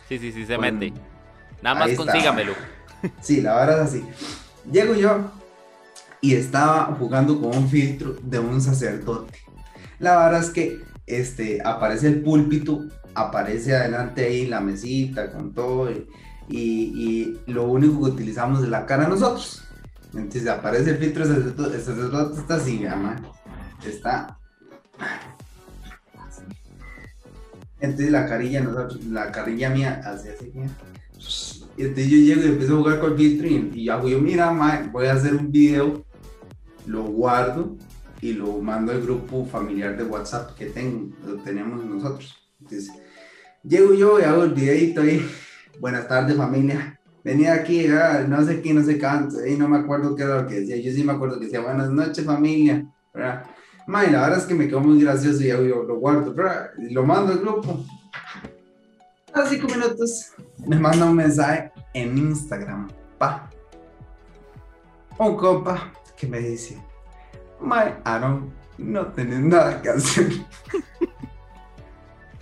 Sí, 0.09 0.19
sí, 0.19 0.33
sí, 0.33 0.45
se 0.45 0.59
mete. 0.59 0.93
Nada 1.63 1.79
más 1.79 1.91
consígamelo. 1.97 2.53
Sí, 3.23 3.41
la 3.41 3.55
verdad 3.55 3.81
es 3.81 3.89
así. 3.89 4.05
Llego 4.71 4.95
yo 4.95 5.33
y 6.21 6.35
estaba 6.35 6.95
jugando 6.99 7.41
con 7.41 7.57
un 7.57 7.67
filtro 7.67 8.15
de 8.23 8.39
un 8.39 8.61
sacerdote. 8.61 9.39
La 9.99 10.19
verdad 10.19 10.43
es 10.43 10.51
que 10.51 10.81
este, 11.07 11.63
aparece 11.65 12.09
el 12.09 12.21
púlpito, 12.21 12.85
aparece 13.15 13.75
adelante 13.75 14.27
ahí 14.27 14.47
la 14.47 14.61
mesita 14.61 15.33
con 15.33 15.55
todo 15.55 15.91
y, 15.91 16.07
y, 16.51 17.41
lo 17.47 17.65
único 17.65 18.05
que 18.05 18.11
utilizamos 18.11 18.63
es 18.63 18.69
la 18.69 18.85
cara 18.85 19.09
nosotros. 19.09 19.65
Entonces 20.13 20.47
aparece 20.47 20.91
el 20.91 20.99
filtro, 20.99 21.23
el 21.25 21.31
sacerdote, 21.31 21.77
el 21.77 21.83
sacerdote 21.83 22.39
está 22.39 22.55
así, 22.57 22.85
Está 23.83 24.39
entonces 27.81 28.11
la 28.11 28.27
carilla, 28.27 28.61
nosotros, 28.61 29.05
la 29.07 29.33
carilla 29.33 29.71
mía 29.71 30.03
así 30.05 30.29
así, 30.29 30.53
Y 31.77 31.83
entonces 31.83 32.09
yo 32.09 32.17
llego 32.19 32.43
y 32.43 32.47
empiezo 32.47 32.75
a 32.75 32.79
jugar 32.79 33.01
con 33.01 33.13
el 33.13 33.19
filtro 33.19 33.49
y, 33.49 33.89
hago 33.89 34.09
yo, 34.09 34.21
mira, 34.21 34.51
voy 34.93 35.07
a 35.07 35.15
hacer 35.15 35.35
un 35.35 35.51
video, 35.51 36.05
lo 36.87 37.05
guardo 37.05 37.77
y 38.21 38.33
lo 38.33 38.59
mando 38.59 38.93
al 38.93 39.03
grupo 39.03 39.47
familiar 39.47 39.97
de 39.97 40.05
WhatsApp 40.05 40.55
que 40.57 40.67
tengo, 40.67 41.15
lo 41.27 41.37
tenemos 41.37 41.85
nosotros. 41.85 42.37
Entonces, 42.61 42.91
llego 43.63 43.95
yo 43.95 44.21
y 44.21 44.25
hago 44.25 44.45
el 44.45 44.55
videito 44.55 45.03
ahí. 45.03 45.27
Buenas 45.79 46.07
tardes 46.09 46.37
familia. 46.37 47.01
Venía 47.25 47.55
aquí, 47.55 47.87
ah, 47.87 48.25
no 48.27 48.45
sé 48.45 48.61
qué, 48.61 48.73
no 48.73 48.83
sé 48.83 48.99
cuánto, 48.99 49.45
y 49.47 49.57
no 49.57 49.69
me 49.69 49.79
acuerdo 49.79 50.15
qué 50.15 50.23
era 50.23 50.43
lo 50.43 50.49
que 50.49 50.61
decía. 50.61 50.77
Yo 50.77 50.93
sí 50.93 51.05
me 51.05 51.13
acuerdo 51.13 51.39
que 51.39 51.47
decía 51.47 51.61
buenas 51.61 51.91
noches 51.91 52.25
familia, 52.25 52.87
¿verdad? 53.15 53.45
La 53.87 54.03
verdad 54.03 54.39
es 54.39 54.45
que 54.45 54.55
me 54.55 54.69
quedó 54.69 54.81
muy 54.81 55.03
gracioso 55.03 55.43
y 55.43 55.49
ya 55.49 55.59
lo 55.59 55.99
guardo, 55.99 56.35
y 56.79 56.93
lo 56.93 57.05
mando 57.05 57.33
al 57.33 57.41
grupo. 57.41 57.85
A 59.35 59.47
cinco 59.47 59.67
minutos 59.69 60.33
me 60.67 60.77
manda 60.77 61.07
un 61.07 61.17
mensaje 61.17 61.71
en 61.95 62.19
Instagram, 62.19 62.91
pa. 63.19 63.51
Un 65.19 65.37
compa 65.37 65.93
que 66.17 66.27
me 66.27 66.39
dice, 66.41 66.83
May, 67.61 67.95
Aaron, 68.05 68.53
no 68.79 69.07
tenés 69.09 69.41
nada 69.41 69.81
que 69.81 69.91
hacer. 69.91 70.33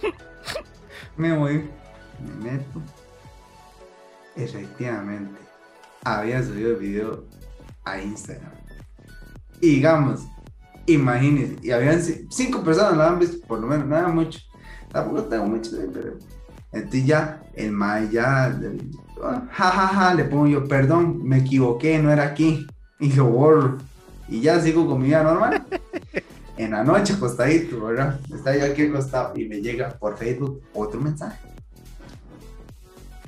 me 1.16 1.36
voy, 1.36 1.70
me 2.20 2.50
meto. 2.50 2.82
Efectivamente, 4.36 5.40
había 6.04 6.42
subido 6.42 6.70
el 6.70 6.76
video 6.76 7.24
a 7.84 8.00
Instagram. 8.00 8.52
Y 9.60 9.76
digamos, 9.76 10.28
Imagínense, 10.88 11.58
y 11.62 11.70
habían 11.70 12.00
cinco 12.30 12.64
personas 12.64 12.96
la 12.96 13.08
han 13.08 13.18
visto, 13.18 13.46
por 13.46 13.60
lo 13.60 13.66
menos, 13.66 13.86
nada 13.86 14.08
mucho. 14.08 14.40
Tampoco 14.90 15.24
tengo 15.24 15.44
mucho, 15.44 15.70
pero. 15.92 16.18
Entonces 16.72 17.06
ya, 17.06 17.42
el 17.54 17.72
Mae 17.72 18.08
ya, 18.10 18.58
jajaja, 19.52 20.14
le 20.14 20.24
pongo 20.24 20.46
yo, 20.46 20.64
perdón, 20.66 21.20
me 21.24 21.38
equivoqué, 21.38 21.98
no 21.98 22.10
era 22.10 22.24
aquí. 22.24 22.66
Y 23.00 23.12
lo 23.12 23.26
borro. 23.26 23.78
Y 24.28 24.40
ya 24.40 24.60
sigo 24.60 24.86
con 24.86 25.00
mi 25.00 25.06
vida 25.06 25.22
normal. 25.22 25.64
en 26.58 26.72
la 26.72 26.84
noche 26.84 27.14
acostadito, 27.14 27.84
¿verdad? 27.84 28.20
Está 28.34 28.56
yo 28.56 28.66
aquí 28.66 28.82
acostado 28.86 29.38
y 29.38 29.48
me 29.48 29.60
llega 29.60 29.90
por 29.90 30.18
Facebook 30.18 30.62
otro 30.74 31.00
mensaje. 31.00 31.38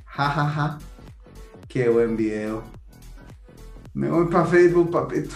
Jajaja, 0.05 0.79
qué 1.69 1.89
buen 1.89 2.17
video. 2.17 2.63
Me 3.95 4.11
voy 4.11 4.27
para 4.27 4.45
Facebook, 4.45 4.91
papito. 4.91 5.35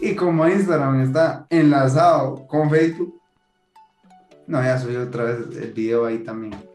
Y 0.00 0.14
como 0.14 0.46
Instagram 0.46 1.02
está 1.02 1.46
enlazado 1.50 2.46
con 2.46 2.68
Facebook, 2.70 3.20
no, 4.46 4.62
ya 4.62 4.78
subí 4.78 4.96
otra 4.96 5.24
vez 5.24 5.56
el 5.56 5.72
video 5.72 6.06
ahí 6.06 6.18
también. 6.18 6.67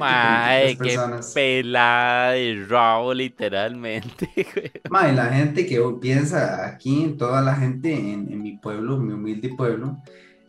Ay, 0.00 0.76
qué 0.76 0.98
pelada 1.34 2.32
de 2.32 2.66
rabo, 2.68 3.14
literalmente. 3.14 4.28
Mae, 4.90 5.12
la 5.12 5.26
gente 5.26 5.66
que 5.66 5.80
piensa 6.00 6.66
aquí, 6.66 7.14
toda 7.18 7.40
la 7.40 7.56
gente 7.56 7.92
en, 7.92 8.42
mi 8.42 8.56
pueblo, 8.58 8.98
mi 8.98 9.12
humilde 9.12 9.50
pueblo, 9.56 9.98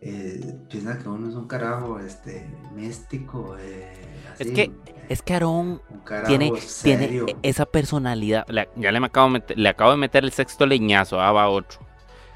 eh, 0.00 0.54
piensa 0.68 0.98
que 0.98 1.08
uno 1.08 1.28
es 1.28 1.34
un 1.34 1.46
carajo 1.46 1.98
este, 1.98 2.46
místico. 2.74 3.56
Eh, 3.58 3.92
es 4.38 4.50
que, 4.50 4.72
es 5.08 5.22
que 5.22 5.34
Aarón 5.34 5.80
tiene, 6.26 6.52
tiene 6.82 7.36
esa 7.42 7.66
personalidad. 7.66 8.46
ya 8.76 8.92
le, 8.92 8.98
acabo 8.98 9.28
de 9.28 9.32
meter, 9.32 9.58
le 9.58 9.68
acabo 9.68 9.92
de 9.92 9.96
meter 9.96 10.24
el 10.24 10.32
sexto 10.32 10.66
leñazo, 10.66 11.20
ah, 11.20 11.32
va 11.32 11.48
otro. 11.48 11.80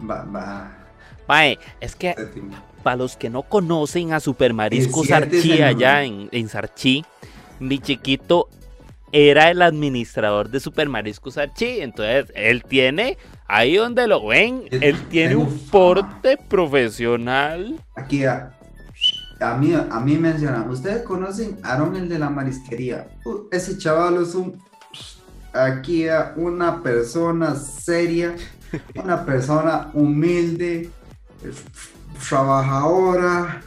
Va, 0.08 0.24
va. 0.24 0.72
Mae, 1.28 1.58
es 1.80 1.96
que 1.96 2.14
para 2.86 2.98
los 2.98 3.16
que 3.16 3.30
no 3.30 3.42
conocen 3.42 4.12
a 4.12 4.20
Super 4.20 4.54
Marisco 4.54 5.04
Sarchi 5.04 5.60
allá 5.60 6.04
en, 6.04 6.28
en 6.30 6.48
Sarchi, 6.48 7.04
mi 7.58 7.80
chiquito 7.80 8.48
era 9.10 9.50
el 9.50 9.60
administrador 9.60 10.50
de 10.50 10.60
Super 10.60 10.88
Marisco 10.88 11.32
Sarchi. 11.32 11.80
Entonces, 11.80 12.32
él 12.36 12.62
tiene, 12.62 13.18
ahí 13.48 13.74
donde 13.74 14.06
lo 14.06 14.24
ven, 14.24 14.68
él 14.70 14.96
tiene 15.10 15.34
un 15.34 15.58
porte 15.68 16.36
profesional. 16.36 17.74
Aquí, 17.96 18.24
a, 18.24 18.56
a, 19.40 19.56
mí, 19.56 19.74
a 19.74 19.98
mí 19.98 20.16
mencionan, 20.16 20.70
¿ustedes 20.70 21.02
conocen 21.02 21.58
a 21.64 21.72
Aaron, 21.72 21.96
el 21.96 22.08
de 22.08 22.20
la 22.20 22.30
marisquería? 22.30 23.08
Uh, 23.24 23.48
ese 23.50 23.76
chaval 23.78 24.22
es 24.22 24.32
un... 24.36 24.62
Aquí, 25.52 26.04
una 26.36 26.84
persona 26.84 27.56
seria 27.56 28.36
una 28.94 29.24
persona 29.24 29.90
humilde, 29.92 30.88
trabajadora, 32.28 33.62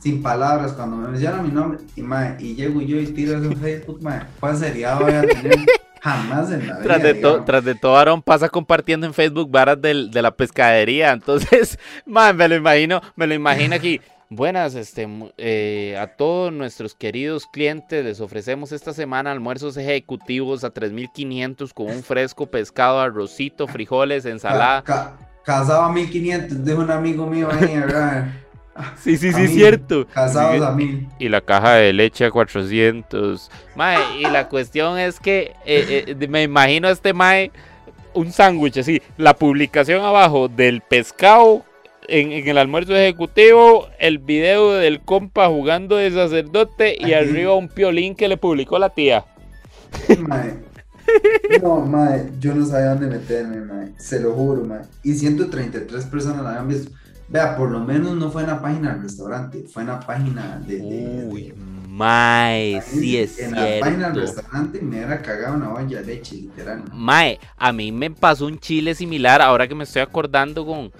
sin 0.00 0.22
palabras, 0.22 0.72
cuando 0.72 0.96
me 0.96 1.08
menciona 1.08 1.42
mi 1.42 1.50
nombre, 1.50 1.78
y, 1.96 2.02
y 2.44 2.54
llego 2.54 2.82
yo 2.82 2.98
y 3.00 3.06
tiro 3.06 3.34
en 3.34 3.56
Facebook, 3.56 4.00
¿cuál 4.38 4.56
sería 4.56 4.96
voy 4.96 5.12
a 5.12 5.22
tener? 5.22 5.54
Jamás 6.02 6.50
en 6.50 6.66
la 6.66 6.74
vida. 6.78 6.82
Tras 6.82 7.02
de, 7.02 7.14
tras 7.46 7.64
de 7.64 7.74
todo, 7.74 7.96
Aaron 7.96 8.20
pasa 8.20 8.50
compartiendo 8.50 9.06
en 9.06 9.14
Facebook 9.14 9.50
varas 9.50 9.80
de 9.80 10.22
la 10.22 10.30
pescadería. 10.30 11.12
Entonces, 11.12 11.78
me 12.04 12.48
lo 12.48 12.54
imagino, 12.54 13.00
me 13.16 13.26
lo 13.26 13.34
imagino 13.34 13.74
aquí. 13.74 14.00
Buenas, 14.30 14.74
este, 14.74 15.06
eh, 15.36 15.96
a 15.98 16.06
todos 16.08 16.52
nuestros 16.52 16.94
queridos 16.94 17.46
clientes 17.46 18.04
les 18.04 18.20
ofrecemos 18.20 18.72
esta 18.72 18.92
semana 18.92 19.30
almuerzos 19.30 19.76
ejecutivos 19.76 20.64
a 20.64 20.74
3.500 20.74 21.72
con 21.72 21.86
un 21.86 22.02
fresco 22.02 22.46
pescado, 22.46 23.00
arrocito, 23.00 23.68
frijoles, 23.68 24.24
ensalada. 24.24 25.16
Casado 25.44 25.82
a 25.82 25.90
1.500 25.90 26.48
de 26.48 26.74
un 26.74 26.90
amigo 26.90 27.26
mío 27.26 27.48
ahí, 27.50 27.76
¿verdad? 27.78 28.28
Sí, 28.96 29.16
sí, 29.16 29.32
sí, 29.32 29.46
cierto. 29.48 30.06
Casados 30.08 30.60
a 30.60 30.72
mil. 30.72 31.06
Y 31.18 31.28
la 31.28 31.40
caja 31.40 31.74
de 31.74 31.92
leche 31.92 32.24
a 32.24 32.30
400. 32.30 33.50
Mae, 33.76 33.98
y 34.18 34.22
la 34.22 34.48
cuestión 34.48 34.98
es 34.98 35.20
que 35.20 35.52
eh, 35.64 36.04
eh, 36.08 36.28
me 36.28 36.42
imagino 36.42 36.88
a 36.88 36.90
este 36.90 37.12
Mae 37.12 37.52
un 38.14 38.32
sándwich 38.32 38.78
así, 38.78 39.02
la 39.16 39.34
publicación 39.34 40.04
abajo 40.04 40.48
del 40.48 40.80
pescado 40.80 41.64
en, 42.08 42.32
el 42.32 42.58
almuerzo 42.58 42.94
ejecutivo 42.94 43.88
el 43.98 44.18
video 44.18 44.72
del 44.72 45.00
compa 45.00 45.48
jugando 45.48 45.96
de 45.96 46.10
sacerdote 46.10 46.96
y 46.98 47.12
arriba 47.12 47.54
un 47.54 47.68
piolín 47.68 48.14
que 48.14 48.28
le 48.28 48.36
publicó 48.36 48.78
la 48.78 48.90
tía. 48.90 49.24
No, 51.62 51.80
mae, 51.80 52.32
yo 52.40 52.54
no 52.54 52.66
sabía 52.66 52.90
dónde 52.90 53.06
meterme, 53.06 53.60
mae. 53.60 53.92
Se 53.98 54.20
lo 54.20 54.32
juro, 54.32 54.64
mae. 54.64 54.82
Y 55.02 55.14
133 55.14 56.04
personas 56.06 56.42
la 56.42 56.58
han 56.58 56.68
visto. 56.68 56.90
Vea, 57.28 57.56
por 57.56 57.70
lo 57.70 57.80
menos 57.80 58.16
no 58.16 58.30
fue 58.30 58.42
en 58.42 58.48
la 58.48 58.60
página 58.60 58.92
del 58.92 59.02
restaurante, 59.02 59.64
fue 59.72 59.82
en 59.82 59.88
la 59.88 60.00
página 60.00 60.62
de. 60.66 60.80
Uy, 60.80 61.54
mae, 61.88 62.82
sí 62.82 63.16
es 63.16 63.38
en 63.38 63.54
cierto. 63.54 63.64
En 63.64 63.80
la 63.80 63.86
página 63.86 64.10
del 64.10 64.20
restaurante 64.20 64.80
me 64.82 64.98
era 64.98 65.22
cagado 65.22 65.56
una 65.56 65.72
olla 65.72 66.00
de 66.00 66.06
leche, 66.06 66.36
literal. 66.36 66.84
Mae, 66.92 67.38
a 67.56 67.72
mí 67.72 67.92
me 67.92 68.10
pasó 68.10 68.46
un 68.46 68.58
chile 68.58 68.94
similar 68.94 69.40
ahora 69.40 69.66
que 69.66 69.74
me 69.74 69.84
estoy 69.84 70.02
acordando 70.02 70.66
con. 70.66 70.92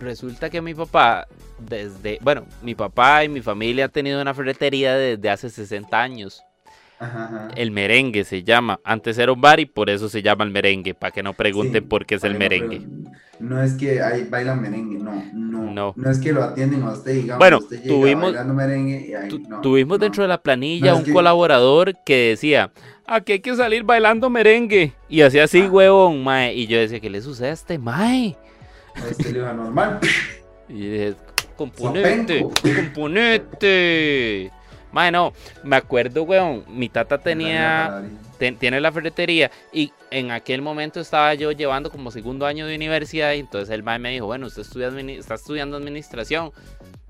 Resulta 0.00 0.50
que 0.50 0.60
mi 0.60 0.74
papá, 0.74 1.26
desde. 1.58 2.18
Bueno, 2.20 2.44
mi 2.62 2.74
papá 2.74 3.24
y 3.24 3.28
mi 3.28 3.40
familia 3.40 3.86
han 3.86 3.92
tenido 3.92 4.20
una 4.20 4.34
ferretería 4.34 4.96
desde 4.96 5.30
hace 5.30 5.50
60 5.50 6.00
años. 6.00 6.42
Ajá, 7.00 7.24
ajá. 7.26 7.48
El 7.54 7.70
merengue 7.70 8.24
se 8.24 8.42
llama. 8.42 8.80
Antes 8.84 9.18
era 9.18 9.30
un 9.32 9.40
bar 9.40 9.60
y 9.60 9.66
por 9.66 9.88
eso 9.90 10.08
se 10.08 10.20
llama 10.22 10.44
el 10.44 10.50
merengue. 10.50 10.94
Para 10.94 11.12
que 11.12 11.22
no 11.22 11.32
pregunten 11.32 11.82
Sí, 11.84 11.88
por 11.88 12.04
qué 12.06 12.16
es 12.16 12.24
el 12.24 12.36
merengue. 12.36 12.82
No 13.38 13.62
es 13.62 13.74
que 13.74 14.02
hay 14.02 14.24
bailan 14.24 14.60
merengue, 14.60 14.98
no, 14.98 15.12
no. 15.32 15.62
No. 15.72 15.92
No, 15.96 16.10
es 16.10 16.18
que 16.18 16.32
lo 16.32 16.42
atienden 16.42 16.82
a 16.82 16.90
usted, 16.92 17.12
digamos. 17.12 17.38
Bueno, 17.38 17.58
usted 17.58 17.82
tuvimos- 17.86 18.34
merengue 18.46 19.06
y 19.10 19.14
ahí, 19.14 19.28
no, 19.48 19.60
tuvimos 19.60 20.00
dentro 20.00 20.22
de 20.24 20.28
la 20.28 20.42
planilla 20.42 20.94
un 20.96 21.04
que- 21.04 21.12
colaborador 21.12 21.94
que 22.04 22.30
decía, 22.30 22.72
aquí 23.06 23.32
hay 23.34 23.40
que 23.40 23.54
salir 23.54 23.84
bailando 23.84 24.28
merengue. 24.28 24.92
Y 25.08 25.20
hacía 25.20 25.44
así, 25.44 25.60
Ah. 25.60 25.70
huevón, 25.70 26.24
mae. 26.24 26.52
Y 26.54 26.66
yo 26.66 26.78
decía, 26.78 26.98
¿qué 26.98 27.10
le 27.10 27.20
sucede 27.20 27.50
a 27.50 27.52
este 27.52 27.78
mae? 27.78 28.36
A 28.96 29.02
Usted 29.08 29.30
le 29.32 29.38
iba 29.38 29.52
normal. 29.52 30.00
Y 30.68 30.80
dije, 30.90 31.14
componente, 31.56 32.44
componente. 33.38 34.50
Mae, 34.92 35.10
no, 35.12 35.32
me 35.64 35.76
acuerdo, 35.76 36.22
weón, 36.22 36.64
mi 36.68 36.88
tata 36.88 37.18
tenía, 37.18 38.02
ten- 38.38 38.56
tiene 38.56 38.80
la 38.80 38.90
ferretería 38.90 39.50
y 39.72 39.92
en 40.10 40.30
aquel 40.30 40.62
momento 40.62 41.00
estaba 41.00 41.34
yo 41.34 41.52
llevando 41.52 41.90
como 41.90 42.10
segundo 42.10 42.46
año 42.46 42.66
de 42.66 42.74
universidad 42.76 43.34
y 43.34 43.40
entonces 43.40 43.68
el 43.70 43.82
mae 43.82 43.98
me 43.98 44.10
dijo, 44.10 44.26
bueno, 44.26 44.46
usted 44.46 44.62
estudia 44.62 44.88
está 45.10 45.34
estudiando 45.34 45.76
administración, 45.76 46.52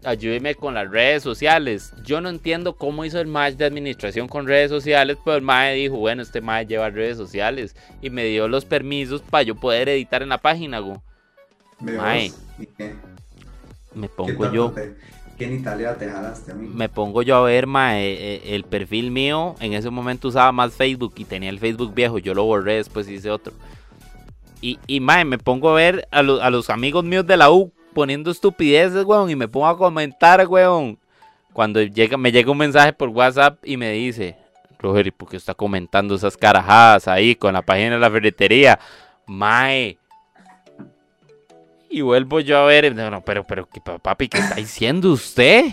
ayúdeme 0.04 0.54
con 0.56 0.74
las 0.74 0.90
redes 0.90 1.22
sociales. 1.22 1.92
Yo 2.04 2.20
no 2.20 2.28
entiendo 2.30 2.74
cómo 2.76 3.04
hizo 3.04 3.20
el 3.20 3.28
match 3.28 3.54
de 3.54 3.66
administración 3.66 4.26
con 4.26 4.46
redes 4.48 4.70
sociales, 4.70 5.16
pero 5.24 5.36
el 5.36 5.42
mae 5.42 5.74
dijo, 5.74 5.96
bueno, 5.98 6.22
este 6.22 6.40
mae 6.40 6.66
lleva 6.66 6.90
redes 6.90 7.16
sociales 7.16 7.76
y 8.02 8.10
me 8.10 8.24
dio 8.24 8.48
los 8.48 8.64
permisos 8.64 9.22
para 9.22 9.42
yo 9.42 9.54
poder 9.54 9.88
editar 9.88 10.22
en 10.22 10.30
la 10.30 10.38
página. 10.38 10.80
Veos, 10.80 10.98
Mae. 12.02 12.32
Me 13.94 14.08
¿Qué 14.08 14.14
pongo 14.14 14.52
yo. 14.52 14.70
te- 14.72 14.94
¿Qué 15.38 15.44
en 15.44 15.54
Italia 15.60 15.96
te 15.96 16.10
jalaste 16.10 16.50
a 16.50 16.54
mí? 16.54 16.68
me 16.74 16.88
pongo 16.88 17.22
yo 17.22 17.36
a 17.36 17.42
ver 17.42 17.66
mae, 17.68 18.12
eh, 18.12 18.54
el 18.56 18.64
perfil 18.64 19.10
mío. 19.12 19.54
En 19.60 19.72
ese 19.72 19.88
momento 19.90 20.28
usaba 20.28 20.50
más 20.52 20.74
Facebook 20.74 21.14
y 21.16 21.24
tenía 21.24 21.48
el 21.50 21.60
Facebook 21.60 21.94
viejo. 21.94 22.18
Yo 22.18 22.34
lo 22.34 22.44
borré, 22.44 22.74
después 22.74 23.08
hice 23.08 23.30
otro. 23.30 23.52
Y, 24.60 24.78
y 24.88 24.98
mae, 25.00 25.24
me 25.24 25.38
pongo 25.38 25.70
a 25.70 25.74
ver 25.74 26.08
a, 26.10 26.22
lo- 26.22 26.42
a 26.42 26.50
los 26.50 26.68
amigos 26.70 27.04
míos 27.04 27.24
de 27.26 27.36
la 27.36 27.50
U 27.52 27.72
poniendo 27.94 28.30
estupideces, 28.32 29.04
weón. 29.04 29.30
Y 29.30 29.36
me 29.36 29.46
pongo 29.48 29.68
a 29.68 29.78
comentar, 29.78 30.44
weón. 30.48 30.98
Cuando 31.52 31.80
llega, 31.82 32.16
me 32.16 32.32
llega 32.32 32.50
un 32.50 32.58
mensaje 32.58 32.92
por 32.92 33.08
WhatsApp 33.10 33.58
y 33.64 33.76
me 33.76 33.92
dice, 33.92 34.36
Roger, 34.80 35.06
¿y 35.06 35.10
por 35.12 35.28
qué 35.28 35.36
está 35.36 35.54
comentando 35.54 36.14
esas 36.16 36.36
carajadas 36.36 37.06
ahí 37.08 37.34
con 37.36 37.52
la 37.52 37.62
página 37.62 37.92
de 37.92 37.98
la 38.00 38.10
ferretería? 38.10 38.78
Mae. 39.26 39.98
Y 41.90 42.02
vuelvo 42.02 42.40
yo 42.40 42.58
a 42.58 42.64
ver, 42.66 42.94
no, 42.94 43.10
no, 43.10 43.22
pero, 43.22 43.44
pero, 43.44 43.68
¿qué, 43.68 43.80
pa- 43.80 43.98
papi, 43.98 44.28
¿qué 44.28 44.38
está 44.38 44.56
diciendo 44.56 45.10
usted? 45.12 45.64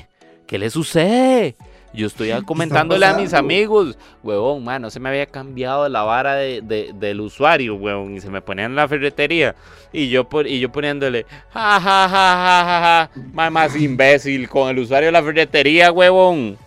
¿Qué 0.47 0.57
le 0.57 0.69
sucede? 0.69 1.55
Yo 1.93 2.07
estoy 2.07 2.31
comentándole 2.43 3.05
a 3.05 3.13
mis 3.13 3.33
amigos, 3.33 3.97
huevón, 4.21 4.63
man, 4.65 4.81
no 4.81 4.89
se 4.89 4.99
me 4.99 5.07
había 5.09 5.25
cambiado 5.27 5.87
la 5.87 6.03
vara 6.03 6.35
de, 6.35 6.61
de- 6.61 6.91
del 6.93 7.21
usuario, 7.21 7.75
huevón, 7.75 8.15
y 8.15 8.21
se 8.21 8.29
me 8.29 8.41
ponía 8.41 8.65
en 8.65 8.75
la 8.75 8.85
ferretería, 8.87 9.55
y 9.93 10.09
yo, 10.09 10.27
por, 10.27 10.45
y 10.45 10.59
yo 10.59 10.69
poniéndole, 10.71 11.25
ja, 11.53 11.79
ja, 11.79 11.79
ja, 11.79 12.09
ja, 12.09 12.65
ja, 12.65 13.09
ja, 13.33 13.49
más 13.49 13.75
imbécil, 13.77 14.49
con 14.49 14.69
el 14.69 14.79
usuario 14.79 15.07
de 15.07 15.13
la 15.13 15.23
ferretería, 15.23 15.91
huevón. 15.91 16.57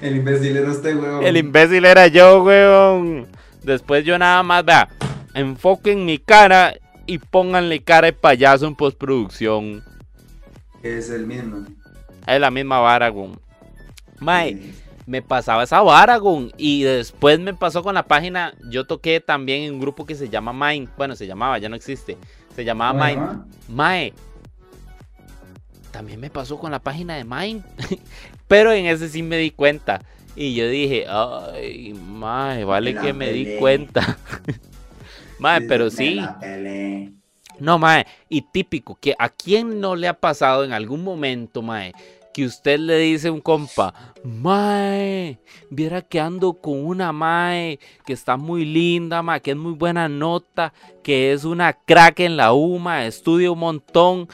El 0.00 0.16
imbécil 0.16 0.56
era 0.56 0.70
usted, 0.70 0.96
weón. 0.96 1.24
El 1.24 1.36
imbécil 1.36 1.84
era 1.84 2.06
yo, 2.06 2.42
weón. 2.42 3.26
Después 3.62 4.04
yo 4.04 4.18
nada 4.18 4.42
más, 4.42 4.64
vea, 4.64 4.88
enfoquen 5.34 6.06
mi 6.06 6.18
cara 6.18 6.74
y 7.10 7.18
pónganle 7.18 7.82
cara 7.82 8.06
de 8.06 8.12
payaso 8.12 8.66
en 8.66 8.74
postproducción. 8.74 9.82
Es 10.82 11.10
el 11.10 11.26
mismo. 11.26 11.66
Es 12.26 12.40
la 12.40 12.50
misma 12.50 12.78
vara, 12.78 13.10
weón. 13.10 13.38
Mae, 14.20 14.52
Sí. 14.54 14.74
me 15.06 15.22
pasaba 15.22 15.62
esa 15.64 15.80
vara, 15.82 16.18
weón. 16.20 16.52
Y 16.56 16.82
después 16.82 17.40
me 17.40 17.52
pasó 17.54 17.82
con 17.82 17.94
la 17.94 18.04
página. 18.04 18.54
Yo 18.70 18.86
toqué 18.86 19.20
también 19.20 19.62
en 19.64 19.74
un 19.74 19.80
grupo 19.80 20.06
que 20.06 20.14
se 20.14 20.28
llama 20.28 20.52
Mind. 20.52 20.88
Bueno, 20.96 21.16
se 21.16 21.26
llamaba, 21.26 21.58
ya 21.58 21.68
no 21.68 21.76
existe. 21.76 22.16
Se 22.54 22.64
llamaba 22.64 22.92
¿Cómo 22.92 23.04
se 23.04 23.10
Mind. 23.16 23.26
llama? 23.26 23.46
Mae. 23.68 24.12
También 25.90 26.20
me 26.20 26.30
pasó 26.30 26.58
con 26.58 26.70
la 26.70 26.78
página 26.78 27.16
de 27.16 27.24
Mind. 27.24 27.64
Pero 28.48 28.72
en 28.72 28.86
ese 28.86 29.08
sí 29.08 29.22
me 29.22 29.36
di 29.38 29.50
cuenta. 29.50 30.02
Y 30.36 30.54
yo 30.54 30.68
dije, 30.68 31.06
ay, 31.08 31.92
mae, 31.92 32.64
vale 32.64 32.92
la 32.94 33.02
que 33.02 33.12
me 33.12 33.32
di 33.32 33.56
cuenta. 33.58 34.16
mae, 35.40 35.60
pero 35.62 35.84
"Me 35.86 35.90
sí. 35.90 36.14
la 36.14 36.38
pelé". 36.38 37.12
No, 37.58 37.78
mae. 37.78 38.06
Y 38.28 38.42
típico, 38.42 38.96
que 39.00 39.14
a 39.18 39.28
quién 39.28 39.80
no 39.80 39.94
le 39.96 40.08
ha 40.08 40.14
pasado 40.14 40.64
en 40.64 40.72
algún 40.72 41.02
momento, 41.04 41.60
mae, 41.62 41.92
que 42.32 42.46
usted 42.46 42.78
le 42.78 42.96
dice 42.98 43.28
a 43.28 43.32
un 43.32 43.40
compa, 43.40 43.92
mae, 44.24 45.38
viera 45.68 46.00
que 46.00 46.20
ando 46.20 46.54
con 46.54 46.84
una 46.86 47.12
mae 47.12 47.78
que 48.06 48.12
está 48.12 48.36
muy 48.36 48.64
linda, 48.64 49.22
mae, 49.22 49.40
que 49.40 49.50
es 49.50 49.56
muy 49.56 49.72
buena 49.72 50.08
nota, 50.08 50.72
que 51.02 51.32
es 51.32 51.44
una 51.44 51.72
crack 51.72 52.20
en 52.20 52.36
la 52.36 52.52
U, 52.52 52.78
mae, 52.78 53.06
estudia 53.08 53.50
un 53.50 53.58
montón. 53.58 54.28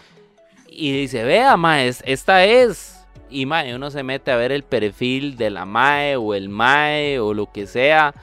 Y 0.69 0.93
dice, 0.93 1.25
vea, 1.25 1.57
mae, 1.57 1.89
es- 1.89 2.03
esta 2.07 2.45
es. 2.45 2.93
Y 3.31 3.47
mae, 3.47 3.75
uno 3.75 3.91
se 3.91 4.03
mete 4.03 4.31
a 4.31 4.37
ver 4.37 4.53
el 4.53 4.63
perfil 4.63 5.37
de 5.37 5.51
la 5.51 5.65
mae 5.65 6.17
o 6.17 6.35
el 6.35 6.49
mae 6.49 7.19
o 7.19 7.35
lo 7.35 7.51
que 7.51 7.67
sea. 7.67 8.15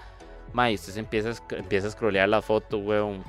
Mae, 0.54 0.72
y 0.72 0.76
usted 0.76 0.94
se 0.94 1.00
empieza 1.00 1.30
a, 1.32 1.56
empieza 1.56 1.88
a 1.88 1.92
scrollear 1.92 2.30
la 2.30 2.42
foto, 2.42 2.78
weón. 2.78 3.24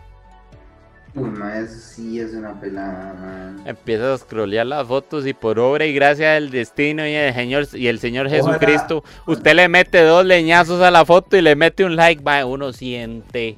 Uy, 1.14 1.30
ma, 1.30 1.58
eso 1.58 1.78
sí 1.78 2.20
es 2.20 2.32
una 2.34 2.58
pelada, 2.60 3.14
man. 3.14 3.62
Empiezas 3.64 4.20
a 4.20 4.24
scrollear 4.24 4.66
las 4.66 4.86
fotos 4.86 5.26
y 5.26 5.32
por 5.32 5.58
obra 5.58 5.86
y 5.86 5.94
gracia 5.94 6.32
del 6.32 6.50
destino 6.50 7.06
y 7.06 7.14
el 7.14 7.32
Señor, 7.32 7.66
y 7.72 7.86
el 7.86 7.98
Señor. 8.00 8.28
Jesucristo, 8.28 9.04
usted 9.26 9.54
le 9.54 9.68
mete 9.68 10.02
dos 10.02 10.24
leñazos 10.24 10.82
a 10.82 10.90
la 10.90 11.04
foto 11.04 11.36
y 11.36 11.42
le 11.42 11.54
mete 11.56 11.84
un 11.84 11.96
like, 11.96 12.22
mae, 12.22 12.44
uno 12.44 12.72
siente 12.72 13.56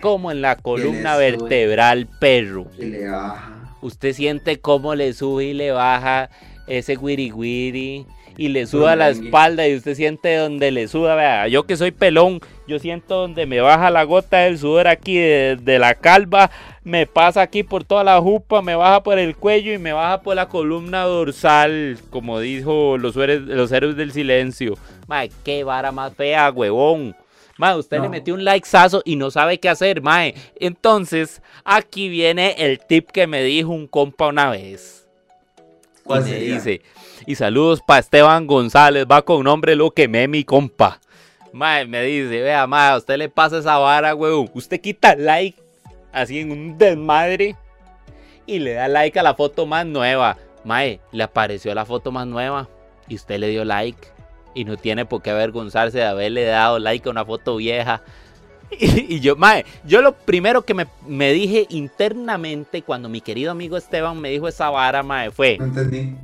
como 0.00 0.30
en 0.30 0.42
la 0.42 0.56
columna 0.56 1.16
vertebral, 1.16 2.06
perro. 2.20 2.66
Y 2.78 2.84
le 2.84 3.08
baja. 3.08 3.52
Usted 3.80 4.12
siente 4.12 4.60
cómo 4.60 4.94
le 4.94 5.12
sube 5.14 5.44
y 5.44 5.54
le 5.54 5.70
baja 5.70 6.28
ese 6.66 6.96
wiri 6.96 7.32
wiri 7.32 8.06
y 8.36 8.48
le 8.48 8.66
suda 8.66 8.96
la 8.96 9.08
espalda 9.26 9.66
y 9.68 9.76
usted 9.76 9.94
siente 9.94 10.36
donde 10.36 10.70
le 10.70 10.88
suda, 10.88 11.14
vea, 11.14 11.48
yo 11.48 11.64
que 11.64 11.76
soy 11.76 11.90
pelón, 11.90 12.40
yo 12.66 12.78
siento 12.78 13.16
donde 13.16 13.46
me 13.46 13.60
baja 13.60 13.90
la 13.90 14.04
gota 14.04 14.38
del 14.38 14.58
sudor 14.58 14.88
aquí 14.88 15.16
de, 15.16 15.56
de 15.60 15.78
la 15.78 15.94
calva, 15.94 16.50
me 16.84 17.06
pasa 17.06 17.42
aquí 17.42 17.62
por 17.62 17.84
toda 17.84 18.04
la 18.04 18.20
jupa, 18.20 18.60
me 18.62 18.74
baja 18.74 19.02
por 19.02 19.18
el 19.18 19.36
cuello 19.36 19.72
y 19.72 19.78
me 19.78 19.92
baja 19.92 20.20
por 20.22 20.36
la 20.36 20.48
columna 20.48 21.02
dorsal, 21.02 21.98
como 22.10 22.38
dijo 22.40 22.98
los, 22.98 23.16
héroes- 23.16 23.40
los 23.46 23.72
héroes 23.72 23.96
del 23.96 24.12
silencio. 24.12 24.74
Mae, 25.06 25.30
qué 25.44 25.64
vara 25.64 25.90
más 25.92 26.14
fea, 26.14 26.50
huevón. 26.50 27.16
Mae, 27.58 27.74
usted 27.76 28.00
le 28.02 28.08
metió 28.10 28.34
un 28.34 28.44
likesazo 28.44 29.00
y 29.06 29.16
no 29.16 29.30
sabe 29.30 29.58
qué 29.58 29.70
hacer, 29.70 30.02
mae. 30.02 30.34
Entonces, 30.60 31.40
aquí 31.64 32.08
viene 32.10 32.54
el 32.58 32.78
tip 32.80 33.10
que 33.10 33.26
me 33.26 33.42
dijo 33.42 33.70
un 33.70 33.86
compa 33.86 34.26
una 34.26 34.50
vez. 34.50 35.08
Y 35.58 36.02
¿Cuál 36.04 36.22
me 36.24 36.38
dice, 36.38 36.82
y 37.26 37.34
saludos 37.34 37.82
para 37.84 38.00
Esteban 38.00 38.46
González, 38.46 39.04
va 39.10 39.22
con 39.22 39.42
nombre 39.42 39.74
lo 39.74 39.90
que 39.90 40.06
me 40.06 40.28
mi 40.28 40.44
compa. 40.44 41.00
Mae, 41.52 41.86
me 41.86 42.02
dice, 42.02 42.40
vea, 42.42 42.66
mae, 42.66 42.90
a 42.92 42.96
usted 42.96 43.16
le 43.16 43.28
pasa 43.28 43.58
esa 43.58 43.78
vara, 43.78 44.14
huevón. 44.14 44.48
Usted 44.54 44.80
quita 44.80 45.16
like, 45.16 45.58
así 46.12 46.38
en 46.38 46.52
un 46.52 46.78
desmadre, 46.78 47.56
y 48.46 48.60
le 48.60 48.74
da 48.74 48.86
like 48.88 49.18
a 49.18 49.22
la 49.22 49.34
foto 49.34 49.66
más 49.66 49.84
nueva. 49.84 50.36
Mae, 50.64 51.00
le 51.12 51.24
apareció 51.24 51.74
la 51.74 51.84
foto 51.84 52.12
más 52.12 52.26
nueva, 52.26 52.68
y 53.08 53.16
usted 53.16 53.40
le 53.40 53.48
dio 53.48 53.64
like. 53.64 54.08
Y 54.54 54.64
no 54.64 54.76
tiene 54.76 55.04
por 55.04 55.20
qué 55.20 55.30
avergonzarse 55.30 55.98
de 55.98 56.04
haberle 56.04 56.44
dado 56.44 56.78
like 56.78 57.08
a 57.08 57.12
una 57.12 57.24
foto 57.24 57.56
vieja. 57.56 58.02
Y, 58.80 59.14
y 59.14 59.20
yo, 59.20 59.36
mae, 59.36 59.64
yo 59.84 60.02
lo 60.02 60.16
primero 60.16 60.64
que 60.64 60.74
me, 60.74 60.88
me 61.06 61.32
dije 61.32 61.66
internamente 61.70 62.82
cuando 62.82 63.08
mi 63.08 63.20
querido 63.20 63.52
amigo 63.52 63.76
Esteban 63.76 64.20
me 64.20 64.28
dijo 64.30 64.48
esa 64.48 64.70
vara, 64.70 65.04
mae, 65.04 65.30
fue, 65.30 65.56
No 65.56 65.66
entendí. 65.66 66.16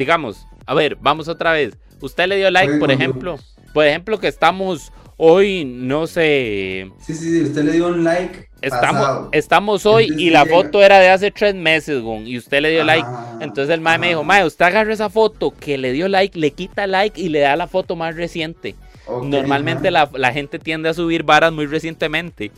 Digamos, 0.00 0.46
a 0.66 0.74
ver, 0.74 0.96
vamos 1.00 1.28
otra 1.28 1.52
vez. 1.52 1.76
Usted 2.00 2.26
le 2.26 2.36
dio 2.36 2.50
like, 2.50 2.78
por 2.78 2.90
ejemplo, 2.90 3.38
por 3.74 3.86
ejemplo 3.86 4.18
que 4.18 4.28
estamos 4.28 4.90
hoy, 5.18 5.64
no 5.66 6.06
sé, 6.06 6.90
Sí, 6.98 7.14
sí, 7.14 7.30
sí, 7.30 7.42
usted 7.42 7.62
le 7.64 7.72
dio 7.72 7.88
un 7.88 8.02
like. 8.04 8.48
estamos, 8.62 9.02
pasado. 9.02 9.28
estamos 9.32 9.84
hoy 9.86 10.04
Entonces 10.04 10.26
y 10.26 10.30
la 10.30 10.44
llega. 10.44 10.56
foto 10.56 10.82
era 10.82 10.98
de 10.98 11.10
hace 11.10 11.30
tres 11.30 11.54
meses, 11.54 12.00
gon, 12.00 12.26
y 12.26 12.38
usted 12.38 12.62
le 12.62 12.70
dio 12.70 12.84
like. 12.84 13.06
Ajá, 13.06 13.36
Entonces 13.40 13.74
el 13.74 13.82
mae 13.82 13.98
me 13.98 14.08
dijo, 14.08 14.24
mae, 14.24 14.44
usted 14.46 14.64
agarra 14.64 14.92
esa 14.94 15.10
foto 15.10 15.50
que 15.52 15.76
le 15.76 15.92
dio 15.92 16.08
like, 16.08 16.38
le 16.38 16.52
quita 16.52 16.86
like 16.86 17.20
y 17.20 17.28
le 17.28 17.40
da 17.40 17.54
la 17.56 17.66
foto 17.68 17.94
más 17.96 18.16
reciente. 18.16 18.74
Normalmente 19.22 19.90
la, 19.90 20.08
la 20.14 20.32
gente 20.32 20.58
tiende 20.58 20.88
a 20.88 20.94
subir 20.94 21.22
varas 21.24 21.52
muy 21.52 21.66
recientemente. 21.66 22.50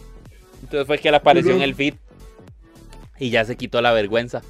Entonces 0.62 0.86
fue 0.86 0.98
que 0.98 1.10
le 1.10 1.16
apareció 1.16 1.52
en 1.54 1.62
el 1.62 1.74
feed. 1.74 1.94
Y 3.18 3.30
ya 3.30 3.44
se 3.44 3.56
quitó 3.56 3.80
la 3.80 3.92
vergüenza. 3.92 4.42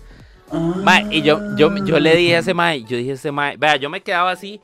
Mae, 0.52 1.06
y 1.10 1.22
yo, 1.22 1.40
yo, 1.56 1.74
yo 1.84 1.98
le 1.98 2.14
dije 2.14 2.36
a 2.36 2.38
ese 2.40 2.52
mae, 2.52 2.82
yo 2.82 2.96
dije 2.96 3.12
a 3.12 3.14
ese 3.14 3.32
mae, 3.32 3.56
vea, 3.56 3.76
yo 3.76 3.88
me 3.88 4.02
quedaba 4.02 4.30
así, 4.30 4.60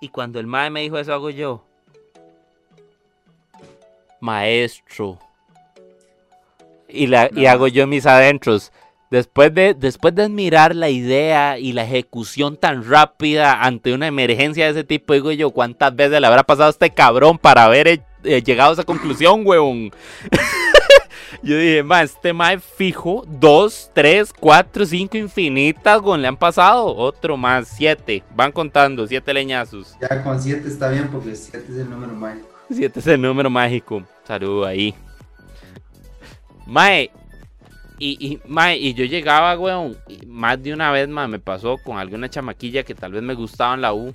y 0.00 0.08
cuando 0.08 0.38
el 0.38 0.46
mae 0.46 0.70
me 0.70 0.82
dijo 0.82 0.98
eso, 0.98 1.12
hago 1.12 1.30
yo. 1.30 1.64
Maestro. 4.20 5.18
Y, 6.88 7.08
la, 7.08 7.28
y 7.34 7.46
hago 7.46 7.66
yo 7.66 7.86
mis 7.86 8.06
adentros. 8.06 8.72
Después 9.10 9.54
de, 9.54 9.74
después 9.74 10.14
de 10.14 10.24
admirar 10.24 10.74
la 10.74 10.90
idea 10.90 11.58
y 11.58 11.72
la 11.72 11.84
ejecución 11.84 12.56
tan 12.56 12.88
rápida 12.88 13.62
ante 13.62 13.92
una 13.92 14.06
emergencia 14.06 14.64
de 14.64 14.72
ese 14.72 14.84
tipo, 14.84 15.14
digo 15.14 15.32
yo, 15.32 15.50
¿cuántas 15.50 15.94
veces 15.94 16.20
le 16.20 16.26
habrá 16.26 16.44
pasado 16.44 16.68
a 16.68 16.70
este 16.70 16.90
cabrón 16.90 17.38
para 17.38 17.64
haber 17.64 17.88
eh, 17.88 18.42
llegado 18.42 18.70
a 18.70 18.72
esa 18.74 18.84
conclusión, 18.84 19.42
weón? 19.44 19.92
yo 21.42 21.58
dije, 21.58 21.82
ma, 21.82 22.02
este 22.02 22.32
mae 22.32 22.58
fijo, 22.58 23.24
dos, 23.26 23.90
tres, 23.94 24.32
cuatro, 24.32 24.84
cinco 24.86 25.16
infinitas, 25.16 26.00
weón, 26.00 26.22
le 26.22 26.28
han 26.28 26.36
pasado. 26.36 26.94
Otro 26.94 27.36
más, 27.36 27.68
siete. 27.68 28.22
Van 28.34 28.52
contando, 28.52 29.06
siete 29.06 29.32
leñazos. 29.32 29.96
Ya 30.00 30.22
con 30.22 30.40
siete 30.40 30.68
está 30.68 30.88
bien 30.88 31.08
porque 31.10 31.34
siete 31.34 31.66
es 31.70 31.78
el 31.78 31.90
número 31.90 32.14
mágico. 32.14 32.48
Siete 32.70 33.00
es 33.00 33.06
el 33.06 33.20
número 33.20 33.50
mágico. 33.50 34.02
Saludo 34.26 34.66
ahí. 34.66 34.94
Mae, 36.66 37.10
y, 37.98 38.40
y, 38.48 38.94
yo 38.94 39.04
llegaba, 39.04 39.58
weón, 39.58 39.96
más 40.26 40.62
de 40.62 40.74
una 40.74 40.90
vez, 40.90 41.08
mae, 41.08 41.28
me 41.28 41.38
pasó 41.38 41.78
con 41.78 41.98
alguna 41.98 42.28
chamaquilla 42.28 42.82
que 42.82 42.94
tal 42.94 43.12
vez 43.12 43.22
me 43.22 43.34
gustaba 43.34 43.74
en 43.74 43.80
la 43.80 43.94
U. 43.94 44.14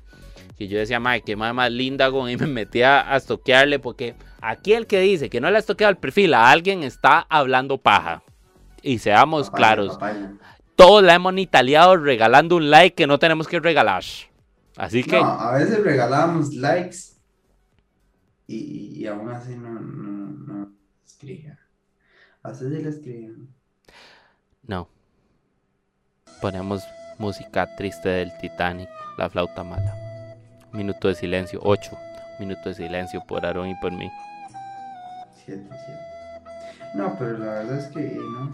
Que 0.62 0.68
yo 0.68 0.78
decía, 0.78 1.00
mae, 1.00 1.24
qué 1.24 1.36
madre 1.36 1.54
más 1.54 1.72
linda, 1.72 2.12
weón, 2.12 2.30
y 2.30 2.38
me 2.38 2.46
metía 2.46 3.12
a 3.12 3.18
estoquearle 3.18 3.80
porque 3.80 4.14
aquí 4.42 4.74
el 4.74 4.86
que 4.86 5.00
dice 5.00 5.28
que 5.28 5.42
no 5.42 5.50
le 5.50 5.56
ha 5.56 5.60
estoqueado 5.60 5.90
el 5.90 5.98
perfil 5.98 6.36
a 6.36 6.52
alguien 6.52 6.84
está 6.84 7.26
hablando 7.32 7.80
paja. 7.80 8.22
Y 8.84 9.00
seamos 9.00 9.50
claros, 9.50 9.98
todos 10.76 11.02
la 11.02 11.16
hemos 11.16 11.36
italiado 11.40 11.98
regalando 11.98 12.58
un 12.58 12.70
like 12.70 12.94
que 12.94 13.08
no 13.08 13.18
tenemos 13.18 13.48
que 13.48 13.60
regalar. 13.60 14.04
Así 14.78 15.04
que... 15.04 15.20
No, 15.20 15.32
a 15.32 15.54
veces 15.54 15.84
regalábamos 15.84 16.54
likes 16.54 17.16
y, 18.46 19.04
aún 19.08 19.32
así 19.32 19.56
no, 19.56 19.80
no, 19.80 20.30
no 20.46 20.74
escribía. 21.04 21.58
A 22.44 22.50
veces 22.50 22.70
le 22.70 22.88
escribían. 22.88 23.48
No. 24.62 24.88
Ponemos 26.40 26.84
música 27.18 27.76
triste 27.76 28.10
del 28.10 28.32
Titanic, 28.40 28.90
la 29.18 29.28
flauta 29.28 29.64
mala. 29.64 30.11
Minuto 30.74 31.08
de 31.08 31.16
silencio, 31.16 31.60
ocho. 31.64 31.98
minuto 32.40 32.70
de 32.70 32.76
silencio 32.76 33.24
por 33.28 33.46
Aaron 33.46 33.70
y 33.70 33.76
por 33.76 33.92
mí. 33.92 34.10
Siete, 35.46 35.68
siete. 35.70 36.12
No, 36.96 37.16
pero 37.18 37.38
la 37.38 37.46
verdad 37.46 37.78
es 37.78 37.86
que 37.88 38.20
no. 38.20 38.52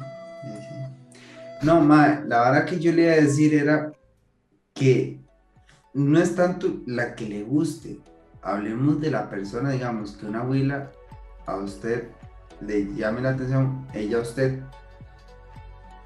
No, 1.63 1.82
ma, 1.82 2.22
la 2.26 2.49
verdad 2.49 2.65
que 2.65 2.80
yo 2.80 2.91
le 2.91 3.03
iba 3.03 3.13
a 3.13 3.15
decir 3.15 3.53
era 3.55 3.91
que 4.74 5.20
no 5.93 6.20
es 6.20 6.36
tanto 6.36 6.82
la 6.86 7.15
que 7.15 7.26
le 7.26 7.43
guste. 7.43 7.99
Hablemos 8.41 9.01
de 9.01 9.09
la 9.09 9.30
persona, 9.30 9.72
digamos, 9.72 10.11
que 10.11 10.28
una 10.28 10.41
abuela 10.41 10.91
a 11.45 11.55
usted 11.55 12.09
le 12.61 12.93
llame 12.95 13.22
la 13.22 13.30
atención, 13.30 13.88
ella 13.93 14.18
a 14.18 14.22
usted, 14.22 14.61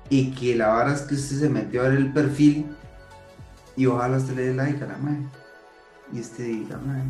y 0.10 0.32
que 0.32 0.56
la 0.56 0.68
vara 0.68 0.94
es 0.94 1.02
que 1.02 1.16
usted 1.16 1.38
se 1.38 1.50
metió 1.50 1.82
a 1.82 1.90
ver 1.90 1.98
el 1.98 2.14
perfil 2.14 2.66
y 3.76 3.86
ojalá 3.86 4.18
usted 4.18 4.36
le 4.36 4.48
dé 4.48 4.54
like 4.54 4.84
a 4.84 4.88
la 4.88 4.98
madre. 4.98 5.24
Y 6.14 6.20
usted 6.20 6.46
diga, 6.46 6.78
madre. 6.86 7.04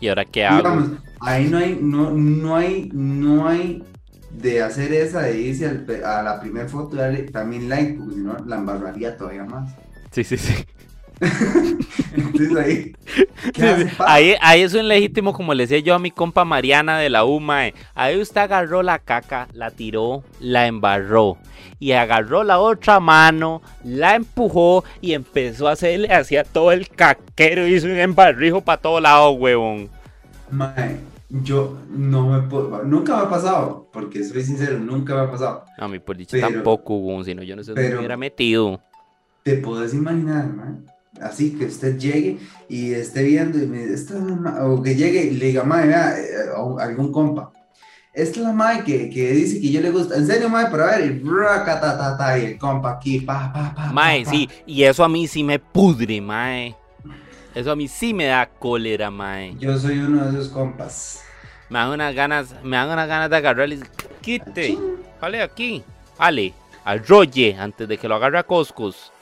¿Y 0.00 0.08
ahora 0.08 0.24
qué 0.24 0.44
hago? 0.44 0.98
ahí 1.20 1.48
no 1.48 1.58
hay, 1.58 1.78
no, 1.80 2.10
no 2.10 2.56
hay, 2.56 2.90
no 2.92 3.48
hay 3.48 3.84
de 4.30 4.62
hacer 4.62 4.92
esa, 4.92 5.22
de 5.22 5.40
irse 5.40 5.66
a 6.04 6.22
la 6.22 6.40
primera 6.40 6.68
foto 6.68 6.96
y 6.96 6.98
darle 6.98 7.22
también 7.24 7.68
like, 7.68 7.94
porque 7.94 8.14
si 8.14 8.20
no 8.20 8.36
la 8.46 8.56
embarraría 8.56 9.16
todavía 9.16 9.44
más. 9.44 9.74
Sí, 10.10 10.24
sí, 10.24 10.36
sí. 10.36 10.54
Entonces 12.14 12.56
ahí, 13.98 14.34
ahí, 14.40 14.62
es 14.62 14.74
un 14.74 14.86
legítimo, 14.86 15.32
como 15.32 15.54
le 15.54 15.64
decía 15.64 15.80
yo 15.80 15.94
a 15.94 15.98
mi 15.98 16.10
compa 16.10 16.44
Mariana 16.44 16.98
de 16.98 17.10
la 17.10 17.24
UMA. 17.24 17.70
Ahí 17.94 18.20
usted 18.20 18.40
agarró 18.40 18.82
la 18.82 18.98
caca, 18.98 19.48
la 19.52 19.70
tiró, 19.70 20.22
la 20.40 20.66
embarró. 20.66 21.38
Y 21.80 21.92
agarró 21.92 22.44
la 22.44 22.58
otra 22.58 23.00
mano, 23.00 23.62
la 23.84 24.14
empujó 24.14 24.84
y 25.00 25.12
empezó 25.12 25.68
a 25.68 25.72
hacerle 25.72 26.12
hacia 26.12 26.44
todo 26.44 26.72
el 26.72 26.88
caquero. 26.88 27.66
Hizo 27.66 27.86
un 27.86 27.98
embarrijo 27.98 28.60
para 28.60 28.80
todo 28.80 29.00
lado, 29.00 29.30
huevón. 29.32 29.88
Mae, 30.50 31.00
yo 31.28 31.78
no 31.90 32.28
me 32.28 32.42
puedo, 32.48 32.82
nunca 32.84 33.16
me 33.16 33.22
ha 33.22 33.28
pasado, 33.28 33.88
porque 33.92 34.24
soy 34.24 34.42
sincero, 34.42 34.78
nunca 34.78 35.14
me 35.14 35.20
ha 35.22 35.30
pasado. 35.30 35.64
A 35.78 35.88
mí 35.88 35.98
por 35.98 36.16
dicho 36.16 36.38
tampoco, 36.38 36.94
hubo, 36.94 37.22
sino 37.24 37.42
yo 37.42 37.56
no 37.56 37.62
sé 37.62 37.72
dónde 37.72 37.90
me 37.90 37.98
hubiera 37.98 38.16
metido. 38.16 38.80
Te 39.42 39.56
puedes 39.56 39.94
imaginar, 39.94 40.46
mae 40.48 40.97
así 41.22 41.56
que 41.56 41.66
usted 41.66 41.98
llegue 41.98 42.38
y 42.68 42.92
esté 42.92 43.22
viendo 43.22 43.58
y 43.58 43.66
me 43.66 43.86
o 44.60 44.82
que 44.82 44.94
llegue 44.94 45.24
y 45.24 45.30
le 45.32 45.46
diga, 45.46 45.64
madre, 45.64 45.88
vea, 45.88 46.18
eh, 46.18 46.80
algún 46.80 47.12
compa. 47.12 47.52
Esta 48.12 48.40
es 48.40 48.46
la 48.46 48.52
madre 48.52 48.82
que, 48.84 49.10
que, 49.10 49.32
dice 49.32 49.60
que 49.60 49.70
yo 49.70 49.80
le 49.80 49.90
gusta. 49.90 50.16
En 50.16 50.26
serio, 50.26 50.48
madre, 50.48 50.70
para 50.70 50.86
ver, 50.86 51.04
y, 51.04 51.22
y 51.22 52.44
el 52.46 52.58
compa 52.58 52.92
aquí, 52.92 53.20
pa, 53.20 53.52
pa, 53.52 53.74
pa. 53.74 53.92
Mae, 53.92 54.24
sí, 54.24 54.48
y 54.66 54.82
eso 54.82 55.04
a 55.04 55.08
mí 55.08 55.28
sí 55.28 55.44
me 55.44 55.58
pudre, 55.58 56.20
mae. 56.20 56.74
Eso 57.54 57.70
a 57.70 57.76
mí 57.76 57.86
sí 57.86 58.12
me 58.12 58.26
da 58.26 58.46
cólera, 58.46 59.10
mae. 59.10 59.54
Yo 59.58 59.78
soy 59.78 59.98
uno 59.98 60.24
de 60.24 60.30
esos 60.30 60.48
compas. 60.48 61.22
Me 61.68 61.78
dan 61.78 61.90
unas 61.90 62.14
ganas, 62.14 62.54
me 62.62 62.76
dan 62.76 62.90
unas 62.90 63.08
ganas 63.08 63.30
de 63.30 63.36
agarrarle. 63.36 63.78
Quite, 64.20 64.78
vale 65.20 65.42
aquí, 65.42 65.82
vale, 66.18 66.54
al 66.84 67.06
rolle, 67.06 67.56
antes 67.58 67.86
de 67.86 67.98
que 67.98 68.08
lo 68.08 68.16
agarre 68.16 68.38
a 68.38 68.42
Coscos. 68.42 69.12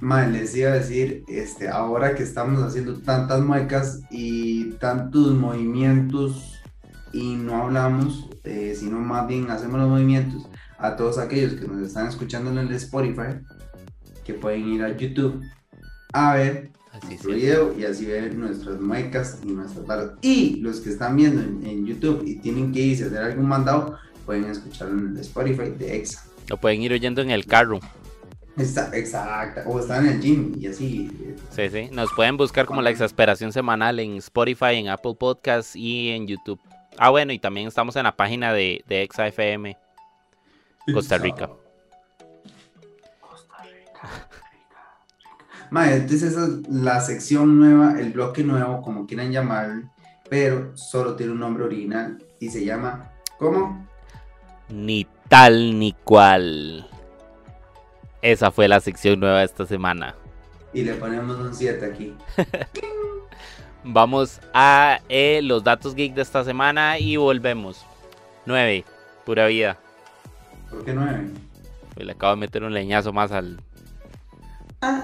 Mae, 0.00 0.30
les 0.30 0.56
iba 0.56 0.70
a 0.70 0.74
decir, 0.74 1.24
este, 1.28 1.68
ahora 1.68 2.14
que 2.14 2.22
estamos 2.22 2.62
haciendo 2.62 3.00
tantas 3.00 3.42
muecas 3.42 4.00
y 4.10 4.70
tantos 4.72 5.34
movimientos 5.34 6.60
y 7.12 7.34
no 7.34 7.64
hablamos, 7.64 8.28
eh, 8.44 8.74
sino 8.78 8.98
más 8.98 9.26
bien 9.26 9.50
hacemos 9.50 9.78
los 9.80 9.90
movimientos, 9.90 10.48
a 10.78 10.96
todos 10.96 11.18
aquellos 11.18 11.54
que 11.54 11.66
nos 11.66 11.82
están 11.82 12.06
escuchando 12.06 12.50
en 12.50 12.58
el 12.58 12.72
Spotify, 12.72 13.40
que 14.24 14.34
pueden 14.34 14.68
ir 14.68 14.82
a 14.82 14.96
YouTube 14.96 15.42
a 16.12 16.34
ver 16.34 16.70
nuestro 17.06 17.32
video 17.32 17.74
y 17.78 17.84
así 17.84 18.06
ver 18.06 18.34
nuestras 18.34 18.80
muecas 18.80 19.40
y 19.44 19.52
nuestras 19.52 19.86
barras. 19.86 20.10
Y 20.22 20.56
los 20.56 20.80
que 20.80 20.90
están 20.90 21.16
viendo 21.16 21.42
en, 21.42 21.86
YouTube 21.86 22.24
y 22.26 22.36
tienen 22.36 22.72
que 22.72 22.80
irse 22.80 23.04
a 23.04 23.06
hacer 23.08 23.18
algún 23.18 23.48
mandado, 23.48 23.98
pueden 24.24 24.44
escucharlo 24.46 24.98
en 24.98 25.08
el 25.08 25.18
Spotify 25.18 25.70
de 25.78 25.96
EXA. 25.96 26.24
Lo 26.48 26.56
pueden 26.56 26.82
ir 26.82 26.92
oyendo 26.92 27.22
en 27.22 27.30
el 27.30 27.46
carro. 27.46 27.80
Exacto, 28.60 29.60
o 29.66 29.80
están 29.80 30.06
en 30.06 30.12
el 30.14 30.20
gym 30.20 30.52
y 30.58 30.66
así. 30.66 31.10
Sí, 31.50 31.68
sí, 31.70 31.88
nos 31.92 32.12
pueden 32.12 32.36
buscar 32.36 32.66
como 32.66 32.82
la 32.82 32.90
exasperación 32.90 33.52
semanal 33.52 33.98
en 34.00 34.16
Spotify, 34.16 34.74
en 34.76 34.88
Apple 34.88 35.14
Podcasts 35.18 35.74
y 35.74 36.10
en 36.10 36.26
YouTube. 36.26 36.60
Ah, 36.98 37.10
bueno, 37.10 37.32
y 37.32 37.38
también 37.38 37.68
estamos 37.68 37.96
en 37.96 38.04
la 38.04 38.16
página 38.16 38.52
de, 38.52 38.84
de 38.86 39.02
ExaFM 39.02 39.76
Costa 40.92 41.18
Rica. 41.18 41.48
Costa 43.20 43.62
Rica. 43.62 44.00
Mae, 45.70 45.96
entonces 45.96 46.32
esa 46.32 46.46
es 46.46 46.68
la 46.68 47.00
sección 47.00 47.58
nueva, 47.58 47.98
el 48.00 48.12
bloque 48.12 48.42
nuevo, 48.42 48.82
como 48.82 49.06
quieran 49.06 49.32
llamarlo, 49.32 49.88
pero 50.28 50.76
solo 50.76 51.16
tiene 51.16 51.32
un 51.32 51.40
nombre 51.40 51.64
original 51.64 52.22
y 52.40 52.50
se 52.50 52.64
llama 52.64 53.12
¿cómo? 53.38 53.86
Ni 54.68 55.06
tal 55.28 55.78
ni 55.78 55.92
cual. 55.92 56.89
Esa 58.22 58.50
fue 58.50 58.68
la 58.68 58.80
sección 58.80 59.20
nueva 59.20 59.38
de 59.38 59.46
esta 59.46 59.66
semana. 59.66 60.14
Y 60.72 60.82
le 60.82 60.94
ponemos 60.94 61.38
un 61.38 61.54
7 61.54 61.84
aquí. 61.84 62.14
Vamos 63.84 64.40
a 64.52 65.00
eh, 65.08 65.40
los 65.42 65.64
datos 65.64 65.94
geek 65.94 66.14
de 66.14 66.22
esta 66.22 66.44
semana 66.44 66.98
y 66.98 67.16
volvemos. 67.16 67.84
9, 68.46 68.84
pura 69.24 69.46
vida. 69.46 69.78
¿Por 70.70 70.84
qué 70.84 70.92
9? 70.92 71.30
Pues 71.94 72.06
le 72.06 72.12
acabo 72.12 72.34
de 72.34 72.40
meter 72.40 72.62
un 72.62 72.74
leñazo 72.74 73.12
más 73.12 73.32
al. 73.32 73.60
Ah. 74.82 75.02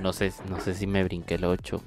No, 0.00 0.12
sé, 0.12 0.32
no 0.48 0.60
sé 0.60 0.74
si 0.74 0.86
me 0.86 1.04
brinqué 1.04 1.34
el 1.34 1.44
8. 1.44 1.82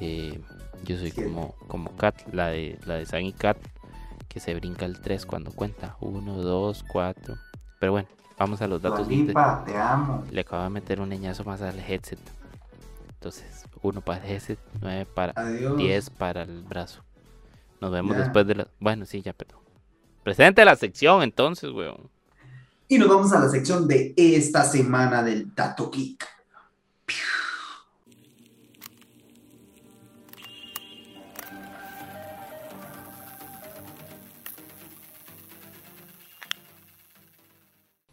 Eh, 0.00 0.40
yo 0.84 0.98
soy 0.98 1.12
como, 1.12 1.54
como 1.68 1.96
Kat, 1.96 2.16
la 2.32 2.48
de, 2.48 2.78
la 2.84 2.94
de 2.94 3.06
San 3.06 3.22
y 3.22 3.32
Kat, 3.32 3.56
que 4.28 4.40
se 4.40 4.54
brinca 4.54 4.84
el 4.84 5.00
3 5.00 5.24
cuando 5.24 5.52
cuenta. 5.52 5.96
1, 6.00 6.34
2, 6.42 6.84
4. 6.88 7.36
Pero 7.78 7.92
bueno, 7.92 8.08
Vamos 8.42 8.60
a 8.60 8.66
los 8.66 8.82
datos. 8.82 9.06
te 9.06 9.76
amo. 9.76 10.24
Le 10.32 10.40
acabo 10.40 10.64
de 10.64 10.70
meter 10.70 11.00
un 11.00 11.08
leñazo 11.08 11.44
más 11.44 11.62
al 11.62 11.78
headset. 11.78 12.18
Entonces, 13.10 13.66
uno 13.82 14.00
para 14.00 14.24
el 14.24 14.32
headset, 14.32 14.58
nueve 14.80 15.06
para. 15.06 15.32
Diez 15.76 16.10
para 16.10 16.42
el 16.42 16.64
brazo. 16.64 17.04
Nos 17.80 17.92
vemos 17.92 18.16
después 18.16 18.44
de 18.48 18.56
la. 18.56 18.68
Bueno, 18.80 19.06
sí, 19.06 19.22
ya, 19.22 19.32
perdón. 19.32 19.60
Presente 20.24 20.64
la 20.64 20.74
sección 20.74 21.22
entonces, 21.22 21.70
weón. 21.70 22.10
Y 22.88 22.98
nos 22.98 23.08
vamos 23.08 23.32
a 23.32 23.38
la 23.38 23.48
sección 23.48 23.86
de 23.86 24.12
esta 24.16 24.64
semana 24.64 25.22
del 25.22 25.54
Dato 25.54 25.88
Geek. 25.88 26.26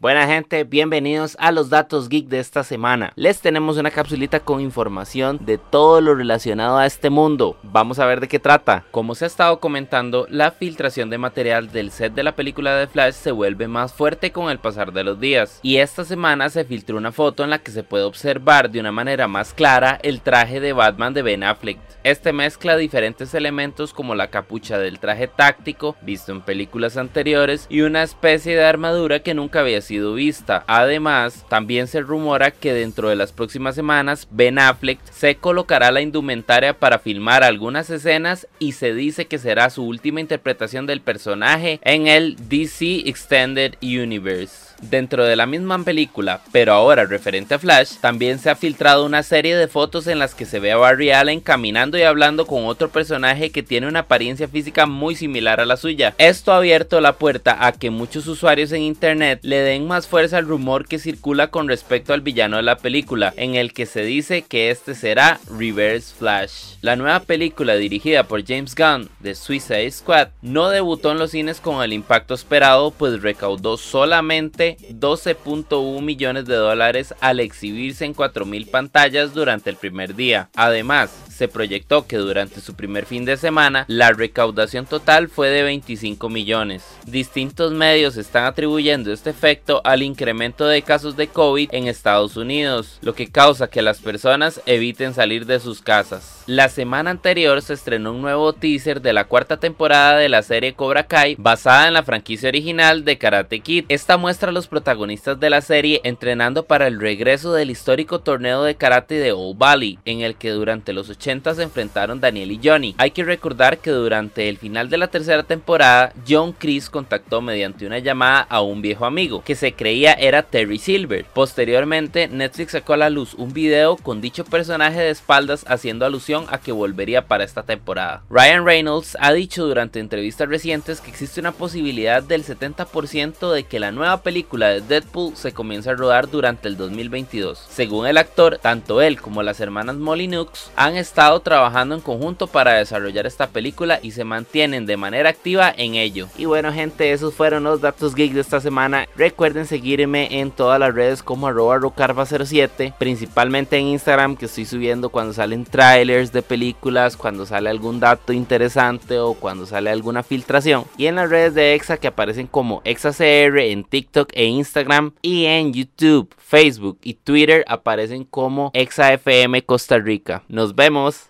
Buena 0.00 0.26
gente, 0.26 0.64
bienvenidos 0.64 1.36
a 1.38 1.52
los 1.52 1.68
datos 1.68 2.08
geek 2.08 2.26
de 2.28 2.38
esta 2.38 2.64
semana. 2.64 3.12
Les 3.16 3.42
tenemos 3.42 3.76
una 3.76 3.90
capsulita 3.90 4.40
con 4.40 4.62
información 4.62 5.38
de 5.42 5.58
todo 5.58 6.00
lo 6.00 6.14
relacionado 6.14 6.78
a 6.78 6.86
este 6.86 7.10
mundo. 7.10 7.58
Vamos 7.62 7.98
a 7.98 8.06
ver 8.06 8.18
de 8.20 8.26
qué 8.26 8.38
trata. 8.38 8.86
Como 8.92 9.14
se 9.14 9.26
ha 9.26 9.28
estado 9.28 9.60
comentando, 9.60 10.26
la 10.30 10.52
filtración 10.52 11.10
de 11.10 11.18
material 11.18 11.70
del 11.70 11.90
set 11.90 12.14
de 12.14 12.22
la 12.22 12.34
película 12.34 12.76
de 12.76 12.86
Flash 12.86 13.12
se 13.12 13.30
vuelve 13.30 13.68
más 13.68 13.92
fuerte 13.92 14.32
con 14.32 14.50
el 14.50 14.58
pasar 14.58 14.94
de 14.94 15.04
los 15.04 15.20
días. 15.20 15.60
Y 15.62 15.76
esta 15.76 16.06
semana 16.06 16.48
se 16.48 16.64
filtró 16.64 16.96
una 16.96 17.12
foto 17.12 17.44
en 17.44 17.50
la 17.50 17.58
que 17.58 17.70
se 17.70 17.82
puede 17.82 18.04
observar 18.04 18.70
de 18.70 18.80
una 18.80 18.92
manera 18.92 19.28
más 19.28 19.52
clara 19.52 19.98
el 20.02 20.22
traje 20.22 20.60
de 20.60 20.72
Batman 20.72 21.12
de 21.12 21.20
Ben 21.20 21.44
Affleck. 21.44 21.78
Este 22.04 22.32
mezcla 22.32 22.78
diferentes 22.78 23.34
elementos 23.34 23.92
como 23.92 24.14
la 24.14 24.28
capucha 24.28 24.78
del 24.78 24.98
traje 24.98 25.28
táctico, 25.28 25.94
visto 26.00 26.32
en 26.32 26.40
películas 26.40 26.96
anteriores, 26.96 27.66
y 27.68 27.82
una 27.82 28.02
especie 28.02 28.56
de 28.56 28.64
armadura 28.64 29.18
que 29.18 29.34
nunca 29.34 29.60
había 29.60 29.82
sido 29.82 29.89
vista. 29.98 30.64
Además, 30.66 31.44
también 31.48 31.86
se 31.86 32.00
rumora 32.00 32.50
que 32.50 32.72
dentro 32.72 33.08
de 33.08 33.16
las 33.16 33.32
próximas 33.32 33.74
semanas 33.74 34.28
Ben 34.30 34.58
Affleck 34.58 35.00
se 35.10 35.36
colocará 35.36 35.90
la 35.90 36.00
indumentaria 36.00 36.78
para 36.78 36.98
filmar 36.98 37.42
algunas 37.42 37.90
escenas 37.90 38.46
y 38.58 38.72
se 38.72 38.94
dice 38.94 39.26
que 39.26 39.38
será 39.38 39.70
su 39.70 39.84
última 39.84 40.20
interpretación 40.20 40.86
del 40.86 41.00
personaje 41.00 41.80
en 41.82 42.06
el 42.06 42.36
DC 42.48 43.08
Extended 43.08 43.74
Universe. 43.82 44.69
Dentro 44.82 45.24
de 45.24 45.36
la 45.36 45.46
misma 45.46 45.82
película, 45.84 46.40
pero 46.52 46.72
ahora 46.72 47.04
referente 47.04 47.54
a 47.54 47.58
Flash, 47.58 47.96
también 48.00 48.38
se 48.38 48.50
ha 48.50 48.56
filtrado 48.56 49.04
una 49.04 49.22
serie 49.22 49.56
de 49.56 49.68
fotos 49.68 50.06
en 50.06 50.18
las 50.18 50.34
que 50.34 50.46
se 50.46 50.58
ve 50.58 50.72
a 50.72 50.76
Barry 50.76 51.10
Allen 51.10 51.40
caminando 51.40 51.98
y 51.98 52.02
hablando 52.02 52.46
con 52.46 52.64
otro 52.64 52.88
personaje 52.88 53.50
que 53.50 53.62
tiene 53.62 53.88
una 53.88 54.00
apariencia 54.00 54.48
física 54.48 54.86
muy 54.86 55.14
similar 55.16 55.60
a 55.60 55.66
la 55.66 55.76
suya. 55.76 56.14
Esto 56.18 56.52
ha 56.52 56.56
abierto 56.56 57.00
la 57.00 57.14
puerta 57.14 57.66
a 57.66 57.72
que 57.72 57.90
muchos 57.90 58.26
usuarios 58.26 58.72
en 58.72 58.82
internet 58.82 59.40
le 59.42 59.58
den 59.58 59.86
más 59.86 60.08
fuerza 60.08 60.38
al 60.38 60.46
rumor 60.46 60.86
que 60.86 60.98
circula 60.98 61.48
con 61.48 61.68
respecto 61.68 62.14
al 62.14 62.22
villano 62.22 62.56
de 62.56 62.62
la 62.62 62.78
película, 62.78 63.34
en 63.36 63.54
el 63.54 63.72
que 63.72 63.86
se 63.86 64.02
dice 64.02 64.42
que 64.42 64.70
este 64.70 64.94
será 64.94 65.40
Reverse 65.58 66.14
Flash. 66.14 66.76
La 66.80 66.96
nueva 66.96 67.20
película 67.20 67.74
dirigida 67.74 68.24
por 68.24 68.44
James 68.46 68.74
Gunn 68.74 69.08
de 69.20 69.34
Suicide 69.34 69.90
Squad 69.90 70.28
no 70.42 70.70
debutó 70.70 71.12
en 71.12 71.18
los 71.18 71.32
cines 71.32 71.60
con 71.60 71.82
el 71.82 71.92
impacto 71.92 72.34
esperado, 72.34 72.90
pues 72.90 73.20
recaudó 73.20 73.76
solamente 73.76 74.69
12.1 74.78 76.00
millones 76.02 76.46
de 76.46 76.56
dólares 76.56 77.14
al 77.20 77.40
exhibirse 77.40 78.04
en 78.04 78.14
4.000 78.14 78.70
pantallas 78.70 79.34
durante 79.34 79.70
el 79.70 79.76
primer 79.76 80.14
día. 80.14 80.48
Además, 80.54 81.10
se 81.28 81.48
proyectó 81.48 82.06
que 82.06 82.18
durante 82.18 82.60
su 82.60 82.74
primer 82.74 83.06
fin 83.06 83.24
de 83.24 83.36
semana 83.36 83.86
la 83.88 84.12
recaudación 84.12 84.84
total 84.84 85.28
fue 85.28 85.48
de 85.48 85.62
25 85.62 86.28
millones. 86.28 86.84
Distintos 87.06 87.72
medios 87.72 88.16
están 88.16 88.44
atribuyendo 88.44 89.12
este 89.12 89.30
efecto 89.30 89.80
al 89.84 90.02
incremento 90.02 90.66
de 90.66 90.82
casos 90.82 91.16
de 91.16 91.28
COVID 91.28 91.70
en 91.72 91.86
Estados 91.86 92.36
Unidos, 92.36 92.98
lo 93.00 93.14
que 93.14 93.30
causa 93.30 93.70
que 93.70 93.80
las 93.80 94.00
personas 94.00 94.60
eviten 94.66 95.14
salir 95.14 95.46
de 95.46 95.60
sus 95.60 95.80
casas. 95.80 96.42
La 96.46 96.68
semana 96.68 97.10
anterior 97.10 97.62
se 97.62 97.74
estrenó 97.74 98.12
un 98.12 98.22
nuevo 98.22 98.52
teaser 98.52 99.00
de 99.00 99.12
la 99.12 99.24
cuarta 99.24 99.58
temporada 99.58 100.18
de 100.18 100.28
la 100.28 100.42
serie 100.42 100.74
Cobra 100.74 101.04
Kai 101.06 101.36
basada 101.38 101.86
en 101.86 101.94
la 101.94 102.02
franquicia 102.02 102.48
original 102.48 103.04
de 103.04 103.18
Karate 103.18 103.60
Kid. 103.60 103.84
Esta 103.88 104.16
muestra 104.16 104.50
a 104.50 104.52
protagonistas 104.66 105.38
de 105.40 105.50
la 105.50 105.60
serie 105.60 106.00
entrenando 106.04 106.64
para 106.64 106.86
el 106.86 107.00
regreso 107.00 107.52
del 107.52 107.70
histórico 107.70 108.20
torneo 108.20 108.62
de 108.62 108.74
karate 108.74 109.14
de 109.16 109.32
Old 109.32 109.58
Valley, 109.58 109.98
en 110.04 110.20
el 110.20 110.36
que 110.36 110.50
durante 110.50 110.92
los 110.92 111.08
80 111.08 111.54
se 111.54 111.62
enfrentaron 111.62 112.20
Daniel 112.20 112.52
y 112.52 112.60
Johnny. 112.62 112.94
Hay 112.98 113.10
que 113.12 113.24
recordar 113.24 113.78
que 113.78 113.90
durante 113.90 114.48
el 114.48 114.58
final 114.58 114.90
de 114.90 114.98
la 114.98 115.08
tercera 115.08 115.42
temporada, 115.42 116.12
John 116.28 116.52
Chris 116.52 116.90
contactó 116.90 117.40
mediante 117.40 117.86
una 117.86 117.98
llamada 117.98 118.40
a 118.40 118.60
un 118.62 118.82
viejo 118.82 119.06
amigo 119.06 119.42
que 119.44 119.54
se 119.54 119.72
creía 119.72 120.12
era 120.14 120.42
Terry 120.42 120.78
Silver. 120.78 121.24
Posteriormente, 121.32 122.28
Netflix 122.28 122.72
sacó 122.72 122.94
a 122.94 122.98
la 122.98 123.10
luz 123.10 123.34
un 123.34 123.52
video 123.52 123.96
con 123.96 124.20
dicho 124.20 124.44
personaje 124.44 125.00
de 125.00 125.10
espaldas 125.10 125.64
haciendo 125.68 126.04
alusión 126.04 126.46
a 126.50 126.58
que 126.58 126.72
volvería 126.72 127.26
para 127.26 127.44
esta 127.44 127.62
temporada. 127.62 128.22
Ryan 128.30 128.64
Reynolds 128.64 129.16
ha 129.20 129.32
dicho 129.32 129.66
durante 129.66 130.00
entrevistas 130.00 130.48
recientes 130.48 131.00
que 131.00 131.10
existe 131.10 131.40
una 131.40 131.52
posibilidad 131.52 132.22
del 132.22 132.44
70% 132.44 133.52
de 133.52 133.64
que 133.64 133.80
la 133.80 133.92
nueva 133.92 134.22
película 134.22 134.49
de 134.58 134.80
Deadpool 134.80 135.36
se 135.36 135.52
comience 135.52 135.88
a 135.90 135.94
rodar 135.94 136.28
durante 136.28 136.68
el 136.68 136.76
2022. 136.76 137.66
Según 137.70 138.06
el 138.06 138.18
actor, 138.18 138.58
tanto 138.58 139.00
él 139.00 139.20
como 139.20 139.42
las 139.42 139.60
hermanas 139.60 139.96
Molyneux 139.96 140.70
han 140.76 140.96
estado 140.96 141.40
trabajando 141.40 141.94
en 141.94 142.00
conjunto 142.00 142.46
para 142.46 142.74
desarrollar 142.74 143.26
esta 143.26 143.46
película 143.46 144.00
y 144.02 144.10
se 144.10 144.24
mantienen 144.24 144.86
de 144.86 144.96
manera 144.96 145.30
activa 145.30 145.72
en 145.76 145.94
ello. 145.94 146.28
Y 146.36 146.46
bueno 146.46 146.72
gente, 146.72 147.12
esos 147.12 147.34
fueron 147.34 147.64
los 147.64 147.80
datos 147.80 148.14
geek 148.14 148.32
de 148.32 148.40
esta 148.40 148.60
semana. 148.60 149.06
Recuerden 149.16 149.66
seguirme 149.66 150.40
en 150.40 150.50
todas 150.50 150.80
las 150.80 150.94
redes 150.94 151.22
como 151.22 151.46
arroba 151.46 151.78
rocarva07, 151.78 152.94
principalmente 152.98 153.76
en 153.76 153.86
Instagram 153.86 154.36
que 154.36 154.46
estoy 154.46 154.64
subiendo 154.64 155.10
cuando 155.10 155.32
salen 155.32 155.64
trailers 155.64 156.32
de 156.32 156.42
películas, 156.42 157.16
cuando 157.16 157.46
sale 157.46 157.70
algún 157.70 158.00
dato 158.00 158.32
interesante 158.32 159.18
o 159.18 159.34
cuando 159.34 159.66
sale 159.66 159.90
alguna 159.90 160.22
filtración. 160.22 160.84
Y 160.96 161.06
en 161.06 161.16
las 161.16 161.30
redes 161.30 161.54
de 161.54 161.74
EXA 161.74 161.98
que 161.98 162.08
aparecen 162.08 162.46
como 162.46 162.82
EXACR 162.84 163.58
en 163.58 163.84
TikTok 163.84 164.30
e 164.40 164.46
Instagram 164.46 165.12
y 165.20 165.44
en 165.44 165.74
YouTube, 165.74 166.34
Facebook 166.38 166.98
y 167.02 167.12
Twitter 167.12 167.62
aparecen 167.68 168.24
como 168.24 168.70
EXAFM 168.72 169.60
Costa 169.66 169.98
Rica. 169.98 170.42
Nos 170.48 170.74
vemos. 170.74 171.28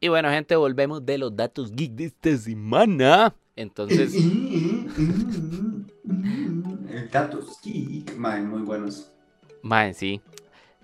Y 0.00 0.08
bueno, 0.08 0.28
gente, 0.30 0.56
volvemos 0.56 1.06
de 1.06 1.18
los 1.18 1.36
datos 1.36 1.70
geek 1.70 1.92
de 1.92 2.06
esta 2.06 2.36
semana. 2.36 3.32
Entonces. 3.54 4.12
datos 7.12 7.60
geek, 7.62 8.16
muy 8.16 8.62
buenos. 8.62 9.12
Man, 9.62 9.94
sí. 9.94 10.20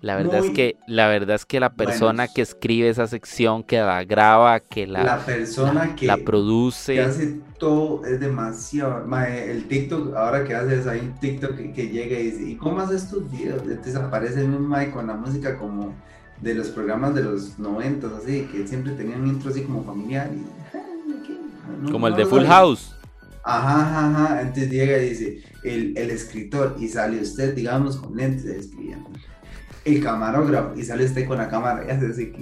La 0.01 0.15
verdad 0.15 0.45
es 0.45 0.51
que 0.51 0.77
la 0.87 1.07
verdad 1.07 1.35
es 1.35 1.45
que 1.45 1.59
la 1.59 1.73
persona 1.73 2.29
que 2.29 2.41
escribe 2.41 2.87
esa 2.87 3.07
sección, 3.07 3.63
que 3.63 3.79
la 3.79 4.05
graba, 4.05 4.61
que 4.61 4.87
la, 4.87 5.03
la 5.03 5.25
persona 5.25 5.93
que 5.95 6.05
la 6.05 6.17
produce, 6.17 6.93
que 6.93 7.01
hace 7.01 7.39
todo 7.57 8.05
es 8.05 8.19
demasiado. 8.19 9.05
el 9.27 9.67
TikTok 9.67 10.15
ahora 10.15 10.45
que 10.45 10.55
haces 10.55 10.87
hay 10.87 11.01
un 11.01 11.13
TikTok 11.19 11.55
que, 11.73 11.89
llega 11.89 12.17
y 12.17 12.31
dice, 12.31 12.43
¿y 12.43 12.55
cómo 12.55 12.79
haces 12.79 13.09
tus 13.09 13.29
videos? 13.29 13.61
Entonces 13.63 13.95
aparece 13.95 14.43
un 14.43 14.69
Mike 14.69 14.91
con 14.91 15.07
la 15.07 15.15
música 15.15 15.57
como 15.57 15.93
de 16.41 16.53
los 16.53 16.69
programas 16.69 17.13
de 17.13 17.23
los 17.23 17.59
90, 17.59 18.07
así, 18.17 18.47
que 18.51 18.65
siempre 18.65 18.93
tenían 18.93 19.23
un 19.23 19.27
intro 19.27 19.51
así 19.51 19.63
como 19.63 19.83
familiar. 19.83 20.31
Y, 20.33 21.91
como 21.91 22.07
el 22.07 22.15
de 22.15 22.25
Full 22.25 22.45
House. 22.45 22.95
Ajá, 23.43 23.81
ajá, 23.81 24.09
ajá. 24.09 24.41
Entonces 24.41 24.69
llega 24.69 24.97
y 24.97 25.09
dice, 25.09 25.43
el, 25.65 25.97
el 25.97 26.09
escritor, 26.09 26.77
y 26.79 26.87
sale 26.87 27.21
usted, 27.21 27.53
digamos, 27.53 27.97
con 27.97 28.15
lentes 28.15 28.45
escribiendo. 28.45 29.09
El 29.95 30.03
camarógrafo, 30.03 30.77
y 30.77 30.83
sale 30.83 31.05
usted 31.05 31.27
con 31.27 31.37
la 31.37 31.49
cámara, 31.49 31.83
y 31.87 31.91
hace 31.91 32.07
así, 32.07 32.33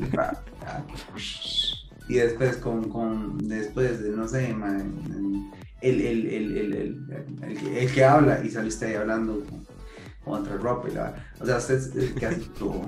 y 2.09 2.13
después 2.15 2.57
con, 2.57 2.89
con 2.89 3.37
después 3.37 4.01
de, 4.01 4.11
no 4.11 4.27
sé, 4.27 4.49
el, 5.81 6.01
el, 6.01 6.25
el, 6.25 6.57
el, 6.57 7.77
el, 7.77 7.91
que 7.93 8.03
habla, 8.03 8.43
y 8.43 8.49
sale 8.49 8.67
usted 8.67 8.87
ahí 8.87 8.95
hablando 8.95 9.43
contra 10.23 10.57
ropa 10.57 10.89
y 10.89 10.93
la... 10.93 11.15
O 11.39 11.45
sea, 11.45 11.57
usted 11.57 11.75
es 11.75 12.11
que 12.11 12.25
hace 12.25 12.41
todo. 12.59 12.81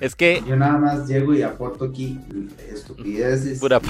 Es 0.00 0.14
que... 0.14 0.42
Yo 0.46 0.56
nada 0.56 0.78
más 0.78 1.06
llego 1.06 1.34
y 1.34 1.42
aporto 1.42 1.86
aquí 1.86 2.18
estupideces. 2.72 3.60
Pura 3.60 3.80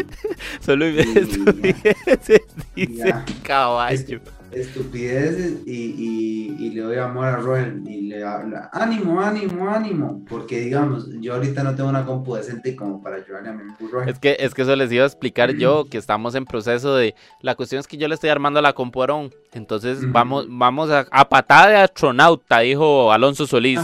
Solo 0.60 0.84
estupideces, 0.84 2.42
dice 2.76 3.14
caballo 3.42 4.20
estupideces 4.52 5.66
y, 5.66 6.54
y, 6.58 6.70
le 6.70 6.82
doy 6.82 6.96
amor 6.96 7.26
a 7.26 7.36
Roel 7.36 7.82
y 7.86 8.02
le 8.02 8.24
habla, 8.24 8.70
ánimo, 8.72 9.20
ánimo, 9.20 9.68
ánimo, 9.68 10.24
porque 10.28 10.60
digamos, 10.60 11.08
yo 11.20 11.34
ahorita 11.34 11.62
no 11.62 11.74
tengo 11.74 11.90
una 11.90 12.04
compu 12.04 12.36
decente 12.36 12.74
como 12.74 13.02
para 13.02 13.16
ayudarle 13.16 13.50
a 13.50 13.52
mi 13.52 13.62
amigo 13.62 13.88
Roel. 13.90 14.08
Es 14.08 14.18
que, 14.18 14.36
es 14.38 14.54
que 14.54 14.62
eso 14.62 14.74
les 14.76 14.90
iba 14.92 15.04
a 15.04 15.06
explicar 15.06 15.52
yo, 15.54 15.84
que 15.84 15.98
estamos 15.98 16.34
en 16.34 16.44
proceso 16.44 16.94
de, 16.94 17.14
la 17.40 17.54
cuestión 17.54 17.80
es 17.80 17.86
que 17.86 17.96
yo 17.96 18.08
le 18.08 18.14
estoy 18.14 18.30
armando 18.30 18.62
la 18.62 18.72
compu 18.72 19.02
a 19.02 19.06
entonces 19.52 20.10
vamos, 20.10 20.46
vamos 20.48 20.90
a, 20.90 21.06
a 21.10 21.28
patada 21.28 21.68
de 21.68 21.76
astronauta, 21.76 22.60
dijo 22.60 23.12
Alonso 23.12 23.46
Solís. 23.46 23.80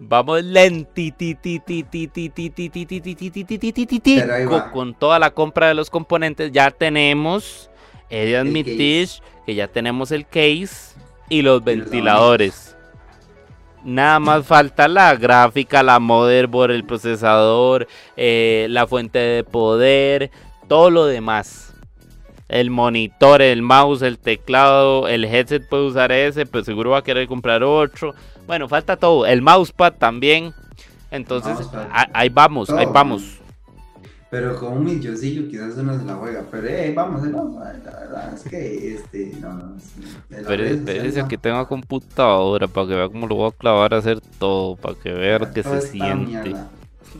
Vamos 0.00 0.44
con 4.70 4.94
he 8.10 8.26
de 8.26 8.36
admitir 8.36 9.08
que 9.46 9.54
ya 9.54 9.68
tenemos 9.68 10.12
el 10.12 10.26
case 10.26 10.96
y 11.28 11.42
los 11.42 11.62
ventiladores. 11.62 12.76
Nada 13.84 14.18
más 14.18 14.46
falta 14.46 14.88
la 14.88 15.14
gráfica, 15.14 15.82
la 15.82 16.00
motherboard, 16.00 16.72
el 16.72 16.84
procesador, 16.84 17.86
eh, 18.16 18.66
la 18.70 18.86
fuente 18.86 19.18
de 19.18 19.44
poder, 19.44 20.30
todo 20.66 20.90
lo 20.90 21.06
demás. 21.06 21.74
El 22.48 22.70
monitor, 22.70 23.42
el 23.42 23.62
mouse, 23.62 24.02
el 24.02 24.18
teclado, 24.18 25.06
el 25.06 25.24
headset 25.24 25.68
puede 25.68 25.86
usar 25.86 26.12
ese, 26.12 26.46
pero 26.46 26.64
seguro 26.64 26.90
va 26.90 26.98
a 26.98 27.04
querer 27.04 27.28
comprar 27.28 27.62
otro. 27.62 28.14
Bueno, 28.46 28.68
falta 28.68 28.96
todo. 28.96 29.26
El 29.26 29.42
mousepad 29.42 29.92
también. 29.92 30.54
Entonces, 31.10 31.56
ahí 32.12 32.28
vamos, 32.30 32.70
ahí 32.70 32.86
vamos. 32.86 33.38
Pero 34.30 34.56
con 34.56 34.74
un 34.74 34.84
milloncillo 34.84 35.48
quizás 35.48 35.76
uno 35.78 35.98
se 35.98 36.04
la 36.04 36.14
juega. 36.16 36.44
Pero 36.50 36.68
eh, 36.68 36.92
vamos, 36.94 37.22
no, 37.22 37.58
la 37.60 37.72
verdad 37.72 38.34
es 38.34 38.42
que 38.42 38.94
este, 38.94 39.32
no, 39.40 39.54
no. 39.54 39.76
pero 40.46 40.64
es 40.64 41.24
que 41.24 41.38
tenga 41.38 41.66
computadora 41.66 42.68
para 42.68 42.88
que 42.88 42.94
vea 42.94 43.08
cómo 43.08 43.26
lo 43.26 43.36
voy 43.36 43.48
a 43.48 43.56
clavar 43.56 43.94
a 43.94 43.98
hacer 43.98 44.20
todo, 44.38 44.76
para 44.76 44.94
que 44.96 45.12
vea 45.12 45.38
que 45.38 45.62
se 45.62 45.80
siente. 45.80 46.54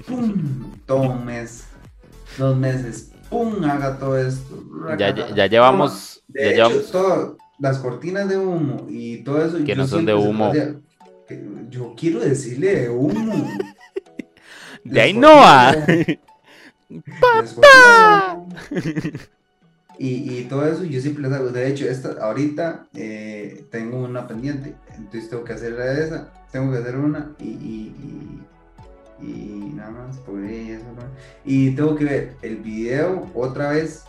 ¡Pum! 0.06 0.74
Todo 0.84 1.00
un 1.12 1.24
mes, 1.24 1.64
dos 2.36 2.54
meses, 2.56 3.10
¡pum! 3.30 3.64
Haga 3.64 3.98
todo 3.98 4.18
esto. 4.18 4.62
Ya, 4.98 5.34
ya, 5.34 5.46
llevamos. 5.46 6.22
De 6.28 6.56
ya 6.56 6.66
hecho, 6.66 6.82
Todo, 6.92 7.38
las 7.58 7.78
cortinas 7.78 8.28
de 8.28 8.36
humo 8.36 8.86
y 8.90 9.24
todo 9.24 9.42
eso. 9.42 9.64
Que 9.64 9.74
no 9.74 9.86
son 9.86 10.04
de 10.04 10.12
humo. 10.12 10.52
yo 11.70 11.94
quiero 11.96 12.20
decirle 12.20 12.82
de 12.82 12.90
humo. 12.90 13.50
de 14.84 15.00
ahí 15.00 15.14
no 15.14 15.28
va. 15.28 15.74
¡Papá! 17.20 18.44
Y, 20.00 20.38
y, 20.38 20.44
todo 20.44 20.64
eso 20.64 20.84
yo 20.84 21.00
siempre 21.00 21.24
les 21.24 21.32
hago. 21.32 21.48
De 21.48 21.66
hecho, 21.66 21.84
esta, 21.88 22.24
ahorita 22.24 22.86
eh, 22.94 23.66
tengo 23.70 23.98
una 23.98 24.28
pendiente. 24.28 24.76
Entonces 24.96 25.28
tengo 25.28 25.42
que 25.42 25.54
hacer 25.54 25.72
esa, 25.80 26.32
tengo 26.52 26.70
que 26.70 26.78
hacer 26.78 26.96
una 26.96 27.32
y, 27.40 27.48
y, 27.48 28.42
y 29.20 29.72
nada 29.74 29.90
más 29.90 30.18
por 30.18 30.40
eso. 30.44 30.84
Y 31.44 31.72
tengo 31.72 31.96
que 31.96 32.04
ver 32.04 32.36
el 32.42 32.58
video 32.58 33.28
otra 33.34 33.70
vez 33.70 34.04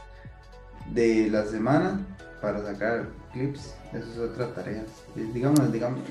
de 0.94 1.28
la 1.32 1.46
semana 1.46 2.06
para 2.40 2.64
sacar 2.64 3.08
clips. 3.34 3.74
Eso 3.92 4.12
es 4.12 4.18
otra 4.20 4.54
tarea. 4.54 4.86
Digamos, 5.34 5.72
digamos. 5.72 6.02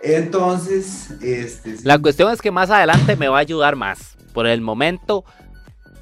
Entonces, 0.00 1.10
este. 1.20 1.74
La 1.82 1.98
cuestión 1.98 2.32
es 2.32 2.40
que 2.40 2.52
más 2.52 2.70
adelante 2.70 3.16
me 3.16 3.26
va 3.26 3.38
a 3.38 3.40
ayudar 3.40 3.74
más. 3.74 4.14
Por 4.34 4.48
el 4.48 4.60
momento, 4.60 5.24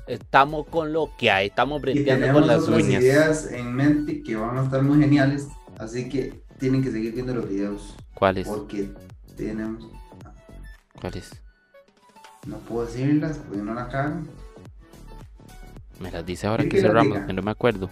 estamos 0.07 0.67
con 0.67 0.91
lo 0.95 1.11
que 1.19 1.31
hay. 1.31 1.49
Estamos 1.49 1.83
brindeando 1.83 2.33
con 2.33 2.47
las 2.47 2.67
uñas. 2.67 3.03
ideas 3.03 3.53
en 3.53 3.75
mente 3.75 4.23
que 4.23 4.35
van 4.37 4.57
a 4.57 4.65
estar 4.65 4.83
muy 4.83 4.99
geniales. 4.99 5.49
Así 5.79 6.09
que 6.09 6.43
tienen 6.59 6.83
que 6.83 6.91
seguir 6.91 7.13
viendo 7.13 7.35
los 7.35 7.47
videos. 7.47 7.95
¿Cuáles? 8.15 8.49
Porque 8.49 8.89
tenemos. 9.37 9.87
¿Cuáles? 10.99 11.31
No 12.47 12.57
puedo 12.61 12.87
decirlas 12.87 13.39
porque 13.47 13.63
no 13.63 13.75
la 13.75 13.89
cagan. 13.89 14.27
Me 16.01 16.11
las 16.11 16.25
dice 16.25 16.47
ahora 16.47 16.65
que 16.65 16.81
cerramos, 16.81 17.19
que 17.27 17.35
no 17.35 17.43
me 17.43 17.51
acuerdo. 17.51 17.91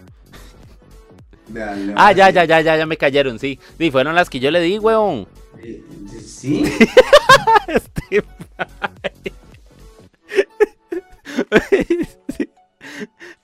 ah, 1.95 2.11
ya, 2.13 2.31
ya, 2.31 2.45
ya, 2.45 2.61
ya, 2.61 2.77
ya 2.77 2.85
me 2.87 2.97
cayeron, 2.97 3.37
sí. 3.37 3.59
Sí, 3.77 3.91
fueron 3.91 4.15
las 4.15 4.27
que 4.27 4.39
yo 4.39 4.49
le 4.49 4.59
di, 4.59 4.79
weón. 4.79 5.27
Sí. 6.25 6.63
este 7.67 8.23